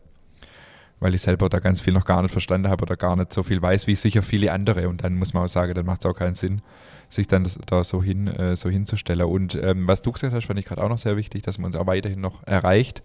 weil 0.99 1.15
ich 1.15 1.23
selber 1.23 1.49
da 1.49 1.57
ganz 1.57 1.81
viel 1.81 1.93
noch 1.93 2.05
gar 2.05 2.21
nicht 2.21 2.31
verstanden 2.31 2.69
habe 2.69 2.83
oder 2.83 2.95
gar 2.95 3.15
nicht 3.15 3.33
so 3.33 3.41
viel 3.41 3.59
weiß, 3.59 3.87
wie 3.87 3.95
sicher 3.95 4.21
viele 4.21 4.51
andere. 4.51 4.87
Und 4.87 5.03
dann 5.03 5.15
muss 5.15 5.33
man 5.33 5.45
auch 5.45 5.49
sagen, 5.49 5.73
dann 5.73 5.87
macht 5.87 6.05
es 6.05 6.05
auch 6.05 6.15
keinen 6.15 6.35
Sinn, 6.35 6.61
sich 7.09 7.27
dann 7.27 7.43
das, 7.43 7.57
da 7.65 7.83
so 7.83 8.03
hin, 8.03 8.27
äh, 8.27 8.55
so 8.55 8.69
hinzustellen. 8.69 9.25
Und 9.25 9.55
ähm, 9.55 9.87
was 9.87 10.03
du 10.03 10.11
gesagt 10.11 10.35
hast, 10.35 10.45
fand 10.45 10.59
ich 10.59 10.65
gerade 10.65 10.83
auch 10.83 10.89
noch 10.89 10.99
sehr 10.99 11.17
wichtig, 11.17 11.41
dass 11.41 11.57
man 11.57 11.69
uns 11.69 11.75
auch 11.75 11.87
weiterhin 11.87 12.21
noch 12.21 12.45
erreicht 12.45 13.01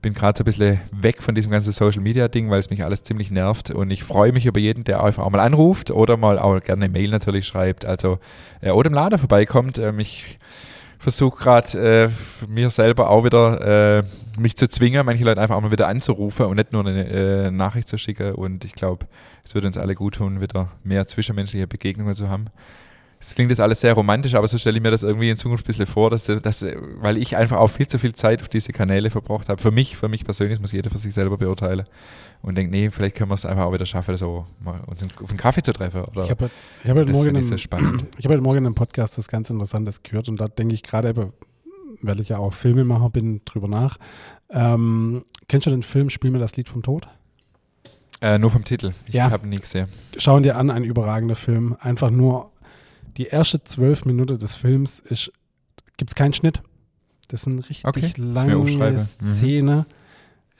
bin 0.00 0.14
gerade 0.14 0.38
so 0.38 0.42
ein 0.42 0.46
bisschen 0.46 0.80
weg 0.92 1.22
von 1.22 1.34
diesem 1.34 1.50
ganzen 1.50 1.72
Social 1.72 2.02
Media 2.02 2.28
Ding, 2.28 2.50
weil 2.50 2.58
es 2.58 2.70
mich 2.70 2.84
alles 2.84 3.02
ziemlich 3.02 3.30
nervt 3.30 3.70
und 3.70 3.90
ich 3.90 4.04
freue 4.04 4.32
mich 4.32 4.46
über 4.46 4.60
jeden, 4.60 4.84
der 4.84 5.02
einfach 5.02 5.24
auch 5.24 5.30
mal 5.30 5.40
anruft 5.40 5.90
oder 5.90 6.16
mal 6.16 6.38
auch 6.38 6.60
gerne 6.62 6.84
eine 6.84 6.92
Mail 6.92 7.10
natürlich 7.10 7.46
schreibt, 7.46 7.84
also 7.84 8.18
äh, 8.60 8.70
oder 8.70 8.88
im 8.88 8.94
Laden 8.94 9.18
vorbeikommt. 9.18 9.78
Ähm, 9.78 9.98
ich 9.98 10.38
versuche 10.98 11.42
gerade 11.42 12.08
äh, 12.08 12.46
mir 12.48 12.70
selber 12.70 13.10
auch 13.10 13.24
wieder 13.24 13.98
äh, 13.98 14.02
mich 14.38 14.56
zu 14.56 14.68
zwingen, 14.68 15.04
manche 15.04 15.24
Leute 15.24 15.40
einfach 15.40 15.56
auch 15.56 15.62
mal 15.62 15.72
wieder 15.72 15.88
anzurufen 15.88 16.46
und 16.46 16.56
nicht 16.56 16.72
nur 16.72 16.86
eine 16.86 17.06
äh, 17.06 17.50
Nachricht 17.50 17.88
zu 17.88 17.98
schicken 17.98 18.34
und 18.34 18.64
ich 18.64 18.74
glaube, 18.74 19.06
es 19.44 19.54
würde 19.54 19.66
uns 19.66 19.78
alle 19.78 19.94
gut 19.94 20.16
tun, 20.16 20.40
wieder 20.40 20.68
mehr 20.84 21.06
zwischenmenschliche 21.06 21.66
Begegnungen 21.66 22.14
zu 22.14 22.28
haben. 22.28 22.46
Es 23.22 23.34
klingt 23.34 23.50
jetzt 23.50 23.60
alles 23.60 23.82
sehr 23.82 23.92
romantisch, 23.92 24.34
aber 24.34 24.48
so 24.48 24.56
stelle 24.56 24.78
ich 24.78 24.82
mir 24.82 24.90
das 24.90 25.02
irgendwie 25.02 25.28
in 25.28 25.36
Zukunft 25.36 25.64
ein 25.64 25.66
bisschen 25.66 25.86
vor, 25.86 26.08
dass, 26.08 26.24
dass, 26.24 26.64
weil 27.00 27.18
ich 27.18 27.36
einfach 27.36 27.58
auch 27.58 27.66
viel 27.68 27.86
zu 27.86 27.98
viel 27.98 28.14
Zeit 28.14 28.40
auf 28.40 28.48
diese 28.48 28.72
Kanäle 28.72 29.10
verbraucht 29.10 29.50
habe. 29.50 29.60
Für 29.60 29.70
mich, 29.70 29.96
für 29.98 30.08
mich 30.08 30.24
persönlich, 30.24 30.58
muss 30.58 30.72
jeder 30.72 30.88
für 30.90 30.96
sich 30.96 31.12
selber 31.12 31.36
beurteilen. 31.36 31.84
Und 32.40 32.56
denkt, 32.56 32.70
nee, 32.72 32.88
vielleicht 32.90 33.16
können 33.16 33.30
wir 33.30 33.34
es 33.34 33.44
einfach 33.44 33.64
auch 33.64 33.72
wieder 33.74 33.84
schaffen, 33.84 34.16
so 34.16 34.46
mal 34.64 34.80
uns 34.86 35.02
auf 35.04 35.28
einen 35.28 35.36
Kaffee 35.36 35.60
zu 35.62 35.74
treffen. 35.74 36.02
Oder 36.04 36.24
Ich 36.24 36.30
habe 36.30 36.44
hab 36.84 36.96
heute, 36.96 37.04
das 37.06 37.12
Morgen 37.14 37.42
finde 37.42 37.56
ich 37.56 38.24
hab 38.24 38.30
heute 38.32 38.40
Morgen 38.40 38.64
im 38.64 38.74
Podcast 38.74 39.18
was 39.18 39.28
ganz 39.28 39.50
Interessantes 39.50 40.02
gehört 40.02 40.30
und 40.30 40.40
da 40.40 40.48
denke 40.48 40.74
ich 40.74 40.82
gerade, 40.82 41.32
weil 42.00 42.20
ich 42.20 42.30
ja 42.30 42.38
auch 42.38 42.54
Filmemacher 42.54 43.10
bin, 43.10 43.42
drüber 43.44 43.68
nach. 43.68 43.98
Ähm, 44.48 45.26
kennst 45.48 45.66
du 45.66 45.70
den 45.70 45.82
Film 45.82 46.08
Spiel 46.08 46.30
mir 46.30 46.38
das 46.38 46.56
Lied 46.56 46.70
vom 46.70 46.82
Tod? 46.82 47.06
Äh, 48.22 48.38
nur 48.38 48.50
vom 48.50 48.64
Titel. 48.64 48.92
Ich 49.06 49.14
Ja. 49.14 49.30
habe 49.30 49.46
nie 49.46 49.58
gesehen. 49.58 49.88
Schauen 50.16 50.42
dir 50.42 50.56
an, 50.56 50.70
ein 50.70 50.84
überragender 50.84 51.36
Film. 51.36 51.76
Einfach 51.80 52.10
nur 52.10 52.49
die 53.16 53.26
erste 53.26 53.62
zwölf 53.64 54.04
Minuten 54.04 54.38
des 54.38 54.54
Films 54.54 55.00
ist, 55.00 55.32
gibt 55.96 56.10
es 56.10 56.14
keinen 56.14 56.32
Schnitt. 56.32 56.62
Das 57.28 57.42
sind 57.42 57.58
richtig 57.68 57.84
Okay, 57.86 58.12
lange 58.16 58.56
Mhm. 59.20 59.34
Szene. 59.34 59.86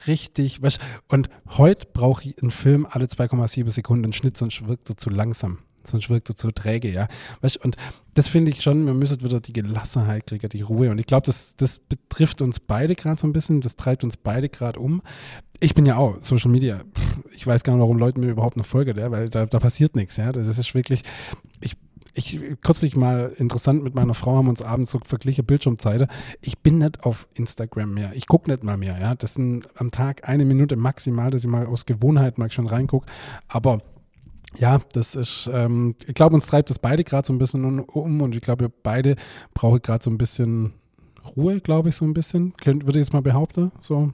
Richtig. 0.07 0.61
weißt, 0.61 0.79
und 1.09 1.29
heute 1.57 1.87
brauche 1.93 2.27
ich 2.27 2.41
einen 2.41 2.51
Film 2.51 2.87
alle 2.89 3.05
2,7 3.05 3.69
Sekunden 3.69 4.05
einen 4.05 4.13
Schnitt, 4.13 4.37
sonst 4.37 4.65
wirkt 4.67 4.89
er 4.89 4.97
zu 4.97 5.09
langsam. 5.09 5.59
Sonst 5.83 6.09
wirkt 6.09 6.29
er 6.29 6.35
zu 6.35 6.51
träge, 6.51 6.91
ja. 6.91 7.07
Weißt, 7.41 7.57
und 7.57 7.75
das 8.13 8.27
finde 8.27 8.51
ich 8.51 8.61
schon, 8.61 8.85
wir 8.85 8.93
müssen 8.93 9.23
wieder 9.23 9.39
die 9.39 9.53
Gelassenheit 9.53 10.27
kriegen, 10.27 10.47
die 10.49 10.61
Ruhe. 10.61 10.91
Und 10.91 10.99
ich 10.99 11.07
glaube, 11.07 11.25
das, 11.25 11.55
das 11.55 11.79
betrifft 11.79 12.41
uns 12.41 12.59
beide 12.59 12.95
gerade 12.95 13.19
so 13.19 13.25
ein 13.27 13.33
bisschen, 13.33 13.61
das 13.61 13.75
treibt 13.75 14.03
uns 14.03 14.15
beide 14.17 14.47
gerade 14.49 14.79
um. 14.79 15.01
Ich 15.59 15.73
bin 15.73 15.85
ja 15.85 15.97
auch 15.97 16.17
Social 16.21 16.51
Media. 16.51 16.81
Ich 17.33 17.45
weiß 17.47 17.63
gar 17.63 17.73
nicht, 17.73 17.81
warum 17.81 17.97
Leute 17.97 18.19
mir 18.19 18.29
überhaupt 18.29 18.57
noch 18.57 18.65
folgen, 18.65 18.97
ja, 18.99 19.09
weil 19.09 19.29
da, 19.29 19.45
da 19.47 19.59
passiert 19.59 19.95
nichts, 19.95 20.17
ja. 20.17 20.31
Das 20.31 20.47
ist 20.57 20.73
wirklich, 20.75 21.01
ich, 21.61 21.75
ich, 22.13 22.39
kürzlich 22.61 22.95
mal 22.95 23.33
interessant 23.37 23.83
mit 23.83 23.95
meiner 23.95 24.13
Frau 24.13 24.35
haben 24.35 24.49
uns 24.49 24.61
abends 24.61 24.91
so 24.91 24.99
verglichen 25.03 25.45
Bildschirmzeiten. 25.45 26.07
Ich 26.41 26.59
bin 26.59 26.79
nicht 26.79 27.03
auf 27.03 27.27
Instagram 27.35 27.93
mehr. 27.93 28.11
Ich 28.13 28.27
gucke 28.27 28.49
nicht 28.49 28.63
mal 28.63 28.77
mehr, 28.77 28.99
ja. 28.99 29.15
Das 29.15 29.35
sind 29.35 29.69
am 29.75 29.91
Tag 29.91 30.27
eine 30.27 30.45
Minute 30.45 30.75
maximal, 30.75 31.31
dass 31.31 31.43
ich 31.43 31.49
mal 31.49 31.65
aus 31.65 31.85
Gewohnheit 31.85 32.37
mal 32.37 32.51
schon 32.51 32.67
reingucke. 32.67 33.05
Aber 33.47 33.79
ja, 34.57 34.81
das 34.93 35.15
ist, 35.15 35.49
ähm, 35.53 35.95
ich 36.05 36.13
glaube, 36.13 36.35
uns 36.35 36.47
treibt 36.47 36.69
das 36.69 36.79
beide 36.79 37.03
gerade 37.03 37.25
so 37.25 37.33
ein 37.33 37.39
bisschen 37.39 37.79
um 37.79 38.21
und 38.21 38.35
ich 38.35 38.41
glaube, 38.41 38.69
beide 38.69 39.15
brauchen 39.53 39.81
gerade 39.81 40.03
so 40.03 40.11
ein 40.11 40.17
bisschen 40.17 40.73
Ruhe, 41.37 41.61
glaube 41.61 41.89
ich, 41.89 41.95
so 41.95 42.05
ein 42.05 42.13
bisschen. 42.13 42.53
Könnt, 42.57 42.85
würde 42.85 42.99
ich 42.99 43.05
jetzt 43.05 43.13
mal 43.13 43.21
behaupten, 43.21 43.71
so. 43.79 44.11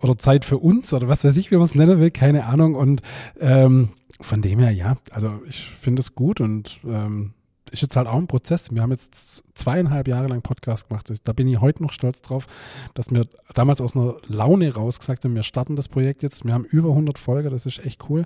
Oder 0.00 0.16
Zeit 0.16 0.44
für 0.44 0.58
uns 0.58 0.92
oder 0.92 1.08
was 1.08 1.24
weiß 1.24 1.36
ich, 1.36 1.50
wie 1.50 1.56
man 1.56 1.64
es 1.64 1.74
nennen 1.74 2.00
will, 2.00 2.10
keine 2.10 2.46
Ahnung. 2.46 2.74
Und 2.74 3.02
ähm, 3.40 3.90
von 4.20 4.42
dem 4.42 4.58
her, 4.60 4.70
ja, 4.70 4.96
also 5.10 5.40
ich 5.48 5.70
finde 5.70 6.00
es 6.00 6.14
gut 6.14 6.40
und 6.40 6.80
ähm, 6.84 7.34
ist 7.70 7.82
jetzt 7.82 7.96
halt 7.96 8.06
auch 8.06 8.16
ein 8.16 8.26
Prozess. 8.26 8.72
Wir 8.72 8.82
haben 8.82 8.90
jetzt 8.90 9.44
zweieinhalb 9.54 10.08
Jahre 10.08 10.28
lang 10.28 10.42
Podcast 10.42 10.88
gemacht. 10.88 11.12
Da 11.24 11.32
bin 11.32 11.48
ich 11.48 11.60
heute 11.60 11.82
noch 11.82 11.92
stolz 11.92 12.22
drauf, 12.22 12.46
dass 12.94 13.10
wir 13.10 13.26
damals 13.54 13.80
aus 13.80 13.94
einer 13.94 14.16
Laune 14.26 14.72
raus 14.72 14.98
gesagt 14.98 15.24
haben, 15.24 15.34
wir 15.34 15.42
starten 15.42 15.76
das 15.76 15.88
Projekt 15.88 16.22
jetzt. 16.22 16.44
Wir 16.44 16.54
haben 16.54 16.64
über 16.64 16.90
100 16.90 17.18
Folgen, 17.18 17.50
das 17.50 17.66
ist 17.66 17.84
echt 17.84 18.08
cool. 18.08 18.24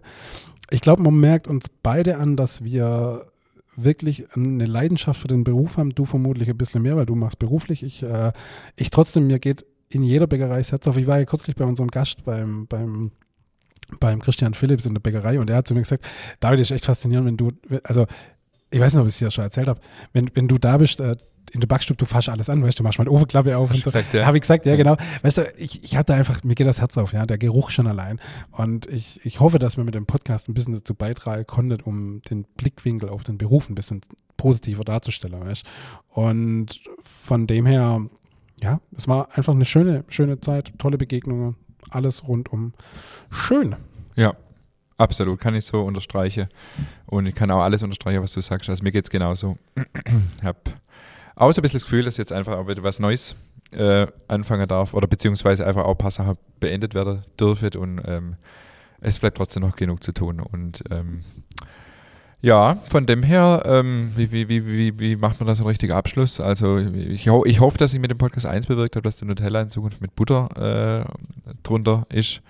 Ich 0.71 0.81
glaube, 0.81 1.03
man 1.03 1.19
merkt 1.19 1.49
uns 1.49 1.67
beide 1.83 2.19
an, 2.19 2.37
dass 2.37 2.65
wir 2.65 3.27
wirklich 3.77 4.27
eine 4.35 4.67
Leidenschaft 4.67 5.21
für 5.21 5.29
den 5.29 5.45
Beruf 5.45 5.77
haben. 5.77 5.91
Du 5.91 6.05
vermutlich 6.05 6.49
ein 6.49 6.59
bisschen 6.59 6.83
mehr, 6.83 6.97
weil 6.97 7.07
du 7.07 7.15
machst 7.15 7.39
beruflich. 7.39 7.83
Ich, 7.83 8.03
äh, 8.03 8.33
ich 8.77 8.91
trotzdem, 8.91 9.27
mir 9.27 9.39
geht 9.39 9.65
in 9.95 10.03
jeder 10.03 10.27
Bäckerei 10.27 10.61
auf. 10.61 10.97
Ich 10.97 11.07
war 11.07 11.19
ja 11.19 11.25
kürzlich 11.25 11.57
bei 11.57 11.65
unserem 11.65 11.89
Gast 11.89 12.25
beim, 12.25 12.67
beim, 12.67 13.13
beim 14.01 14.21
Christian 14.21 14.55
Philipps 14.55 14.87
in 14.87 14.95
der 14.95 15.01
Bäckerei 15.01 15.39
und 15.39 15.51
er 15.51 15.57
hat 15.57 15.69
zu 15.69 15.75
mir 15.75 15.81
gesagt, 15.81 16.05
David, 16.41 16.61
ist 16.61 16.71
echt 16.71 16.87
faszinierend, 16.87 17.27
wenn 17.27 17.37
du, 17.37 17.51
also 17.85 18.07
ich 18.71 18.81
weiß 18.81 18.95
nicht, 18.95 19.01
ob 19.01 19.07
ich 19.07 19.15
es 19.15 19.19
dir 19.19 19.31
schon 19.31 19.45
erzählt 19.45 19.69
habe, 19.69 19.81
wenn, 20.13 20.31
wenn 20.35 20.49
du 20.49 20.59
da 20.59 20.79
bist, 20.79 21.01
äh, 21.01 21.17
in 21.51 21.61
der 21.61 21.67
Backstube, 21.67 21.99
du 21.99 22.07
fasst 22.07 22.29
alles 22.29 22.49
an, 22.49 22.63
weißt 22.63 22.79
du, 22.79 22.83
machst 22.83 22.99
mal 22.99 23.05
die 23.05 23.11
Ofenklappe 23.11 23.57
auf 23.57 23.69
Hast 23.69 23.77
und 23.77 23.85
so. 23.85 23.91
gesagt, 23.91 24.15
ja? 24.15 24.25
Habe 24.25 24.37
ich 24.39 24.43
gesagt, 24.43 24.65
ja, 24.65 24.77
genau. 24.77 24.97
Weißt 25.23 25.39
du, 25.39 25.53
ich, 25.57 25.83
ich 25.85 25.97
hatte 25.97 26.15
einfach, 26.15 26.43
mir 26.45 26.55
geht 26.55 26.67
das 26.67 26.81
Herz 26.81 26.97
auf, 26.97 27.13
ja, 27.13 27.27
der 27.27 27.37
Geruch 27.37 27.71
schon 27.71 27.87
allein. 27.87 28.21
Und 28.53 28.87
ich, 28.87 29.21
ich 29.25 29.41
hoffe, 29.41 29.59
dass 29.59 29.77
wir 29.77 29.85
mit 29.85 29.95
dem 29.95 30.07
Podcast 30.07 30.49
ein 30.49 30.55
bisschen 30.55 30.73
dazu 30.73 30.95
beitragen 30.95 31.47
konnten, 31.47 31.83
um 31.83 32.23
den 32.23 32.45
Blickwinkel 32.57 33.11
auf 33.11 33.25
den 33.25 33.37
Beruf 33.37 33.69
ein 33.69 33.75
bisschen 33.75 34.01
positiver 34.39 34.85
darzustellen, 34.85 35.41
weißt 35.41 35.67
Und 36.09 36.81
von 37.01 37.47
dem 37.47 37.67
her, 37.67 38.01
ja, 38.63 38.81
es 38.97 39.09
war 39.09 39.29
einfach 39.37 39.55
eine 39.55 39.65
schöne, 39.65 40.05
schöne 40.09 40.41
Zeit, 40.41 40.73
tolle 40.79 40.97
Begegnungen, 40.97 41.57
alles 41.91 42.27
rundum 42.27 42.73
schön. 43.31 43.77
Ja, 44.15 44.35
absolut. 44.97 45.41
Kann 45.41 45.55
ich 45.55 45.65
so 45.65 45.83
unterstreichen. 45.83 46.49
Und 47.07 47.27
ich 47.27 47.35
kann 47.35 47.51
auch 47.51 47.63
alles 47.63 47.83
unterstreichen, 47.83 48.23
was 48.23 48.33
du 48.33 48.41
sagst. 48.41 48.69
Also 48.69 48.85
mir 48.85 48.93
geht 48.93 49.07
es 49.07 49.11
genauso. 49.11 49.59
Ich 50.39 50.45
habe 50.45 50.59
auch 51.37 51.53
so 51.53 51.61
ein 51.61 51.63
bisschen 51.63 51.79
das 51.79 51.85
Gefühl, 51.85 52.05
dass 52.05 52.17
jetzt 52.17 52.33
einfach 52.33 52.57
auch 52.57 52.69
wieder 52.69 52.83
was 52.83 52.99
Neues 52.99 53.37
äh, 53.73 54.07
anfangen 54.29 54.69
darf 54.69 54.93
oder 54.93 55.07
beziehungsweise 55.07 55.67
einfach 55.67 55.85
auch 55.85 55.93
ein 55.93 55.99
paar 55.99 56.11
Sachen 56.11 56.37
beendet 56.61 56.95
werden 56.95 57.25
dürfen 57.41 57.71
und 57.77 58.03
ähm, 58.05 58.37
es 59.01 59.19
bleibt 59.19 59.39
trotzdem 59.39 59.63
noch 59.63 59.77
genug 59.77 60.03
zu 60.03 60.13
tun. 60.13 60.41
Und 60.41 60.85
ähm, 60.91 61.25
ja, 62.43 62.79
von 62.89 63.07
dem 63.07 63.23
her, 63.23 63.63
ähm, 63.67 64.11
wie, 64.17 64.33
wie, 64.33 64.49
wie, 64.49 64.67
wie, 64.67 64.99
wie 64.99 65.17
macht 65.17 65.39
man 65.39 65.47
da 65.47 65.55
so 65.55 65.63
einen 65.63 65.69
richtigen 65.69 65.93
Abschluss? 65.93 66.41
Also 66.41 66.77
ich, 66.79 67.29
ho 67.29 67.45
ich 67.45 67.61
hoffe, 67.61 67.79
dass 67.79 67.95
ich 67.95 68.01
mit 68.01 68.11
dem 68.11 68.19
Podcast 68.19 68.47
eins 68.47 68.67
bewirkt 68.67 68.97
habe, 68.97 69.05
dass 69.05 69.17
der 69.17 69.29
Nutella 69.29 69.61
in 69.61 69.71
Zukunft 69.71 70.01
mit 70.01 70.17
Butter 70.17 71.07
äh, 71.07 71.55
drunter 71.63 72.05
ist. 72.09 72.43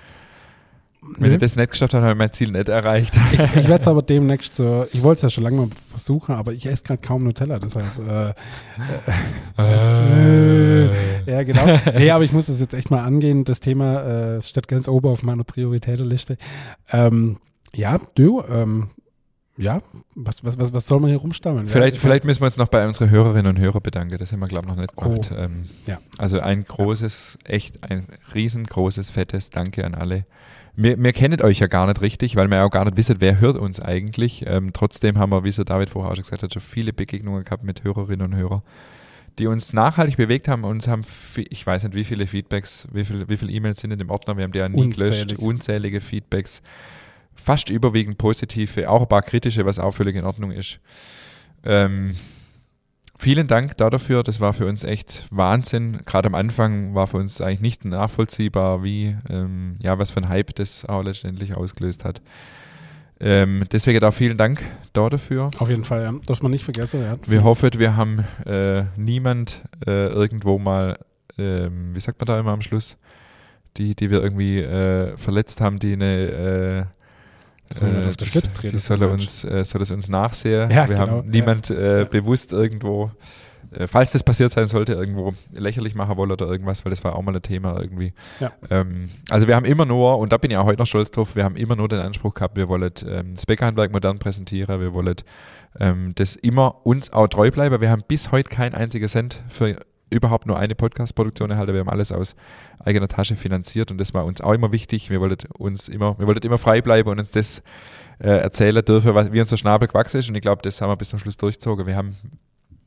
Wenn 1.19 1.31
Nö. 1.31 1.35
ich 1.35 1.41
das 1.41 1.57
nicht 1.57 1.71
geschafft 1.71 1.93
habe, 1.93 2.05
habe 2.05 2.13
ich 2.13 2.19
mein 2.19 2.33
Ziel 2.33 2.53
nicht 2.53 2.71
erreicht. 2.71 3.15
Ich, 3.33 3.39
ich 3.39 3.69
werde 3.69 3.83
es 3.83 3.89
aber 3.89 4.01
demnächst 4.01 4.55
so, 4.55 4.87
ich 4.93 5.03
wollte 5.03 5.17
es 5.17 5.23
ja 5.23 5.31
schon 5.31 5.45
lange 5.45 5.57
mal 5.57 5.69
versuchen, 5.91 6.37
aber 6.37 6.53
ich 6.53 6.65
esse 6.65 6.85
gerade 6.85 7.03
kaum 7.03 7.25
Nutella, 7.25 7.59
deshalb. 7.59 7.87
Äh, 7.99 8.33
äh, 9.59 10.87
ja, 11.31 11.43
genau. 11.43 11.67
Nee, 11.99 12.11
aber 12.11 12.25
ich 12.25 12.33
muss 12.33 12.47
das 12.47 12.61
jetzt 12.61 12.73
echt 12.73 12.91
mal 12.91 13.03
angehen. 13.05 13.45
Das 13.45 13.61
Thema 13.61 14.37
äh, 14.37 14.43
steht 14.43 14.69
ganz 14.69 14.89
oben 14.89 15.09
auf 15.09 15.23
meiner 15.23 15.45
Prioritätenliste. 15.45 16.39
Ähm, 16.91 17.39
ja, 17.75 18.01
du, 18.15 18.43
ähm, 18.49 18.91
ja, 19.59 19.81
was, 20.15 20.43
was, 20.45 20.59
was, 20.59 20.73
was 20.73 20.87
soll 20.87 21.01
man 21.01 21.11
hier 21.11 21.19
rumstammeln? 21.19 21.69
Vielleicht, 21.69 21.97
ja, 21.97 22.01
vielleicht 22.01 22.25
müssen 22.25 22.41
wir 22.41 22.47
uns 22.47 22.57
noch 22.57 22.69
bei 22.69 22.87
unseren 22.87 23.11
Hörerinnen 23.11 23.55
und 23.57 23.59
Hörern 23.63 23.83
bedanken. 23.83 24.17
Das 24.19 24.33
haben 24.33 24.41
wir, 24.41 24.49
glaube 24.49 24.67
ich, 24.67 24.75
noch 24.75 24.81
nicht 24.81 24.93
Oh. 24.97 25.03
gemacht. 25.03 25.31
Ähm, 25.37 25.65
Ja. 25.87 25.99
Also 26.19 26.41
ein 26.41 26.65
großes, 26.65 27.39
echt 27.45 27.83
ein 27.91 28.07
riesengroßes, 28.35 29.11
fettes 29.11 29.51
Danke 29.51 29.85
an 29.85 29.95
alle. 29.95 30.25
Wir, 30.75 30.99
wir 31.03 31.13
kennen 31.13 31.43
euch 31.43 31.59
ja 31.59 31.67
gar 31.67 31.87
nicht 31.87 32.01
richtig, 32.01 32.35
weil 32.37 32.49
wir 32.49 32.57
ja 32.59 32.65
auch 32.65 32.71
gar 32.71 32.87
nicht 32.87 32.97
wissen, 32.97 33.17
wer 33.19 33.41
hört 33.41 33.57
uns 33.59 33.79
eigentlich. 33.79 34.45
Ähm, 34.47 34.73
trotzdem 34.73 35.19
haben 35.19 35.31
wir, 35.31 35.45
wie 35.45 35.49
es 35.51 35.57
David 35.57 35.91
vorher 35.91 36.11
auch 36.13 36.17
schon 36.17 36.23
gesagt 36.23 36.43
hat, 36.43 36.53
schon 36.55 36.63
viele 36.63 36.95
Begegnungen 36.95 37.45
gehabt 37.45 37.63
mit 37.63 37.85
Hörerinnen 37.85 38.33
und 38.33 38.37
Hörern, 38.37 38.63
die 39.39 39.49
uns 39.49 39.75
nachhaltig 39.75 40.17
bewegt 40.17 40.49
haben. 40.49 40.65
Uns 40.65 40.89
haben, 40.89 41.03
ich 41.51 41.67
weiß 41.67 41.85
nicht, 41.85 41.95
wie 41.95 42.05
viele 42.05 42.27
Feedbacks, 42.27 42.89
wie 42.91 43.05
viele 43.05 43.29
wie 43.29 43.37
viele 43.37 43.53
E-Mails 43.53 43.81
sind 43.83 43.91
in 43.91 43.99
dem 43.99 44.09
Ordner. 44.09 44.35
Wir 44.39 44.45
haben 44.45 44.53
die 44.53 44.61
ja 44.61 44.69
nie 44.71 44.89
gelöscht. 44.89 45.23
Unzählig. 45.25 45.39
Unzählige 45.39 46.01
Feedbacks. 46.01 46.63
Fast 47.35 47.71
überwiegend 47.71 48.19
positive, 48.19 48.89
auch 48.89 49.03
ein 49.03 49.09
paar 49.09 49.23
kritische, 49.23 49.67
was 49.67 49.79
auch 49.79 49.93
völlig 49.93 50.17
in 50.17 50.25
Ordnung 50.25 50.53
ist. 50.53 50.79
Ähm, 51.65 52.17
vielen 53.19 53.47
Dank 53.47 53.77
da 53.77 53.91
dafür. 53.91 54.23
Das 54.23 54.41
war 54.41 54.53
für 54.53 54.67
uns 54.67 54.85
echt 54.85 55.27
Wahnsinn. 55.31 56.01
Gerade 56.05 56.29
am 56.29 56.35
Anfang 56.35 56.95
war 56.95 57.07
für 57.07 57.19
uns 57.19 57.41
eigentlich 57.41 57.61
nicht 57.61 57.85
nachvollziehbar, 57.85 58.83
wie, 58.83 59.17
ähm, 59.31 59.77
ja, 59.81 59.99
was 59.99 60.11
für 60.11 60.21
ein 60.21 60.29
Hype 60.29 60.55
das 60.55 60.85
auch 60.85 61.03
letztendlich 61.03 61.57
ausgelöst 61.57 62.05
hat. 62.05 62.21
Ähm, 63.21 63.65
deswegen 63.71 64.03
auch 64.05 64.13
vielen 64.13 64.37
Dank 64.37 64.65
da 64.93 65.09
dafür. 65.09 65.53
Auf 65.59 65.69
jeden 65.69 65.85
Fall, 65.85 66.03
ja. 66.03 66.13
Darf 66.27 66.43
man 66.43 66.51
nicht 66.51 66.65
vergessen. 66.65 67.03
Ja. 67.03 67.17
Wir 67.25 67.45
hoffen, 67.45 67.71
wir 67.79 67.97
haben 67.97 68.25
äh, 68.45 68.83
niemand 68.97 69.63
äh, 69.87 70.09
irgendwo 70.09 70.59
mal, 70.59 70.99
ähm, 71.39 71.95
wie 71.95 72.01
sagt 72.01 72.19
man 72.19 72.27
da 72.27 72.41
immer 72.41 72.51
am 72.51 72.63
Schluss, 72.63 72.97
die, 73.77 73.95
die 73.95 74.11
wir 74.11 74.21
irgendwie 74.21 74.59
äh, 74.59 75.17
verletzt 75.17 75.61
haben, 75.61 75.79
die 75.79 75.93
eine 75.93 76.89
äh, 77.81 78.05
äh, 78.05 78.09
auf 78.09 78.17
das- 78.17 78.29
Schlips 78.29 78.53
treten, 78.53 78.79
soll, 78.79 79.03
uns, 79.05 79.45
äh, 79.45 79.65
soll 79.65 79.83
es 79.83 79.91
uns 79.91 80.09
nachsehen. 80.09 80.71
Ja, 80.71 80.89
wir 80.89 80.97
genau, 80.97 80.99
haben 81.01 81.29
niemand 81.29 81.71
äh, 81.71 82.01
ja. 82.01 82.05
bewusst 82.05 82.53
irgendwo, 82.53 83.11
äh, 83.73 83.87
falls 83.87 84.11
das 84.13 84.23
passiert 84.23 84.51
sein 84.51 84.69
sollte, 84.69 84.93
irgendwo 84.95 85.33
lächerlich 85.53 85.95
machen 85.95 86.17
wollen 86.17 86.31
oder 86.31 86.47
irgendwas, 86.47 86.85
weil 86.85 86.91
das 86.91 87.03
war 87.05 87.17
auch 87.17 87.23
mal 87.23 87.35
ein 87.35 87.43
Thema 87.43 87.81
irgendwie. 87.81 88.13
Ja. 88.41 88.53
Ähm, 88.71 89.09
also 89.31 89.47
wir 89.49 89.57
haben 89.57 89.65
immer 89.65 89.85
nur, 89.87 90.19
und 90.19 90.33
da 90.33 90.37
bin 90.37 90.51
ich 90.51 90.57
auch 90.57 90.67
heute 90.67 90.79
noch 90.81 90.87
stolz 90.87 91.11
drauf, 91.11 91.37
wir 91.37 91.45
haben 91.45 91.57
immer 91.57 91.77
nur 91.77 91.89
den 91.89 92.01
Anspruch 92.01 92.35
gehabt, 92.35 92.57
wir 92.57 92.69
wollen 92.69 92.93
ähm, 93.09 93.35
das 93.35 93.47
Bäckerhandwerk 93.47 93.93
modern 93.93 94.19
präsentieren, 94.19 94.81
wir 94.81 94.93
wollen 94.93 95.17
ähm, 95.81 96.13
das 96.15 96.37
immer 96.37 96.85
uns 96.87 97.13
auch 97.13 97.29
treu 97.29 97.51
bleiben. 97.51 97.81
Wir 97.81 97.91
haben 97.91 98.03
bis 98.07 98.31
heute 98.31 98.51
kein 98.51 98.75
einziger 98.75 99.07
Cent 99.07 99.43
für 99.49 99.79
überhaupt 100.13 100.47
nur 100.47 100.59
eine 100.59 100.75
Podcast-Produktion 100.75 101.51
erhalten. 101.51 101.73
Wir 101.73 101.81
haben 101.81 101.89
alles 101.89 102.13
aus 102.13 102.35
eigener 102.85 103.09
Tasche 103.09 103.37
finanziert 103.37 103.91
und 103.91 103.99
das 103.99 104.15
war 104.15 104.25
uns 104.25 104.41
auch 104.41 104.53
immer 104.53 104.73
wichtig. 104.73 105.11
Wir 105.11 105.21
wollten 105.21 105.49
uns 105.59 105.89
immer, 105.89 106.19
wir 106.19 106.27
wollten 106.27 106.47
immer 106.47 106.59
frei 106.59 106.81
bleiben 106.81 107.09
und 107.11 107.19
uns 107.19 107.31
das 107.31 107.63
äh, 108.19 108.29
erzählen 108.29 108.85
dürfen, 108.85 109.15
was, 109.15 109.33
wie 109.33 109.41
unser 109.41 109.57
Schnabel 109.57 109.89
gewachsen 109.89 110.19
ist. 110.21 110.29
Und 110.29 110.35
ich 110.35 110.43
glaube, 110.43 110.63
das 110.63 110.81
haben 110.81 110.91
wir 110.91 110.97
bis 110.97 111.09
zum 111.11 111.19
Schluss 111.19 111.37
durchgezogen. 111.37 111.87
Wir 111.87 111.97
haben 111.97 112.17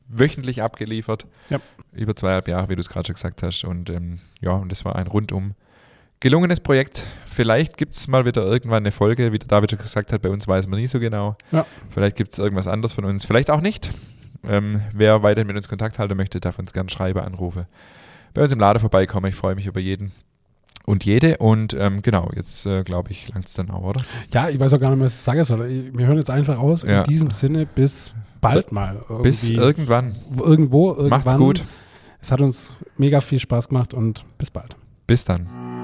wöchentlich 0.08 0.62
abgeliefert, 0.62 1.26
Ja. 1.50 1.58
über 1.92 2.14
zweieinhalb 2.14 2.48
Jahre, 2.48 2.68
wie 2.68 2.76
du 2.76 2.80
es 2.80 2.88
gerade 2.88 3.06
schon 3.06 3.14
gesagt 3.14 3.42
hast. 3.42 3.64
Und 3.64 3.90
ähm, 3.90 4.20
ja, 4.40 4.52
und 4.52 4.70
das 4.70 4.84
war 4.84 4.96
ein 4.96 5.06
rundum 5.08 5.54
gelungenes 6.20 6.60
Projekt. 6.60 7.04
Vielleicht 7.26 7.76
gibt 7.76 7.94
es 7.94 8.08
mal 8.08 8.24
wieder 8.24 8.42
irgendwann 8.42 8.82
eine 8.84 8.92
Folge, 8.92 9.32
wie 9.32 9.38
der 9.38 9.48
David 9.48 9.70
schon 9.72 9.80
gesagt 9.80 10.12
hat, 10.12 10.22
bei 10.22 10.30
uns 10.30 10.48
weiß 10.48 10.66
man 10.68 10.78
nie 10.78 10.86
so 10.86 10.98
genau. 11.00 11.36
Ja. 11.52 11.66
Vielleicht 11.90 12.16
gibt 12.16 12.32
es 12.32 12.38
irgendwas 12.38 12.66
anderes 12.66 12.92
von 12.94 13.04
uns, 13.04 13.24
vielleicht 13.26 13.50
auch 13.50 13.60
nicht. 13.60 13.90
Ähm, 14.48 14.80
wer 14.92 15.22
weiterhin 15.22 15.46
mit 15.46 15.56
uns 15.56 15.68
Kontakt 15.68 15.98
halten 15.98 16.16
möchte, 16.16 16.40
darf 16.40 16.58
uns 16.58 16.72
gerne 16.72 16.90
schreiben, 16.90 17.20
anrufen. 17.20 17.66
Bei 18.34 18.42
uns 18.42 18.52
im 18.52 18.60
Laden 18.60 18.80
vorbeikommen. 18.80 19.26
Ich 19.26 19.34
freue 19.34 19.54
mich 19.54 19.66
über 19.66 19.80
jeden 19.80 20.12
und 20.86 21.04
jede. 21.04 21.38
Und 21.38 21.74
ähm, 21.74 22.00
genau, 22.00 22.30
jetzt 22.34 22.64
äh, 22.64 22.82
glaube 22.82 23.10
ich, 23.10 23.28
langt 23.28 23.46
es 23.46 23.54
dann 23.54 23.70
auch, 23.70 23.82
oder? 23.82 24.02
ja, 24.32 24.48
ich 24.48 24.58
weiß 24.58 24.72
auch 24.74 24.80
gar 24.80 24.90
nicht 24.90 24.98
mehr, 24.98 25.06
was 25.06 25.14
ich 25.14 25.20
sagen 25.20 25.44
soll. 25.44 25.90
Wir 25.92 26.06
hören 26.06 26.16
jetzt 26.16 26.30
einfach 26.30 26.58
aus. 26.58 26.82
Ja. 26.82 26.98
In 26.98 27.04
diesem 27.04 27.30
Sinne, 27.30 27.66
bis 27.66 28.14
bald 28.40 28.72
mal. 28.72 29.04
Bis 29.22 29.44
Irgendwie 29.44 29.64
irgendwann. 29.64 30.14
irgendwo, 30.38 30.90
irgendwann. 30.90 31.10
Macht's 31.10 31.36
gut. 31.36 31.64
Es 32.20 32.32
hat 32.32 32.40
uns 32.40 32.74
mega 32.96 33.20
viel 33.20 33.38
Spaß 33.38 33.68
gemacht 33.68 33.92
und 33.94 34.24
bis 34.38 34.50
bald. 34.50 34.76
Bis 35.06 35.24
dann. 35.24 35.75